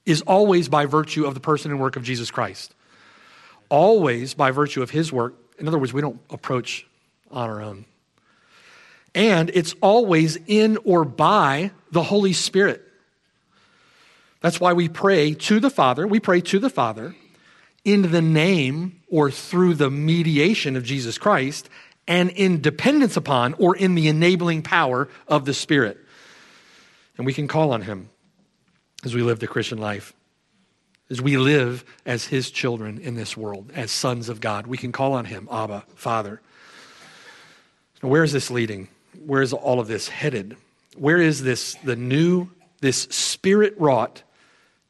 is 0.05 0.23
always 0.23 0.69
by 0.69 0.87
virtue 0.87 1.25
of 1.25 1.35
the 1.35 1.41
person 1.41 1.71
and 1.71 1.81
work 1.81 1.97
of 1.97 2.03
Jesus 2.03 2.31
Christ. 2.31 2.75
Always 3.69 4.35
by 4.35 4.51
virtue 4.51 4.83
of 4.83 4.91
his 4.91 5.13
work. 5.13 5.35
In 5.59 5.67
other 5.67 5.79
words, 5.79 5.93
we 5.93 6.01
don't 6.01 6.21
approach 6.31 6.87
on 7.31 7.49
our 7.49 7.63
own. 7.63 7.85
And 9.17 9.51
it's 9.55 9.75
always 9.81 10.39
in 10.47 10.77
or 10.85 11.07
by 11.07 11.71
the 11.91 12.03
Holy 12.03 12.35
Spirit. 12.35 12.83
That's 14.43 14.61
why 14.61 14.75
we 14.75 14.91
pray 14.91 15.33
to 15.33 15.59
the 15.59 15.71
Father. 15.71 16.07
We 16.07 16.21
pray 16.21 16.43
to 16.43 16.59
the 16.59 16.69
Father 16.69 17.17
in 17.83 18.13
the 18.13 18.21
name 18.21 19.01
or 19.09 19.31
through 19.31 19.75
the 19.75 19.91
mediation 19.91 20.77
of 20.77 20.85
Jesus 20.85 21.17
Christ 21.17 21.71
and 22.07 22.29
in 22.31 22.61
dependence 22.61 23.17
upon 23.17 23.55
or 23.55 23.75
in 23.75 23.95
the 23.95 24.07
enabling 24.09 24.61
power 24.61 25.09
of 25.27 25.47
the 25.47 25.55
Spirit. 25.55 25.99
And 27.17 27.25
we 27.25 27.33
can 27.33 27.49
call 27.49 27.73
on 27.73 27.81
Him 27.81 28.11
as 29.03 29.15
we 29.15 29.23
live 29.23 29.39
the 29.41 29.47
Christian 29.47 29.79
life. 29.79 30.13
As 31.09 31.23
we 31.23 31.39
live 31.39 31.87
as 32.05 32.27
His 32.27 32.51
children 32.51 32.99
in 32.99 33.15
this 33.15 33.35
world, 33.35 33.73
as 33.75 33.91
sons 33.91 34.29
of 34.29 34.41
God, 34.43 34.67
we 34.67 34.77
can 34.77 34.93
call 34.93 35.15
on 35.15 35.25
Him, 35.25 35.49
Abba, 35.51 35.85
Father. 35.95 36.43
Now, 38.03 38.11
where 38.11 38.23
is 38.23 38.33
this 38.33 38.51
leading? 38.51 38.89
Where 39.25 39.43
is 39.43 39.53
all 39.53 39.81
of 39.81 39.89
this 39.89 40.09
headed? 40.09 40.57
Where 40.97 41.19
is 41.19 41.43
this, 41.43 41.75
the 41.85 41.97
new, 41.97 42.49
this 42.81 43.03
spirit 43.03 43.75
wrought, 43.79 44.23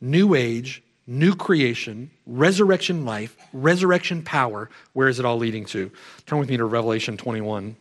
new 0.01 0.35
age, 0.35 0.83
new 1.07 1.35
creation, 1.35 2.11
resurrection 2.27 3.05
life, 3.05 3.37
resurrection 3.53 4.23
power? 4.23 4.71
Where 4.93 5.09
is 5.09 5.19
it 5.19 5.25
all 5.25 5.39
leading 5.39 5.65
to? 5.67 5.91
Turn 6.27 6.39
with 6.39 6.49
me 6.49 6.57
to 6.57 6.65
Revelation 6.65 7.17
21. 7.17 7.77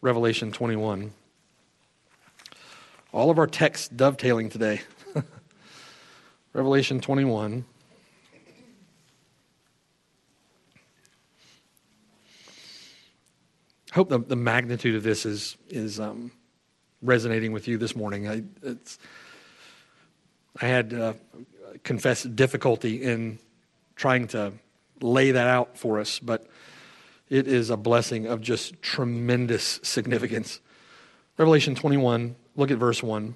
Revelation 0.00 0.52
21. 0.52 1.12
All 3.12 3.30
of 3.30 3.38
our 3.38 3.46
texts 3.46 3.88
dovetailing 3.88 4.50
today. 4.50 4.82
Revelation 6.52 7.00
21. 7.00 7.64
Hope 13.96 14.10
the, 14.10 14.18
the 14.18 14.36
magnitude 14.36 14.94
of 14.94 15.02
this 15.02 15.24
is, 15.24 15.56
is 15.70 15.98
um, 15.98 16.30
resonating 17.00 17.50
with 17.52 17.66
you 17.66 17.78
this 17.78 17.96
morning. 17.96 18.28
I, 18.28 18.42
I 20.60 20.66
had 20.66 20.92
uh, 20.92 21.14
confessed 21.82 22.36
difficulty 22.36 23.02
in 23.02 23.38
trying 23.94 24.28
to 24.28 24.52
lay 25.00 25.30
that 25.30 25.46
out 25.46 25.78
for 25.78 25.98
us, 25.98 26.18
but 26.18 26.46
it 27.30 27.48
is 27.48 27.70
a 27.70 27.76
blessing 27.78 28.26
of 28.26 28.42
just 28.42 28.82
tremendous 28.82 29.80
significance. 29.82 30.60
Revelation 31.38 31.74
21, 31.74 32.36
look 32.54 32.70
at 32.70 32.76
verse 32.76 33.02
1. 33.02 33.34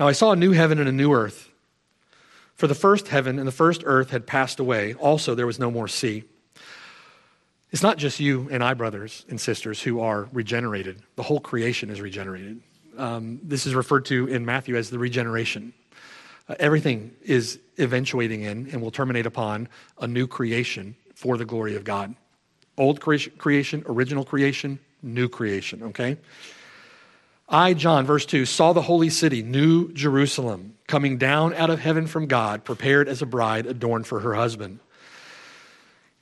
Now 0.00 0.08
I 0.08 0.12
saw 0.12 0.32
a 0.32 0.36
new 0.36 0.50
heaven 0.50 0.80
and 0.80 0.88
a 0.88 0.92
new 0.92 1.12
earth. 1.12 1.48
For 2.56 2.66
the 2.66 2.74
first 2.74 3.06
heaven 3.06 3.38
and 3.38 3.46
the 3.46 3.52
first 3.52 3.82
earth 3.86 4.10
had 4.10 4.26
passed 4.26 4.58
away. 4.58 4.94
Also, 4.94 5.36
there 5.36 5.46
was 5.46 5.60
no 5.60 5.70
more 5.70 5.86
sea. 5.86 6.24
It's 7.72 7.82
not 7.82 7.98
just 7.98 8.18
you 8.18 8.48
and 8.50 8.64
I, 8.64 8.74
brothers 8.74 9.24
and 9.28 9.40
sisters, 9.40 9.80
who 9.80 10.00
are 10.00 10.28
regenerated. 10.32 11.02
The 11.16 11.22
whole 11.22 11.40
creation 11.40 11.90
is 11.90 12.00
regenerated. 12.00 12.60
Um, 12.98 13.40
this 13.42 13.64
is 13.66 13.74
referred 13.74 14.06
to 14.06 14.26
in 14.26 14.44
Matthew 14.44 14.76
as 14.76 14.90
the 14.90 14.98
regeneration. 14.98 15.72
Uh, 16.48 16.56
everything 16.58 17.14
is 17.22 17.60
eventuating 17.78 18.42
in 18.42 18.68
and 18.72 18.82
will 18.82 18.90
terminate 18.90 19.26
upon 19.26 19.68
a 20.00 20.08
new 20.08 20.26
creation 20.26 20.96
for 21.14 21.36
the 21.36 21.44
glory 21.44 21.76
of 21.76 21.84
God. 21.84 22.14
Old 22.76 23.00
creation, 23.00 23.84
original 23.86 24.24
creation, 24.24 24.80
new 25.02 25.28
creation, 25.28 25.82
okay? 25.84 26.16
I, 27.48 27.74
John, 27.74 28.06
verse 28.06 28.26
2, 28.26 28.46
saw 28.46 28.72
the 28.72 28.82
holy 28.82 29.10
city, 29.10 29.42
New 29.42 29.92
Jerusalem, 29.92 30.74
coming 30.86 31.18
down 31.18 31.52
out 31.54 31.68
of 31.68 31.80
heaven 31.80 32.06
from 32.06 32.26
God, 32.26 32.64
prepared 32.64 33.08
as 33.08 33.22
a 33.22 33.26
bride 33.26 33.66
adorned 33.66 34.06
for 34.06 34.20
her 34.20 34.34
husband. 34.34 34.80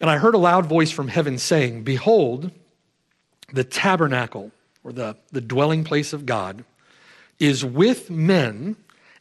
And 0.00 0.08
I 0.08 0.18
heard 0.18 0.34
a 0.34 0.38
loud 0.38 0.66
voice 0.66 0.90
from 0.90 1.08
heaven 1.08 1.38
saying, 1.38 1.82
Behold, 1.82 2.50
the 3.52 3.64
tabernacle, 3.64 4.52
or 4.84 4.92
the, 4.92 5.16
the 5.32 5.40
dwelling 5.40 5.84
place 5.84 6.12
of 6.12 6.26
God, 6.26 6.64
is 7.38 7.64
with 7.64 8.10
men, 8.10 8.76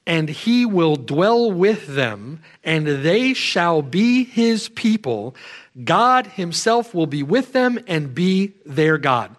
and 0.06 0.30
he 0.30 0.66
will 0.66 0.96
dwell 0.96 1.52
with 1.52 1.88
them, 1.88 2.42
and 2.64 2.88
they 2.88 3.34
shall 3.34 3.82
be 3.82 4.24
his 4.24 4.70
people. 4.70 5.36
God 5.84 6.28
himself 6.28 6.94
will 6.94 7.08
be 7.08 7.24
with 7.24 7.54
them 7.54 7.80
and 7.88 8.14
be 8.14 8.54
their 8.66 8.98
God. 8.98 9.36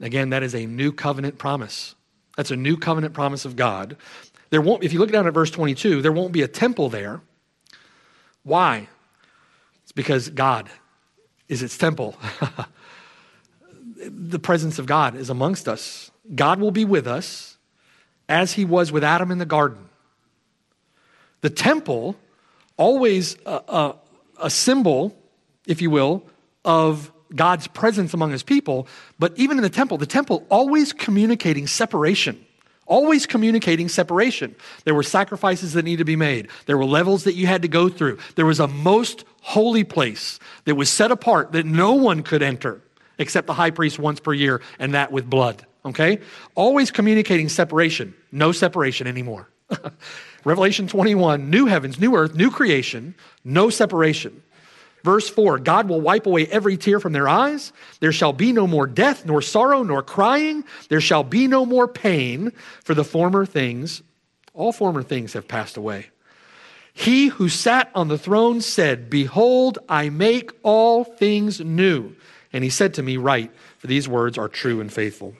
Again, 0.00 0.30
that 0.30 0.42
is 0.42 0.54
a 0.54 0.66
new 0.66 0.92
covenant 0.92 1.38
promise. 1.38 1.94
That's 2.36 2.50
a 2.50 2.56
new 2.56 2.76
covenant 2.76 3.14
promise 3.14 3.44
of 3.44 3.56
God. 3.56 3.96
There 4.50 4.60
won't, 4.60 4.84
if 4.84 4.92
you 4.92 5.00
look 5.00 5.10
down 5.10 5.26
at 5.26 5.34
verse 5.34 5.50
22, 5.50 6.02
there 6.02 6.12
won't 6.12 6.32
be 6.32 6.42
a 6.42 6.48
temple 6.48 6.88
there. 6.88 7.20
Why? 8.44 8.88
Because 9.98 10.28
God 10.28 10.70
is 11.48 11.60
its 11.60 11.76
temple. 11.76 12.14
the 13.96 14.38
presence 14.38 14.78
of 14.78 14.86
God 14.86 15.16
is 15.16 15.28
amongst 15.28 15.66
us. 15.66 16.12
God 16.36 16.60
will 16.60 16.70
be 16.70 16.84
with 16.84 17.08
us 17.08 17.58
as 18.28 18.52
he 18.52 18.64
was 18.64 18.92
with 18.92 19.02
Adam 19.02 19.32
in 19.32 19.38
the 19.38 19.44
garden. 19.44 19.88
The 21.40 21.50
temple, 21.50 22.14
always 22.76 23.38
a, 23.44 23.60
a, 23.66 23.96
a 24.44 24.50
symbol, 24.50 25.20
if 25.66 25.82
you 25.82 25.90
will, 25.90 26.22
of 26.64 27.10
God's 27.34 27.66
presence 27.66 28.14
among 28.14 28.30
his 28.30 28.44
people, 28.44 28.86
but 29.18 29.36
even 29.36 29.58
in 29.58 29.64
the 29.64 29.68
temple, 29.68 29.98
the 29.98 30.06
temple 30.06 30.46
always 30.48 30.92
communicating 30.92 31.66
separation 31.66 32.46
always 32.88 33.26
communicating 33.26 33.88
separation. 33.88 34.56
There 34.84 34.94
were 34.94 35.02
sacrifices 35.02 35.74
that 35.74 35.84
needed 35.84 35.98
to 35.98 36.04
be 36.04 36.16
made, 36.16 36.48
there 36.66 36.76
were 36.76 36.84
levels 36.84 37.24
that 37.24 37.34
you 37.34 37.46
had 37.46 37.62
to 37.62 37.68
go 37.68 37.88
through. 37.88 38.18
There 38.34 38.46
was 38.46 38.60
a 38.60 38.68
most 38.68 39.24
holy 39.42 39.84
place 39.84 40.40
that 40.64 40.74
was 40.74 40.90
set 40.90 41.10
apart 41.12 41.52
that 41.52 41.64
no 41.64 41.94
one 41.94 42.22
could 42.22 42.42
enter 42.42 42.82
except 43.18 43.46
the 43.46 43.54
high 43.54 43.70
priest 43.70 43.98
once 43.98 44.20
per 44.20 44.32
year, 44.32 44.62
and 44.78 44.94
that 44.94 45.12
with 45.12 45.28
blood. 45.28 45.66
Okay? 45.84 46.20
Always 46.54 46.90
communicating 46.90 47.48
separation. 47.48 48.14
No 48.32 48.52
separation 48.52 49.06
anymore. 49.06 49.48
Revelation 50.44 50.88
21 50.88 51.50
new 51.50 51.66
heavens, 51.66 52.00
new 52.00 52.14
earth, 52.16 52.34
new 52.34 52.50
creation, 52.50 53.14
no 53.44 53.70
separation. 53.70 54.42
Verse 55.04 55.28
4 55.28 55.58
God 55.58 55.88
will 55.88 56.00
wipe 56.00 56.26
away 56.26 56.46
every 56.46 56.76
tear 56.76 57.00
from 57.00 57.12
their 57.12 57.28
eyes. 57.28 57.72
There 58.00 58.12
shall 58.12 58.32
be 58.32 58.52
no 58.52 58.66
more 58.66 58.86
death, 58.86 59.24
nor 59.24 59.42
sorrow, 59.42 59.82
nor 59.82 60.02
crying. 60.02 60.64
There 60.88 61.00
shall 61.00 61.24
be 61.24 61.46
no 61.46 61.64
more 61.64 61.88
pain, 61.88 62.52
for 62.84 62.94
the 62.94 63.04
former 63.04 63.46
things, 63.46 64.02
all 64.54 64.72
former 64.72 65.02
things 65.02 65.34
have 65.34 65.46
passed 65.46 65.76
away. 65.76 66.08
He 66.92 67.28
who 67.28 67.48
sat 67.48 67.90
on 67.94 68.08
the 68.08 68.18
throne 68.18 68.60
said, 68.60 69.08
Behold, 69.08 69.78
I 69.88 70.08
make 70.08 70.50
all 70.64 71.04
things 71.04 71.60
new. 71.60 72.16
And 72.52 72.64
he 72.64 72.70
said 72.70 72.94
to 72.94 73.02
me, 73.04 73.16
Write, 73.16 73.52
for 73.78 73.86
these 73.86 74.08
words 74.08 74.36
are 74.36 74.48
true 74.48 74.80
and 74.80 74.92
faithful. 74.92 75.34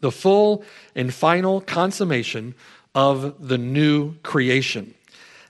The 0.00 0.10
full 0.10 0.64
and 0.94 1.12
final 1.12 1.60
consummation 1.60 2.54
of 2.94 3.46
the 3.46 3.58
new 3.58 4.14
creation. 4.22 4.94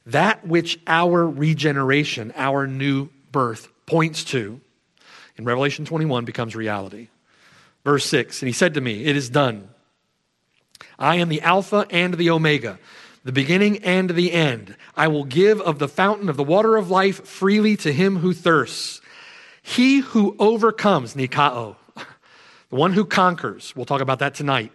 That 0.04 0.44
which 0.44 0.80
our 0.88 1.28
regeneration, 1.28 2.32
our 2.34 2.66
new 2.66 3.08
birth 3.30 3.68
points 3.86 4.24
to 4.24 4.60
in 5.36 5.44
Revelation 5.44 5.84
21 5.84 6.24
becomes 6.24 6.54
reality. 6.54 7.08
Verse 7.84 8.04
6 8.06 8.42
And 8.42 8.46
he 8.46 8.52
said 8.52 8.74
to 8.74 8.80
me, 8.80 9.04
It 9.04 9.16
is 9.16 9.30
done. 9.30 9.70
I 10.98 11.16
am 11.16 11.28
the 11.28 11.40
Alpha 11.40 11.86
and 11.90 12.14
the 12.14 12.30
Omega, 12.30 12.78
the 13.24 13.32
beginning 13.32 13.78
and 13.78 14.10
the 14.10 14.32
end. 14.32 14.76
I 14.96 15.08
will 15.08 15.24
give 15.24 15.60
of 15.60 15.78
the 15.78 15.88
fountain 15.88 16.28
of 16.28 16.36
the 16.36 16.44
water 16.44 16.76
of 16.76 16.90
life 16.90 17.26
freely 17.26 17.76
to 17.78 17.92
him 17.92 18.18
who 18.18 18.34
thirsts. 18.34 19.00
He 19.62 19.98
who 20.00 20.36
overcomes, 20.38 21.14
Nikao, 21.14 21.76
the 21.96 22.76
one 22.76 22.92
who 22.92 23.04
conquers, 23.04 23.74
we'll 23.74 23.86
talk 23.86 24.00
about 24.00 24.18
that 24.18 24.34
tonight. 24.34 24.72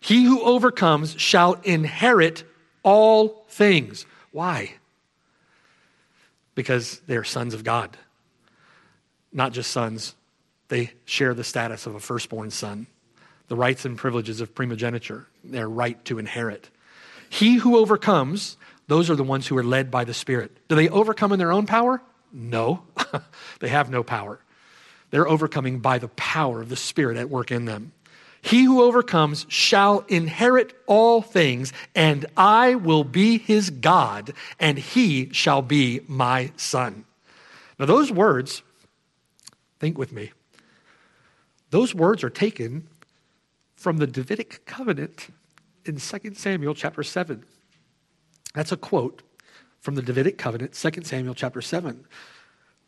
He 0.00 0.24
who 0.24 0.40
overcomes 0.42 1.18
shall 1.18 1.54
inherit 1.64 2.44
all 2.82 3.44
things. 3.48 4.06
Why? 4.30 4.74
Because 6.56 7.00
they're 7.06 7.22
sons 7.22 7.54
of 7.54 7.62
God. 7.62 7.96
Not 9.32 9.52
just 9.52 9.70
sons, 9.70 10.16
they 10.66 10.90
share 11.04 11.34
the 11.34 11.44
status 11.44 11.86
of 11.86 11.94
a 11.94 12.00
firstborn 12.00 12.50
son, 12.50 12.88
the 13.46 13.54
rights 13.54 13.84
and 13.84 13.96
privileges 13.96 14.40
of 14.40 14.52
primogeniture, 14.56 15.28
their 15.44 15.68
right 15.68 16.02
to 16.06 16.18
inherit. 16.18 16.70
He 17.30 17.56
who 17.56 17.76
overcomes, 17.76 18.56
those 18.88 19.08
are 19.10 19.14
the 19.14 19.22
ones 19.22 19.46
who 19.46 19.56
are 19.56 19.62
led 19.62 19.90
by 19.90 20.04
the 20.04 20.14
Spirit. 20.14 20.56
Do 20.66 20.74
they 20.74 20.88
overcome 20.88 21.32
in 21.32 21.38
their 21.38 21.52
own 21.52 21.66
power? 21.66 22.02
No, 22.32 22.82
they 23.60 23.68
have 23.68 23.90
no 23.90 24.02
power. 24.02 24.40
They're 25.10 25.28
overcoming 25.28 25.78
by 25.78 25.98
the 25.98 26.08
power 26.08 26.62
of 26.62 26.68
the 26.68 26.76
Spirit 26.76 27.16
at 27.16 27.30
work 27.30 27.52
in 27.52 27.66
them. 27.66 27.92
He 28.46 28.62
who 28.62 28.80
overcomes 28.80 29.44
shall 29.48 30.04
inherit 30.06 30.72
all 30.86 31.20
things, 31.20 31.72
and 31.96 32.24
I 32.36 32.76
will 32.76 33.02
be 33.02 33.38
his 33.38 33.70
God, 33.70 34.32
and 34.60 34.78
he 34.78 35.32
shall 35.32 35.62
be 35.62 36.00
my 36.06 36.52
son. 36.56 37.04
Now, 37.76 37.86
those 37.86 38.12
words, 38.12 38.62
think 39.80 39.98
with 39.98 40.12
me, 40.12 40.30
Those 41.70 41.94
words 41.94 42.22
are 42.22 42.30
taken 42.30 42.88
from 43.74 43.98
the 43.98 44.06
Davidic 44.06 44.64
covenant 44.66 45.28
in 45.84 45.96
2 45.96 46.34
Samuel 46.34 46.74
chapter 46.74 47.02
7. 47.02 47.44
That's 48.54 48.72
a 48.72 48.76
quote 48.76 49.22
from 49.80 49.94
the 49.94 50.02
Davidic 50.02 50.38
covenant, 50.38 50.72
2 50.72 51.02
Samuel 51.02 51.34
chapter 51.34 51.60
7. 51.60 52.04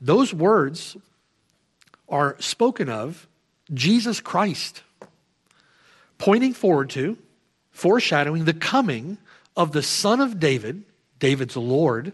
Those 0.00 0.32
words 0.32 0.96
are 2.08 2.36
spoken 2.38 2.88
of 2.88 3.26
Jesus 3.74 4.20
Christ, 4.20 4.82
pointing 6.18 6.52
forward 6.52 6.90
to, 6.90 7.16
foreshadowing 7.70 8.44
the 8.44 8.54
coming 8.54 9.18
of 9.56 9.72
the 9.72 9.82
Son 9.82 10.20
of 10.20 10.38
David, 10.38 10.84
David's 11.18 11.56
Lord, 11.56 12.12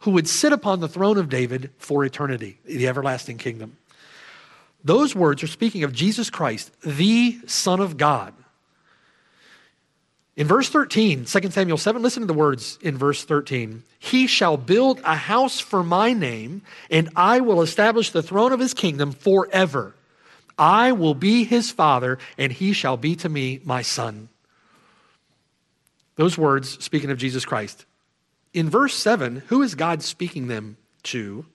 who 0.00 0.10
would 0.12 0.28
sit 0.28 0.52
upon 0.52 0.80
the 0.80 0.88
throne 0.88 1.16
of 1.16 1.28
David 1.28 1.70
for 1.78 2.04
eternity, 2.04 2.58
the 2.64 2.88
everlasting 2.88 3.38
kingdom. 3.38 3.76
Those 4.84 5.14
words 5.14 5.42
are 5.42 5.48
speaking 5.48 5.84
of 5.84 5.92
Jesus 5.92 6.28
Christ, 6.28 6.72
the 6.82 7.38
Son 7.46 7.80
of 7.80 7.96
God. 7.96 8.34
In 10.34 10.46
verse 10.46 10.68
13, 10.68 11.26
2 11.26 11.50
Samuel 11.50 11.76
7, 11.76 12.02
listen 12.02 12.22
to 12.22 12.26
the 12.26 12.32
words 12.32 12.78
in 12.80 12.96
verse 12.96 13.22
13. 13.24 13.82
He 13.98 14.26
shall 14.26 14.56
build 14.56 15.00
a 15.04 15.14
house 15.14 15.60
for 15.60 15.84
my 15.84 16.14
name, 16.14 16.62
and 16.90 17.10
I 17.14 17.40
will 17.40 17.60
establish 17.60 18.10
the 18.10 18.22
throne 18.22 18.52
of 18.52 18.58
his 18.58 18.72
kingdom 18.72 19.12
forever. 19.12 19.94
I 20.62 20.92
will 20.92 21.14
be 21.14 21.42
his 21.42 21.72
father, 21.72 22.20
and 22.38 22.52
he 22.52 22.72
shall 22.72 22.96
be 22.96 23.16
to 23.16 23.28
me 23.28 23.60
my 23.64 23.82
son. 23.82 24.28
Those 26.14 26.38
words, 26.38 26.82
speaking 26.84 27.10
of 27.10 27.18
Jesus 27.18 27.44
Christ. 27.44 27.84
In 28.54 28.70
verse 28.70 28.94
7, 28.94 29.42
who 29.48 29.62
is 29.62 29.74
God 29.74 30.04
speaking 30.04 30.46
them 30.46 30.76
to? 31.02 31.46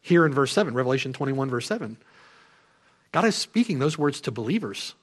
Here 0.00 0.26
in 0.26 0.34
verse 0.34 0.52
7, 0.52 0.74
Revelation 0.74 1.12
21, 1.12 1.50
verse 1.50 1.66
7. 1.66 1.96
God 3.12 3.24
is 3.26 3.36
speaking 3.36 3.78
those 3.78 3.96
words 3.96 4.20
to 4.22 4.32
believers. 4.32 4.96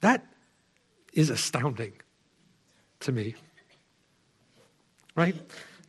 That 0.00 0.24
is 1.12 1.28
astounding 1.28 1.92
to 3.00 3.12
me. 3.12 3.34
Right? 5.14 5.36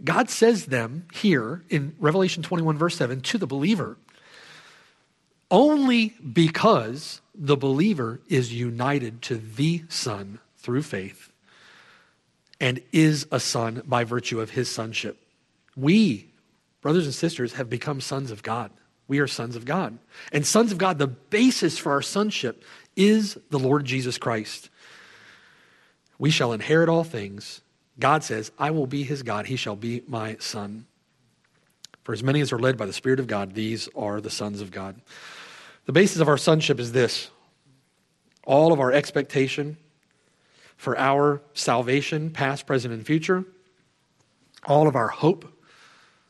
God 0.04 0.30
says 0.30 0.66
them 0.66 1.08
here 1.14 1.64
in 1.70 1.96
Revelation 2.00 2.44
21, 2.44 2.78
verse 2.78 2.98
7, 2.98 3.22
to 3.22 3.38
the 3.38 3.48
believer 3.48 3.96
only 5.52 6.10
because 6.34 7.22
the 7.34 7.58
believer 7.58 8.20
is 8.28 8.54
united 8.54 9.22
to 9.24 9.36
the 9.36 9.84
Son 9.90 10.40
through 10.58 10.84
faith 10.84 11.32
and 12.60 12.82
is 12.92 13.26
a 13.32 13.40
son 13.40 13.82
by 13.86 14.04
virtue 14.04 14.42
of 14.42 14.50
his 14.52 14.70
sonship. 14.70 15.18
We, 15.76 16.28
brothers 16.82 17.06
and 17.06 17.16
sisters, 17.16 17.54
have 17.54 17.70
become 17.70 18.02
sons 18.02 18.32
of 18.32 18.44
God. 18.44 18.72
We 19.08 19.20
are 19.20 19.28
sons 19.28 19.56
of 19.56 19.66
God. 19.66 19.98
And 20.32 20.46
sons 20.46 20.72
of 20.72 20.78
God, 20.78 21.00
the 21.00 21.08
basis 21.08 21.78
for 21.78 21.94
our 21.94 22.02
sonship 22.02 22.64
is 22.96 23.38
the 23.50 23.60
Lord 23.60 23.86
Jesus 23.86 24.18
Christ. 24.18 24.70
We 26.18 26.30
shall 26.30 26.52
inherit 26.52 26.90
all 26.90 27.06
things. 27.06 27.62
God 27.98 28.24
says, 28.24 28.52
I 28.60 28.72
will 28.72 28.88
be 28.88 29.04
his 29.04 29.24
God. 29.24 29.46
He 29.46 29.56
shall 29.56 29.76
be 29.76 30.04
my 30.08 30.36
son. 30.40 30.86
For 32.04 32.14
as 32.14 32.24
many 32.24 32.42
as 32.42 32.52
are 32.52 32.60
led 32.60 32.78
by 32.78 32.86
the 32.86 32.94
Spirit 32.94 33.20
of 33.20 33.28
God, 33.28 33.54
these 33.54 33.88
are 33.96 34.20
the 34.20 34.30
sons 34.30 34.62
of 34.62 34.72
God. 34.72 35.00
The 35.86 35.92
basis 35.92 36.20
of 36.20 36.28
our 36.28 36.38
sonship 36.38 36.80
is 36.80 36.92
this 36.92 37.30
all 38.44 38.74
of 38.74 38.80
our 38.80 38.92
expectation 38.92 39.78
for 40.78 40.98
our 40.98 41.42
salvation, 41.54 42.32
past, 42.32 42.66
present, 42.66 42.94
and 42.94 43.06
future, 43.06 43.44
all 44.66 44.88
of 44.88 44.96
our 44.96 45.10
hope 45.10 45.54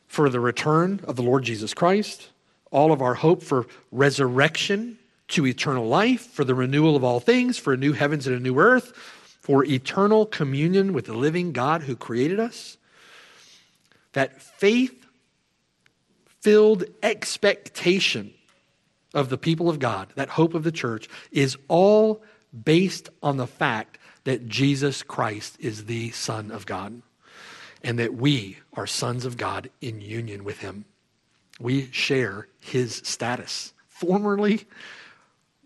for 0.07 0.29
the 0.29 0.39
return 0.39 1.01
of 1.03 1.15
the 1.15 1.21
Lord 1.21 1.43
Jesus 1.43 1.73
Christ, 1.73 2.29
all 2.71 2.91
of 2.91 3.01
our 3.01 3.13
hope 3.13 3.43
for 3.43 3.67
resurrection 3.91 4.97
to 5.29 5.45
eternal 5.45 5.87
life, 5.87 6.21
for 6.21 6.43
the 6.43 6.55
renewal 6.55 6.95
of 6.95 7.03
all 7.03 7.19
things, 7.19 7.57
for 7.57 7.73
a 7.73 7.77
new 7.77 7.93
heavens 7.93 8.25
and 8.25 8.35
a 8.35 8.39
new 8.39 8.59
earth, 8.59 8.91
for 9.39 9.63
eternal 9.63 10.25
communion 10.25 10.93
with 10.93 11.05
the 11.05 11.13
living 11.13 11.51
God 11.51 11.83
who 11.83 11.95
created 11.95 12.39
us. 12.39 12.77
That 14.13 14.41
faith 14.41 15.05
filled 16.39 16.85
expectation 17.03 18.33
of 19.13 19.29
the 19.29 19.37
people 19.37 19.69
of 19.69 19.79
God, 19.79 20.09
that 20.15 20.29
hope 20.29 20.53
of 20.53 20.63
the 20.63 20.71
church, 20.71 21.09
is 21.31 21.57
all 21.67 22.21
based 22.63 23.09
on 23.21 23.37
the 23.37 23.47
fact 23.47 23.97
that 24.23 24.47
Jesus 24.47 25.03
Christ 25.03 25.57
is 25.59 25.85
the 25.85 26.11
Son 26.11 26.51
of 26.51 26.65
God 26.65 27.01
and 27.83 27.97
that 27.99 28.15
we 28.15 28.57
are 28.73 28.87
sons 28.87 29.25
of 29.25 29.37
God 29.37 29.69
in 29.81 30.01
union 30.01 30.43
with 30.43 30.59
Him. 30.59 30.85
We 31.59 31.89
share 31.91 32.47
His 32.59 33.01
status. 33.03 33.73
Formerly, 33.87 34.65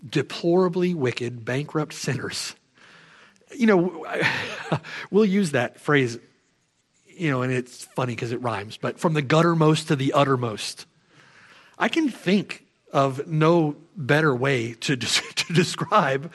deplorably 0.08 0.94
wicked, 0.94 1.46
bankrupt 1.46 1.94
sinners. 1.94 2.56
You 3.56 3.68
know, 3.68 4.06
we'll 5.12 5.26
use 5.26 5.52
that 5.52 5.80
phrase, 5.80 6.18
you 7.08 7.30
know, 7.30 7.42
and 7.42 7.54
it's 7.54 7.86
funny 7.86 8.16
because 8.16 8.32
it 8.32 8.42
rhymes, 8.42 8.78
but 8.78 9.00
from 9.00 9.14
the 9.14 9.22
guttermost 9.22 9.88
to 9.88 9.96
the 9.96 10.14
uttermost. 10.14 10.86
I 11.78 11.90
can 11.90 12.10
think 12.10 12.66
of 12.94 13.28
no 13.28 13.76
better 13.98 14.34
way 14.34 14.74
to, 14.74 14.96
to 14.96 15.54
describe 15.54 16.32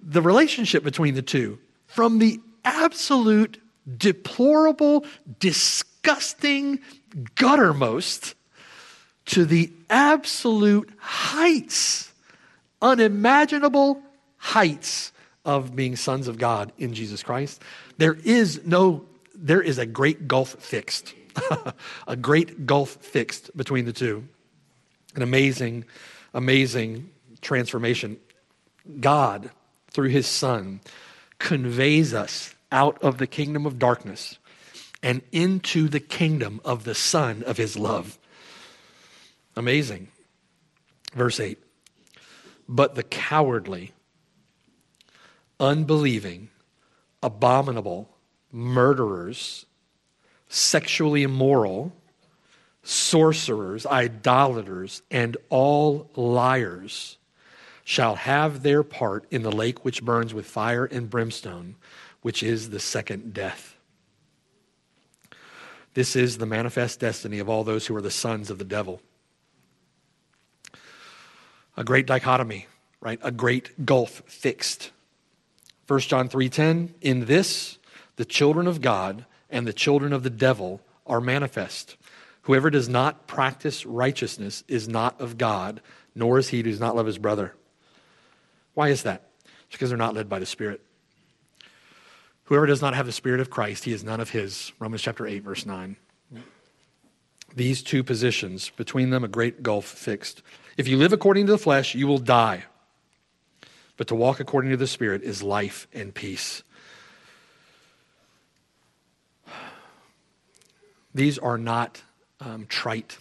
the 0.00 0.22
relationship 0.22 0.82
between 0.84 1.14
the 1.14 1.22
two. 1.22 1.58
From 1.86 2.18
the 2.18 2.40
absolute 2.64 3.60
deplorable, 3.98 5.04
disgusting, 5.40 6.80
guttermost 7.34 8.34
to 9.26 9.44
the 9.44 9.72
absolute 9.90 10.90
heights, 10.98 12.12
unimaginable 12.80 14.00
heights 14.36 15.12
of 15.44 15.74
being 15.74 15.96
sons 15.96 16.28
of 16.28 16.38
God 16.38 16.72
in 16.78 16.94
Jesus 16.94 17.22
Christ. 17.22 17.62
There 17.98 18.16
is 18.24 18.64
no, 18.64 19.04
there 19.34 19.62
is 19.62 19.78
a 19.78 19.86
great 19.86 20.28
gulf 20.28 20.50
fixed, 20.54 21.14
a 22.06 22.16
great 22.16 22.66
gulf 22.66 22.90
fixed 22.90 23.56
between 23.56 23.84
the 23.84 23.92
two 23.92 24.28
an 25.16 25.22
amazing, 25.22 25.84
amazing 26.32 27.10
transformation. 27.40 28.18
God, 29.00 29.50
through 29.90 30.10
his 30.10 30.26
Son, 30.26 30.80
conveys 31.38 32.14
us 32.14 32.54
out 32.70 33.02
of 33.02 33.18
the 33.18 33.26
kingdom 33.26 33.66
of 33.66 33.78
darkness 33.78 34.38
and 35.02 35.22
into 35.32 35.88
the 35.88 36.00
kingdom 36.00 36.60
of 36.64 36.84
the 36.84 36.94
Son 36.94 37.42
of 37.44 37.56
his 37.56 37.78
love. 37.78 38.18
Amazing. 39.56 40.08
Verse 41.14 41.40
8 41.40 41.58
But 42.68 42.94
the 42.94 43.02
cowardly, 43.02 43.92
unbelieving, 45.58 46.50
abominable, 47.22 48.10
murderers, 48.52 49.66
sexually 50.48 51.22
immoral, 51.22 51.92
sorcerers, 52.86 53.84
idolaters, 53.84 55.02
and 55.10 55.36
all 55.50 56.08
liars 56.14 57.18
shall 57.82 58.14
have 58.14 58.62
their 58.62 58.84
part 58.84 59.26
in 59.30 59.42
the 59.42 59.50
lake 59.50 59.84
which 59.84 60.04
burns 60.04 60.32
with 60.32 60.46
fire 60.46 60.84
and 60.84 61.10
brimstone, 61.10 61.74
which 62.22 62.42
is 62.42 62.70
the 62.70 62.78
second 62.78 63.34
death. 63.34 63.76
This 65.94 66.14
is 66.14 66.38
the 66.38 66.46
manifest 66.46 67.00
destiny 67.00 67.40
of 67.40 67.48
all 67.48 67.64
those 67.64 67.86
who 67.86 67.96
are 67.96 68.02
the 68.02 68.10
sons 68.10 68.50
of 68.50 68.58
the 68.58 68.64
devil. 68.64 69.00
A 71.76 71.82
great 71.82 72.06
dichotomy, 72.06 72.66
right? 73.00 73.18
A 73.22 73.32
great 73.32 73.84
gulf 73.84 74.22
fixed. 74.26 74.92
1 75.88 76.00
John 76.00 76.28
3:10 76.28 76.94
In 77.00 77.24
this 77.24 77.78
the 78.14 78.24
children 78.24 78.66
of 78.66 78.80
God 78.80 79.26
and 79.50 79.66
the 79.66 79.72
children 79.72 80.12
of 80.12 80.22
the 80.22 80.30
devil 80.30 80.80
are 81.06 81.20
manifest. 81.20 81.96
Whoever 82.46 82.70
does 82.70 82.88
not 82.88 83.26
practice 83.26 83.84
righteousness 83.84 84.62
is 84.68 84.88
not 84.88 85.20
of 85.20 85.36
God, 85.36 85.80
nor 86.14 86.38
is 86.38 86.48
he 86.50 86.58
who 86.58 86.62
does 86.62 86.78
not 86.78 86.94
love 86.94 87.06
his 87.06 87.18
brother. 87.18 87.52
Why 88.74 88.90
is 88.90 89.02
that? 89.02 89.30
It's 89.44 89.72
because 89.72 89.88
they're 89.88 89.98
not 89.98 90.14
led 90.14 90.28
by 90.28 90.38
the 90.38 90.46
Spirit. 90.46 90.80
Whoever 92.44 92.66
does 92.66 92.80
not 92.80 92.94
have 92.94 93.04
the 93.04 93.10
Spirit 93.10 93.40
of 93.40 93.50
Christ, 93.50 93.82
he 93.82 93.92
is 93.92 94.04
none 94.04 94.20
of 94.20 94.30
his. 94.30 94.70
Romans 94.78 95.02
chapter 95.02 95.26
8, 95.26 95.42
verse 95.42 95.66
9. 95.66 95.96
These 97.56 97.82
two 97.82 98.04
positions, 98.04 98.70
between 98.76 99.10
them 99.10 99.24
a 99.24 99.28
great 99.28 99.64
gulf 99.64 99.84
fixed. 99.84 100.40
If 100.76 100.86
you 100.86 100.98
live 100.98 101.12
according 101.12 101.46
to 101.46 101.52
the 101.52 101.58
flesh, 101.58 101.96
you 101.96 102.06
will 102.06 102.18
die. 102.18 102.62
But 103.96 104.06
to 104.06 104.14
walk 104.14 104.38
according 104.38 104.70
to 104.70 104.76
the 104.76 104.86
Spirit 104.86 105.24
is 105.24 105.42
life 105.42 105.88
and 105.92 106.14
peace. 106.14 106.62
These 111.12 111.40
are 111.40 111.58
not 111.58 112.02
um, 112.40 112.66
trite, 112.66 113.18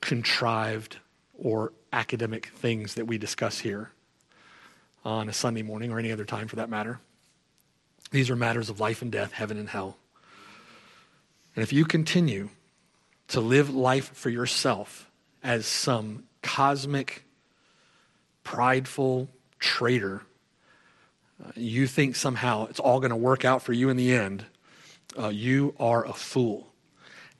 contrived, 0.00 0.98
or 1.38 1.72
academic 1.92 2.46
things 2.46 2.94
that 2.94 3.06
we 3.06 3.18
discuss 3.18 3.58
here 3.58 3.90
on 5.04 5.28
a 5.28 5.32
Sunday 5.32 5.62
morning 5.62 5.92
or 5.92 5.98
any 5.98 6.10
other 6.10 6.24
time 6.24 6.48
for 6.48 6.56
that 6.56 6.68
matter. 6.68 7.00
These 8.10 8.30
are 8.30 8.36
matters 8.36 8.70
of 8.70 8.80
life 8.80 9.02
and 9.02 9.12
death, 9.12 9.32
heaven 9.32 9.58
and 9.58 9.68
hell. 9.68 9.96
And 11.54 11.62
if 11.62 11.72
you 11.72 11.84
continue 11.84 12.50
to 13.28 13.40
live 13.40 13.74
life 13.74 14.10
for 14.14 14.30
yourself 14.30 15.10
as 15.42 15.66
some 15.66 16.24
cosmic, 16.42 17.24
prideful 18.44 19.28
traitor, 19.58 20.22
uh, 21.44 21.50
you 21.54 21.86
think 21.86 22.16
somehow 22.16 22.66
it's 22.66 22.80
all 22.80 23.00
going 23.00 23.10
to 23.10 23.16
work 23.16 23.44
out 23.44 23.62
for 23.62 23.72
you 23.72 23.88
in 23.88 23.96
the 23.96 24.14
end, 24.14 24.44
uh, 25.18 25.28
you 25.28 25.74
are 25.78 26.04
a 26.04 26.12
fool. 26.12 26.72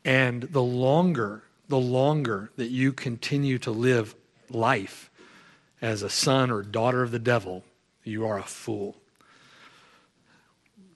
And 0.07 0.43
the 0.45 0.63
longer, 0.63 1.43
the 1.69 1.81
longer 1.81 2.53
that 2.55 2.71
you 2.71 2.93
continue 2.93 3.59
to 3.59 3.73
live 3.73 4.15
life 4.49 5.11
as 5.83 6.03
a 6.03 6.09
son 6.09 6.49
or 6.49 6.63
daughter 6.63 7.03
of 7.03 7.11
the 7.11 7.19
devil, 7.19 7.65
you 8.05 8.25
are 8.25 8.39
a 8.39 8.45
fool. 8.45 8.97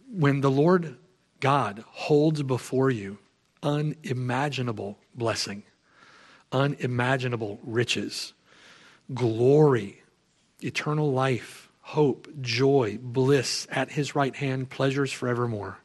When 0.08 0.42
the 0.42 0.50
Lord 0.50 0.96
God 1.40 1.82
holds 1.88 2.44
before 2.44 2.88
you 2.88 3.18
unimaginable 3.64 4.96
blessing, 5.12 5.64
unimaginable 6.52 7.58
riches, 7.64 8.32
glory, 9.12 10.04
eternal 10.60 11.10
life, 11.10 11.68
hope, 11.80 12.28
joy, 12.40 12.96
bliss 13.02 13.66
at 13.72 13.90
his 13.90 14.14
right 14.14 14.36
hand, 14.36 14.70
pleasures 14.70 15.10
forevermore. 15.10 15.79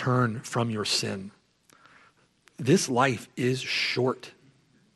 Turn 0.00 0.40
from 0.40 0.70
your 0.70 0.86
sin. 0.86 1.30
This 2.56 2.88
life 2.88 3.28
is 3.36 3.60
short. 3.60 4.30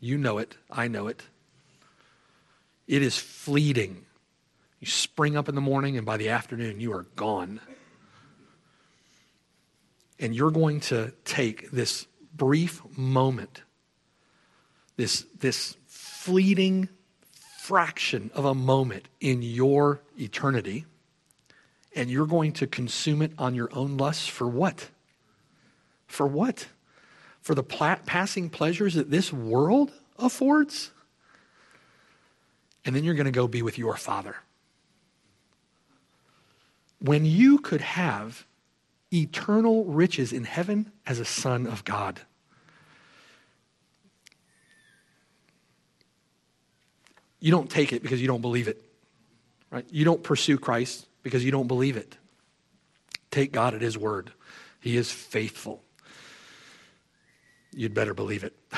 You 0.00 0.16
know 0.16 0.38
it. 0.38 0.56
I 0.70 0.88
know 0.88 1.08
it. 1.08 1.24
It 2.86 3.02
is 3.02 3.18
fleeting. 3.18 4.06
You 4.80 4.86
spring 4.86 5.36
up 5.36 5.46
in 5.46 5.56
the 5.56 5.60
morning, 5.60 5.98
and 5.98 6.06
by 6.06 6.16
the 6.16 6.30
afternoon, 6.30 6.80
you 6.80 6.94
are 6.94 7.02
gone. 7.16 7.60
And 10.18 10.34
you're 10.34 10.50
going 10.50 10.80
to 10.80 11.12
take 11.26 11.70
this 11.70 12.06
brief 12.34 12.80
moment, 12.96 13.60
this, 14.96 15.26
this 15.38 15.76
fleeting 15.86 16.88
fraction 17.58 18.30
of 18.32 18.46
a 18.46 18.54
moment 18.54 19.08
in 19.20 19.42
your 19.42 20.00
eternity, 20.18 20.86
and 21.94 22.08
you're 22.08 22.24
going 22.24 22.52
to 22.52 22.66
consume 22.66 23.20
it 23.20 23.32
on 23.36 23.54
your 23.54 23.68
own 23.74 23.98
lusts 23.98 24.26
for 24.26 24.48
what? 24.48 24.88
For 26.14 26.28
what? 26.28 26.68
For 27.40 27.56
the 27.56 27.64
pla- 27.64 27.98
passing 28.06 28.48
pleasures 28.48 28.94
that 28.94 29.10
this 29.10 29.32
world 29.32 29.90
affords? 30.16 30.92
And 32.84 32.94
then 32.94 33.02
you're 33.02 33.14
going 33.14 33.24
to 33.24 33.32
go 33.32 33.48
be 33.48 33.62
with 33.62 33.78
your 33.78 33.96
Father. 33.96 34.36
When 37.00 37.24
you 37.24 37.58
could 37.58 37.80
have 37.80 38.46
eternal 39.12 39.84
riches 39.86 40.32
in 40.32 40.44
heaven 40.44 40.90
as 41.06 41.18
a 41.18 41.24
son 41.24 41.66
of 41.66 41.84
God. 41.84 42.20
You 47.40 47.50
don't 47.50 47.70
take 47.70 47.92
it 47.92 48.02
because 48.02 48.20
you 48.20 48.26
don't 48.26 48.40
believe 48.40 48.68
it. 48.68 48.82
Right? 49.70 49.86
You 49.90 50.04
don't 50.04 50.22
pursue 50.22 50.58
Christ 50.58 51.06
because 51.22 51.44
you 51.44 51.50
don't 51.50 51.68
believe 51.68 51.96
it. 51.96 52.16
Take 53.30 53.52
God 53.52 53.74
at 53.74 53.82
his 53.82 53.98
word. 53.98 54.32
He 54.80 54.96
is 54.96 55.10
faithful. 55.10 55.83
You'd 57.74 57.94
better 57.94 58.14
believe 58.14 58.44
it. 58.44 58.56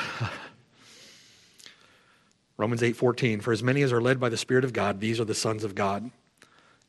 Romans 2.57 2.81
8:14 2.81 3.41
For 3.41 3.51
as 3.51 3.61
many 3.61 3.81
as 3.83 3.93
are 3.93 4.01
led 4.01 4.19
by 4.19 4.29
the 4.29 4.37
spirit 4.37 4.63
of 4.63 4.73
God 4.73 4.99
these 4.99 5.19
are 5.19 5.25
the 5.25 5.35
sons 5.35 5.63
of 5.63 5.75
God. 5.75 6.11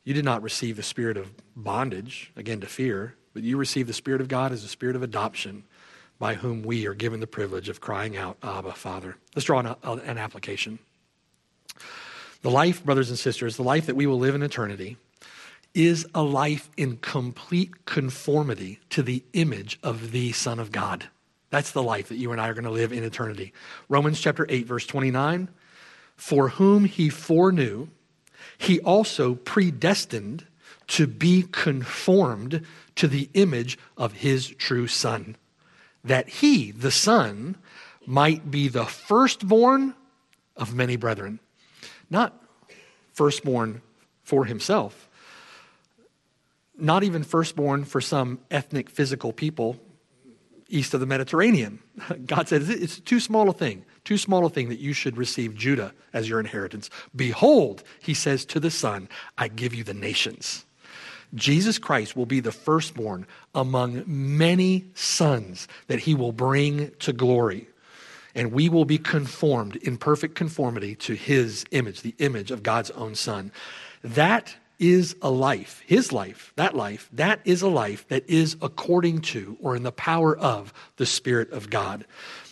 You 0.03 0.13
did 0.13 0.25
not 0.25 0.41
receive 0.41 0.75
the 0.75 0.83
spirit 0.83 1.17
of 1.17 1.31
bondage 1.55 2.31
again 2.35 2.61
to 2.61 2.67
fear 2.67 3.15
but 3.33 3.43
you 3.43 3.57
received 3.57 3.87
the 3.87 3.93
spirit 3.93 4.21
of 4.21 4.27
God 4.27 4.51
as 4.51 4.63
the 4.63 4.67
spirit 4.67 4.95
of 4.95 5.03
adoption 5.03 5.63
by 6.17 6.33
whom 6.35 6.63
we 6.63 6.85
are 6.87 6.93
given 6.93 7.19
the 7.19 7.27
privilege 7.27 7.69
of 7.69 7.79
crying 7.79 8.17
out 8.17 8.37
Abba 8.43 8.73
Father. 8.73 9.15
Let's 9.35 9.45
draw 9.45 9.59
an, 9.59 9.67
uh, 9.67 9.99
an 10.03 10.17
application. 10.17 10.79
The 12.41 12.51
life, 12.51 12.83
brothers 12.83 13.09
and 13.09 13.19
sisters, 13.19 13.55
the 13.55 13.63
life 13.63 13.85
that 13.85 13.95
we 13.95 14.07
will 14.07 14.19
live 14.19 14.35
in 14.35 14.43
eternity 14.43 14.97
is 15.73 16.05
a 16.15 16.23
life 16.23 16.69
in 16.75 16.97
complete 16.97 17.85
conformity 17.85 18.79
to 18.89 19.03
the 19.03 19.23
image 19.33 19.79
of 19.83 20.11
the 20.11 20.31
Son 20.31 20.59
of 20.59 20.71
God. 20.71 21.07
That's 21.49 21.71
the 21.71 21.83
life 21.83 22.09
that 22.09 22.17
you 22.17 22.31
and 22.31 22.39
I 22.39 22.47
are 22.47 22.53
going 22.53 22.65
to 22.65 22.69
live 22.69 22.93
in 22.93 23.03
eternity. 23.03 23.53
Romans 23.87 24.19
chapter 24.19 24.45
8, 24.47 24.67
verse 24.67 24.85
29 24.85 25.49
For 26.15 26.49
whom 26.49 26.85
he 26.85 27.09
foreknew, 27.09 27.87
he 28.57 28.79
also 28.81 29.35
predestined 29.35 30.45
to 30.87 31.07
be 31.07 31.43
conformed 31.51 32.65
to 32.95 33.07
the 33.07 33.29
image 33.33 33.77
of 33.97 34.13
his 34.13 34.47
true 34.47 34.87
Son, 34.87 35.35
that 36.03 36.29
he, 36.29 36.71
the 36.71 36.91
Son, 36.91 37.55
might 38.05 38.49
be 38.49 38.67
the 38.67 38.85
firstborn 38.85 39.93
of 40.55 40.73
many 40.73 40.95
brethren. 40.95 41.39
Not 42.09 42.41
firstborn 43.13 43.81
for 44.23 44.45
himself, 44.45 45.07
not 46.77 47.03
even 47.03 47.23
firstborn 47.23 47.85
for 47.85 48.01
some 48.01 48.39
ethnic, 48.49 48.89
physical 48.89 49.33
people 49.33 49.79
east 50.69 50.93
of 50.93 50.99
the 50.99 51.05
Mediterranean. 51.05 51.79
God 52.25 52.47
said, 52.47 52.63
It's 52.63 52.99
too 52.99 53.19
small 53.19 53.49
a 53.49 53.53
thing, 53.53 53.85
too 54.03 54.17
small 54.17 54.45
a 54.45 54.49
thing 54.49 54.69
that 54.69 54.79
you 54.79 54.93
should 54.93 55.17
receive 55.17 55.55
Judah 55.55 55.93
as 56.13 56.29
your 56.29 56.39
inheritance. 56.39 56.89
Behold, 57.15 57.83
he 57.99 58.13
says 58.13 58.45
to 58.45 58.59
the 58.59 58.71
Son, 58.71 59.09
I 59.37 59.47
give 59.47 59.73
you 59.73 59.83
the 59.83 59.93
nations. 59.93 60.65
Jesus 61.35 61.77
Christ 61.77 62.15
will 62.15 62.25
be 62.25 62.39
the 62.39 62.51
firstborn 62.51 63.27
among 63.53 64.03
many 64.07 64.85
sons 64.95 65.67
that 65.87 65.99
he 65.99 66.15
will 66.15 66.31
bring 66.31 66.91
to 66.99 67.13
glory. 67.13 67.67
And 68.35 68.51
we 68.51 68.69
will 68.69 68.85
be 68.85 68.97
conformed 68.97 69.75
in 69.77 69.97
perfect 69.97 70.35
conformity 70.35 70.95
to 70.95 71.13
his 71.13 71.65
image, 71.71 72.01
the 72.01 72.15
image 72.19 72.51
of 72.51 72.63
God's 72.63 72.91
own 72.91 73.15
Son. 73.15 73.51
That 74.03 74.55
is 74.79 75.15
a 75.21 75.29
life, 75.29 75.83
his 75.85 76.11
life, 76.11 76.53
that 76.55 76.75
life, 76.75 77.09
that 77.13 77.41
is 77.45 77.61
a 77.61 77.67
life 77.67 78.07
that 78.07 78.27
is 78.29 78.55
according 78.61 79.21
to 79.21 79.57
or 79.61 79.75
in 79.75 79.83
the 79.83 79.91
power 79.91 80.35
of 80.37 80.73
the 80.97 81.05
Spirit 81.05 81.51
of 81.51 81.69
God. 81.69 82.05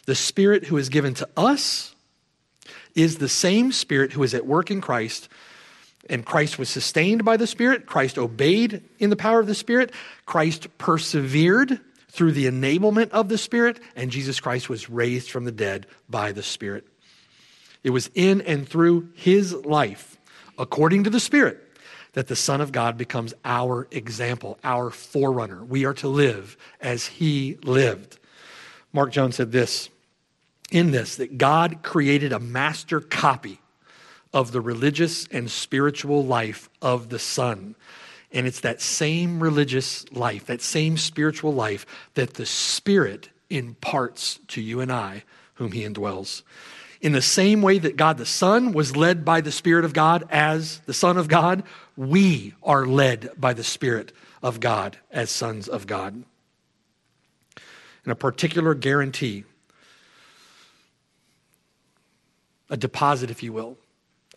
The 0.06 0.16
Spirit 0.16 0.66
who 0.66 0.78
is 0.78 0.90
given 0.90 1.14
to 1.16 1.30
us 1.36 1.96
is 2.96 3.18
the 3.18 3.30
same 3.30 3.72
Spirit 3.72 4.12
who 4.12 4.24
is 4.24 4.34
at 4.34 4.46
work 4.46 4.72
in 4.72 4.82
Christ. 4.82 5.30
And 6.10 6.26
Christ 6.26 6.58
was 6.58 6.70
sustained 6.70 7.26
by 7.26 7.38
the 7.38 7.48
Spirit. 7.48 7.86
Christ 7.86 8.18
obeyed 8.18 8.84
in 9.00 9.10
the 9.10 9.16
power 9.16 9.40
of 9.40 9.48
the 9.48 9.56
Spirit. 9.56 9.92
Christ 10.26 10.68
persevered 10.78 11.80
through 12.10 12.32
the 12.32 12.46
enablement 12.46 13.12
of 13.12 13.30
the 13.30 13.38
Spirit. 13.38 13.80
And 13.96 14.12
Jesus 14.12 14.40
Christ 14.40 14.70
was 14.70 14.90
raised 14.90 15.30
from 15.30 15.46
the 15.46 15.52
dead 15.52 15.86
by 16.10 16.32
the 16.32 16.44
Spirit. 16.44 16.88
It 17.84 17.92
was 17.92 18.10
in 18.16 18.42
and 18.42 18.68
through 18.68 19.10
his 19.14 19.54
life, 19.54 20.18
according 20.58 21.04
to 21.04 21.10
the 21.10 21.20
Spirit, 21.20 21.64
that 22.18 22.26
the 22.26 22.36
Son 22.36 22.62
of 22.62 22.72
God 22.72 22.98
becomes 22.98 23.36
our 23.46 23.88
example, 23.92 24.58
our 24.64 24.90
forerunner. 24.90 25.64
We 25.64 25.86
are 25.86 25.94
to 25.94 26.08
live 26.08 26.58
as 26.82 27.06
he 27.06 27.60
lived. 27.62 28.18
Mark 28.92 29.12
Jones 29.12 29.36
said 29.36 29.52
this 29.52 29.92
in 30.72 30.90
this 30.90 31.18
that 31.18 31.38
God 31.38 31.84
created 31.84 32.34
a 32.34 32.40
master 32.40 33.02
copy 33.02 33.60
of 34.34 34.52
the 34.52 34.62
religious 34.62 35.28
and 35.28 35.52
spiritual 35.52 36.26
life 36.26 36.72
of 36.82 37.10
the 37.10 37.20
Son. 37.20 37.76
And 38.32 38.48
it's 38.48 38.62
that 38.62 38.82
same 38.82 39.40
religious 39.40 40.12
life, 40.12 40.48
that 40.48 40.64
same 40.64 40.98
spiritual 40.98 41.54
life 41.54 41.86
that 42.16 42.34
the 42.34 42.48
Spirit 42.48 43.30
imparts 43.52 44.40
to 44.48 44.60
you 44.60 44.82
and 44.82 44.92
I, 44.92 45.24
whom 45.54 45.72
He 45.72 45.84
indwells. 45.84 46.42
In 47.00 47.12
the 47.12 47.22
same 47.22 47.62
way 47.62 47.78
that 47.78 47.96
God 47.96 48.18
the 48.18 48.26
Son 48.26 48.72
was 48.72 48.98
led 48.98 49.24
by 49.24 49.40
the 49.40 49.52
Spirit 49.52 49.86
of 49.86 49.94
God 49.94 50.24
as 50.32 50.80
the 50.88 50.96
Son 50.96 51.16
of 51.16 51.28
God, 51.28 51.62
we 51.98 52.54
are 52.64 52.86
led 52.86 53.32
by 53.38 53.54
the 53.54 53.64
Spirit 53.64 54.14
of 54.42 54.60
God 54.62 54.98
as 55.12 55.30
sons 55.30 55.68
of 55.68 55.88
God. 55.88 56.24
And 58.04 58.12
a 58.12 58.16
particular 58.16 58.74
guarantee, 58.74 59.44
a 62.70 62.78
deposit, 62.78 63.32
if 63.32 63.44
you 63.44 63.52
will, 63.52 63.78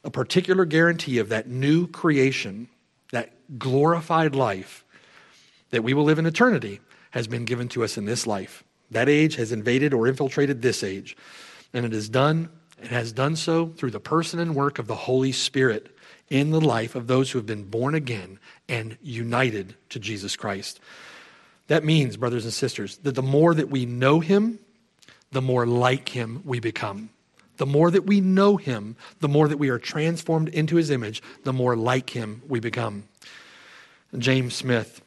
a 0.02 0.10
particular 0.10 0.64
guarantee 0.64 1.18
of 1.18 1.28
that 1.28 1.48
new 1.48 1.86
creation, 1.86 2.68
that 3.12 3.58
glorified 3.58 4.34
life 4.34 4.84
that 5.68 5.84
we 5.84 5.94
will 5.94 6.04
live 6.04 6.18
in 6.18 6.26
eternity, 6.26 6.80
has 7.10 7.28
been 7.28 7.44
given 7.44 7.68
to 7.68 7.84
us 7.84 7.98
in 7.98 8.06
this 8.06 8.26
life. 8.26 8.64
That 8.90 9.08
age 9.08 9.36
has 9.36 9.52
invaded 9.52 9.92
or 9.92 10.08
infiltrated 10.08 10.62
this 10.62 10.82
age. 10.82 11.16
And 11.72 11.84
it 11.84 11.92
is 11.92 12.08
done, 12.08 12.48
it 12.82 12.88
has 12.88 13.12
done 13.12 13.36
so 13.36 13.66
through 13.68 13.90
the 13.90 14.00
person 14.00 14.40
and 14.40 14.54
work 14.54 14.78
of 14.78 14.86
the 14.86 14.94
Holy 14.94 15.32
Spirit 15.32 15.94
in 16.30 16.50
the 16.50 16.60
life 16.60 16.94
of 16.94 17.06
those 17.06 17.30
who 17.30 17.38
have 17.38 17.46
been 17.46 17.64
born 17.64 17.94
again 17.94 18.38
and 18.68 18.96
united 19.02 19.74
to 19.90 19.98
Jesus 19.98 20.36
Christ. 20.36 20.80
That 21.66 21.84
means, 21.84 22.16
brothers 22.16 22.44
and 22.44 22.54
sisters, 22.54 22.96
that 22.98 23.14
the 23.14 23.22
more 23.22 23.52
that 23.52 23.68
we 23.68 23.84
know 23.84 24.20
Him, 24.20 24.58
the 25.32 25.42
more 25.42 25.66
like 25.66 26.08
Him 26.08 26.42
we 26.44 26.60
become. 26.60 27.10
The 27.56 27.66
more 27.66 27.90
that 27.90 28.06
we 28.06 28.22
know 28.22 28.56
him, 28.56 28.96
the 29.18 29.28
more 29.28 29.46
that 29.46 29.58
we 29.58 29.68
are 29.68 29.78
transformed 29.78 30.48
into 30.48 30.76
his 30.76 30.88
image, 30.88 31.22
the 31.44 31.52
more 31.52 31.76
like 31.76 32.08
him 32.08 32.40
we 32.48 32.58
become. 32.58 33.04
James 34.16 34.54
Smith. 34.54 35.02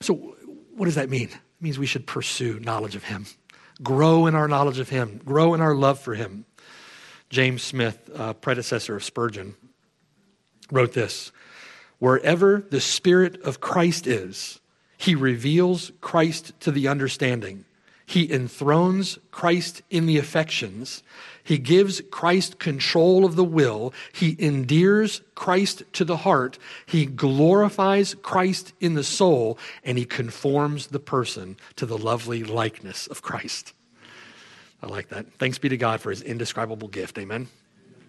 So, 0.00 0.36
what 0.76 0.84
does 0.84 0.94
that 0.94 1.10
mean? 1.10 1.30
It 1.30 1.40
means 1.60 1.76
we 1.76 1.86
should 1.86 2.06
pursue 2.06 2.60
knowledge 2.60 2.94
of 2.94 3.02
him. 3.02 3.26
grow 3.82 4.26
in 4.26 4.34
our 4.34 4.48
knowledge 4.48 4.78
of 4.78 4.88
Him, 4.88 5.20
grow 5.24 5.54
in 5.54 5.60
our 5.60 5.74
love 5.74 5.98
for 5.98 6.14
Him. 6.14 6.44
James 7.30 7.62
Smith, 7.62 8.08
uh, 8.14 8.32
predecessor 8.34 8.94
of 8.94 9.02
Spurgeon, 9.02 9.54
wrote 10.70 10.92
this 10.92 11.32
Wherever 11.98 12.64
the 12.70 12.80
Spirit 12.80 13.40
of 13.42 13.60
Christ 13.60 14.06
is, 14.06 14.60
He 14.96 15.14
reveals 15.14 15.92
Christ 16.00 16.52
to 16.60 16.70
the 16.70 16.88
understanding. 16.88 17.64
He 18.06 18.30
enthrones 18.30 19.18
Christ 19.30 19.82
in 19.88 20.04
the 20.06 20.18
affections. 20.18 21.02
He 21.42 21.56
gives 21.56 22.02
Christ 22.10 22.58
control 22.58 23.24
of 23.24 23.34
the 23.34 23.44
will. 23.44 23.94
He 24.12 24.36
endears 24.38 25.22
Christ 25.34 25.84
to 25.94 26.04
the 26.04 26.18
heart. 26.18 26.58
He 26.84 27.06
glorifies 27.06 28.14
Christ 28.22 28.74
in 28.78 28.94
the 28.94 29.04
soul, 29.04 29.58
and 29.82 29.96
he 29.96 30.04
conforms 30.04 30.88
the 30.88 31.00
person 31.00 31.56
to 31.76 31.86
the 31.86 31.98
lovely 31.98 32.44
likeness 32.44 33.06
of 33.06 33.22
Christ. 33.22 33.72
I 34.82 34.86
like 34.86 35.08
that. 35.08 35.32
Thanks 35.38 35.58
be 35.58 35.70
to 35.70 35.78
God 35.78 36.02
for 36.02 36.10
his 36.10 36.20
indescribable 36.20 36.88
gift. 36.88 37.18
Amen. 37.18 37.48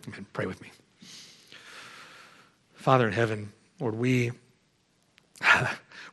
Amen. 0.07 0.25
Pray 0.33 0.45
with 0.45 0.61
me. 0.61 0.71
Father 2.85 3.07
in 3.07 3.13
heaven, 3.13 3.51
Lord, 3.79 3.95
we, 3.95 4.31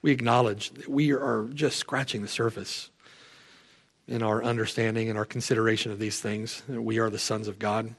we 0.00 0.10
acknowledge 0.10 0.70
that 0.70 0.88
we 0.88 1.12
are 1.12 1.46
just 1.52 1.76
scratching 1.76 2.22
the 2.22 2.28
surface 2.28 2.88
in 4.08 4.22
our 4.22 4.42
understanding 4.42 5.10
and 5.10 5.18
our 5.18 5.26
consideration 5.26 5.92
of 5.92 5.98
these 5.98 6.18
things. 6.18 6.62
We 6.66 6.98
are 6.98 7.10
the 7.10 7.18
sons 7.18 7.46
of 7.46 7.58
God. 7.58 7.94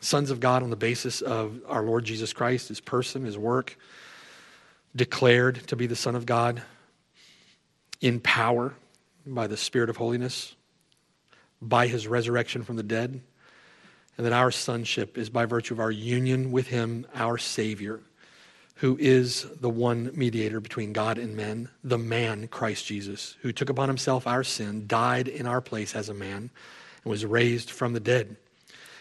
Sons 0.00 0.30
of 0.30 0.38
God 0.38 0.62
on 0.62 0.68
the 0.68 0.76
basis 0.76 1.22
of 1.22 1.62
our 1.66 1.82
Lord 1.82 2.04
Jesus 2.04 2.34
Christ, 2.34 2.68
his 2.68 2.78
person, 2.78 3.24
his 3.24 3.38
work, 3.38 3.78
declared 4.94 5.66
to 5.68 5.74
be 5.74 5.86
the 5.86 5.96
Son 5.96 6.14
of 6.14 6.26
God 6.26 6.62
in 8.02 8.20
power 8.20 8.74
by 9.24 9.46
the 9.46 9.56
Spirit 9.56 9.88
of 9.88 9.96
holiness, 9.96 10.54
by 11.62 11.86
his 11.86 12.06
resurrection 12.06 12.64
from 12.64 12.76
the 12.76 12.82
dead, 12.82 13.22
and 14.18 14.26
that 14.26 14.34
our 14.34 14.50
sonship 14.50 15.16
is 15.16 15.30
by 15.30 15.46
virtue 15.46 15.72
of 15.72 15.80
our 15.80 15.90
union 15.90 16.52
with 16.52 16.66
him, 16.66 17.06
our 17.14 17.38
Savior 17.38 18.00
who 18.80 18.96
is 18.98 19.46
the 19.60 19.68
one 19.68 20.10
mediator 20.14 20.58
between 20.58 20.94
God 20.94 21.18
and 21.18 21.36
men, 21.36 21.68
the 21.84 21.98
man, 21.98 22.48
Christ 22.48 22.86
Jesus, 22.86 23.36
who 23.42 23.52
took 23.52 23.68
upon 23.68 23.88
himself 23.88 24.26
our 24.26 24.42
sin, 24.42 24.86
died 24.86 25.28
in 25.28 25.46
our 25.46 25.60
place 25.60 25.94
as 25.94 26.08
a 26.08 26.14
man, 26.14 26.50
and 27.04 27.10
was 27.10 27.26
raised 27.26 27.70
from 27.70 27.92
the 27.92 28.00
dead. 28.00 28.36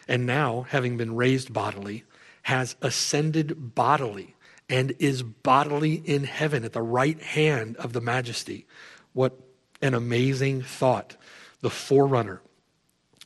And 0.05 0.25
now, 0.25 0.65
having 0.67 0.97
been 0.97 1.15
raised 1.15 1.53
bodily, 1.53 2.03
has 2.41 2.75
ascended 2.81 3.73
bodily 3.73 4.35
and 4.67 4.93
is 4.99 5.23
bodily 5.23 5.93
in 5.93 6.25
heaven 6.25 6.65
at 6.65 6.73
the 6.73 6.81
right 6.81 7.21
hand 7.21 7.77
of 7.77 7.93
the 7.93 8.01
majesty. 8.01 8.67
What 9.13 9.39
an 9.81 9.93
amazing 9.93 10.61
thought. 10.61 11.15
The 11.61 11.69
forerunner, 11.69 12.41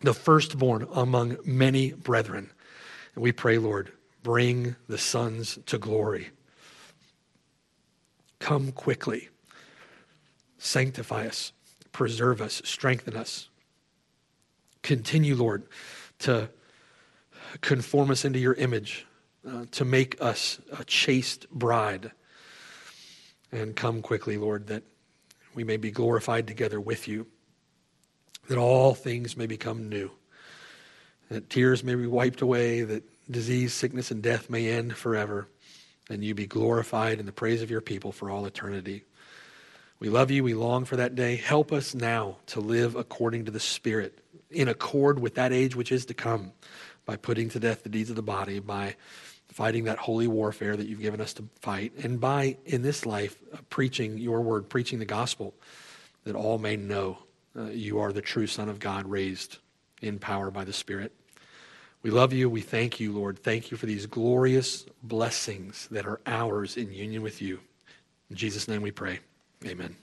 the 0.01 0.13
firstborn 0.13 0.87
among 0.93 1.37
many 1.45 1.93
brethren. 1.93 2.51
And 3.15 3.23
we 3.23 3.31
pray, 3.31 3.57
Lord, 3.57 3.91
bring 4.21 4.75
the 4.87 4.99
sons 4.99 5.57
to 5.65 5.79
glory. 5.79 6.29
Come 8.43 8.73
quickly. 8.73 9.29
Sanctify 10.57 11.27
us, 11.27 11.53
preserve 11.93 12.41
us, 12.41 12.61
strengthen 12.65 13.15
us. 13.15 13.47
Continue, 14.81 15.33
Lord, 15.33 15.63
to 16.19 16.49
conform 17.61 18.11
us 18.11 18.25
into 18.25 18.39
your 18.39 18.53
image, 18.55 19.07
uh, 19.47 19.63
to 19.71 19.85
make 19.85 20.21
us 20.21 20.59
a 20.77 20.83
chaste 20.83 21.49
bride. 21.51 22.11
And 23.53 23.77
come 23.77 24.01
quickly, 24.01 24.37
Lord, 24.37 24.67
that 24.67 24.83
we 25.55 25.63
may 25.63 25.77
be 25.77 25.89
glorified 25.89 26.45
together 26.45 26.81
with 26.81 27.07
you, 27.07 27.27
that 28.49 28.57
all 28.57 28.93
things 28.93 29.37
may 29.37 29.47
become 29.47 29.87
new, 29.87 30.11
that 31.29 31.49
tears 31.49 31.81
may 31.81 31.95
be 31.95 32.07
wiped 32.07 32.41
away, 32.41 32.81
that 32.81 33.05
disease, 33.31 33.71
sickness, 33.71 34.11
and 34.11 34.21
death 34.21 34.49
may 34.49 34.67
end 34.67 34.97
forever 34.97 35.47
and 36.09 36.23
you 36.23 36.35
be 36.35 36.47
glorified 36.47 37.19
in 37.19 37.25
the 37.25 37.31
praise 37.31 37.61
of 37.61 37.71
your 37.71 37.81
people 37.81 38.11
for 38.11 38.29
all 38.29 38.45
eternity. 38.45 39.03
We 39.99 40.09
love 40.09 40.31
you. 40.31 40.43
We 40.43 40.53
long 40.53 40.85
for 40.85 40.97
that 40.97 41.15
day. 41.15 41.37
Help 41.37 41.71
us 41.71 41.95
now 41.95 42.37
to 42.47 42.59
live 42.59 42.95
according 42.95 43.45
to 43.45 43.51
the 43.51 43.59
Spirit, 43.59 44.19
in 44.51 44.67
accord 44.67 45.19
with 45.19 45.35
that 45.35 45.53
age 45.53 45.75
which 45.75 45.91
is 45.91 46.05
to 46.07 46.13
come, 46.13 46.51
by 47.05 47.15
putting 47.15 47.49
to 47.49 47.59
death 47.59 47.83
the 47.83 47.89
deeds 47.89 48.09
of 48.09 48.15
the 48.15 48.21
body, 48.21 48.59
by 48.59 48.95
fighting 49.47 49.83
that 49.85 49.97
holy 49.97 50.27
warfare 50.27 50.75
that 50.75 50.87
you've 50.87 50.99
given 50.99 51.21
us 51.21 51.33
to 51.33 51.47
fight, 51.61 51.93
and 52.03 52.19
by, 52.19 52.57
in 52.65 52.81
this 52.81 53.05
life, 53.05 53.37
uh, 53.53 53.57
preaching 53.69 54.17
your 54.17 54.41
word, 54.41 54.67
preaching 54.67 54.99
the 54.99 55.05
gospel, 55.05 55.53
that 56.23 56.35
all 56.35 56.57
may 56.57 56.75
know 56.75 57.19
uh, 57.57 57.65
you 57.65 57.99
are 57.99 58.11
the 58.11 58.21
true 58.21 58.47
Son 58.47 58.67
of 58.67 58.79
God, 58.79 59.05
raised 59.05 59.59
in 60.01 60.17
power 60.17 60.49
by 60.49 60.63
the 60.63 60.73
Spirit. 60.73 61.13
We 62.03 62.11
love 62.11 62.33
you. 62.33 62.49
We 62.49 62.61
thank 62.61 62.99
you, 62.99 63.13
Lord. 63.13 63.39
Thank 63.39 63.71
you 63.71 63.77
for 63.77 63.85
these 63.85 64.05
glorious 64.05 64.85
blessings 65.01 65.87
that 65.89 66.05
are 66.05 66.19
ours 66.25 66.75
in 66.75 66.91
union 66.93 67.23
with 67.23 67.41
you. 67.41 67.59
In 68.29 68.35
Jesus' 68.35 68.67
name 68.67 68.81
we 68.81 68.91
pray. 68.91 69.19
Amen. 69.65 69.95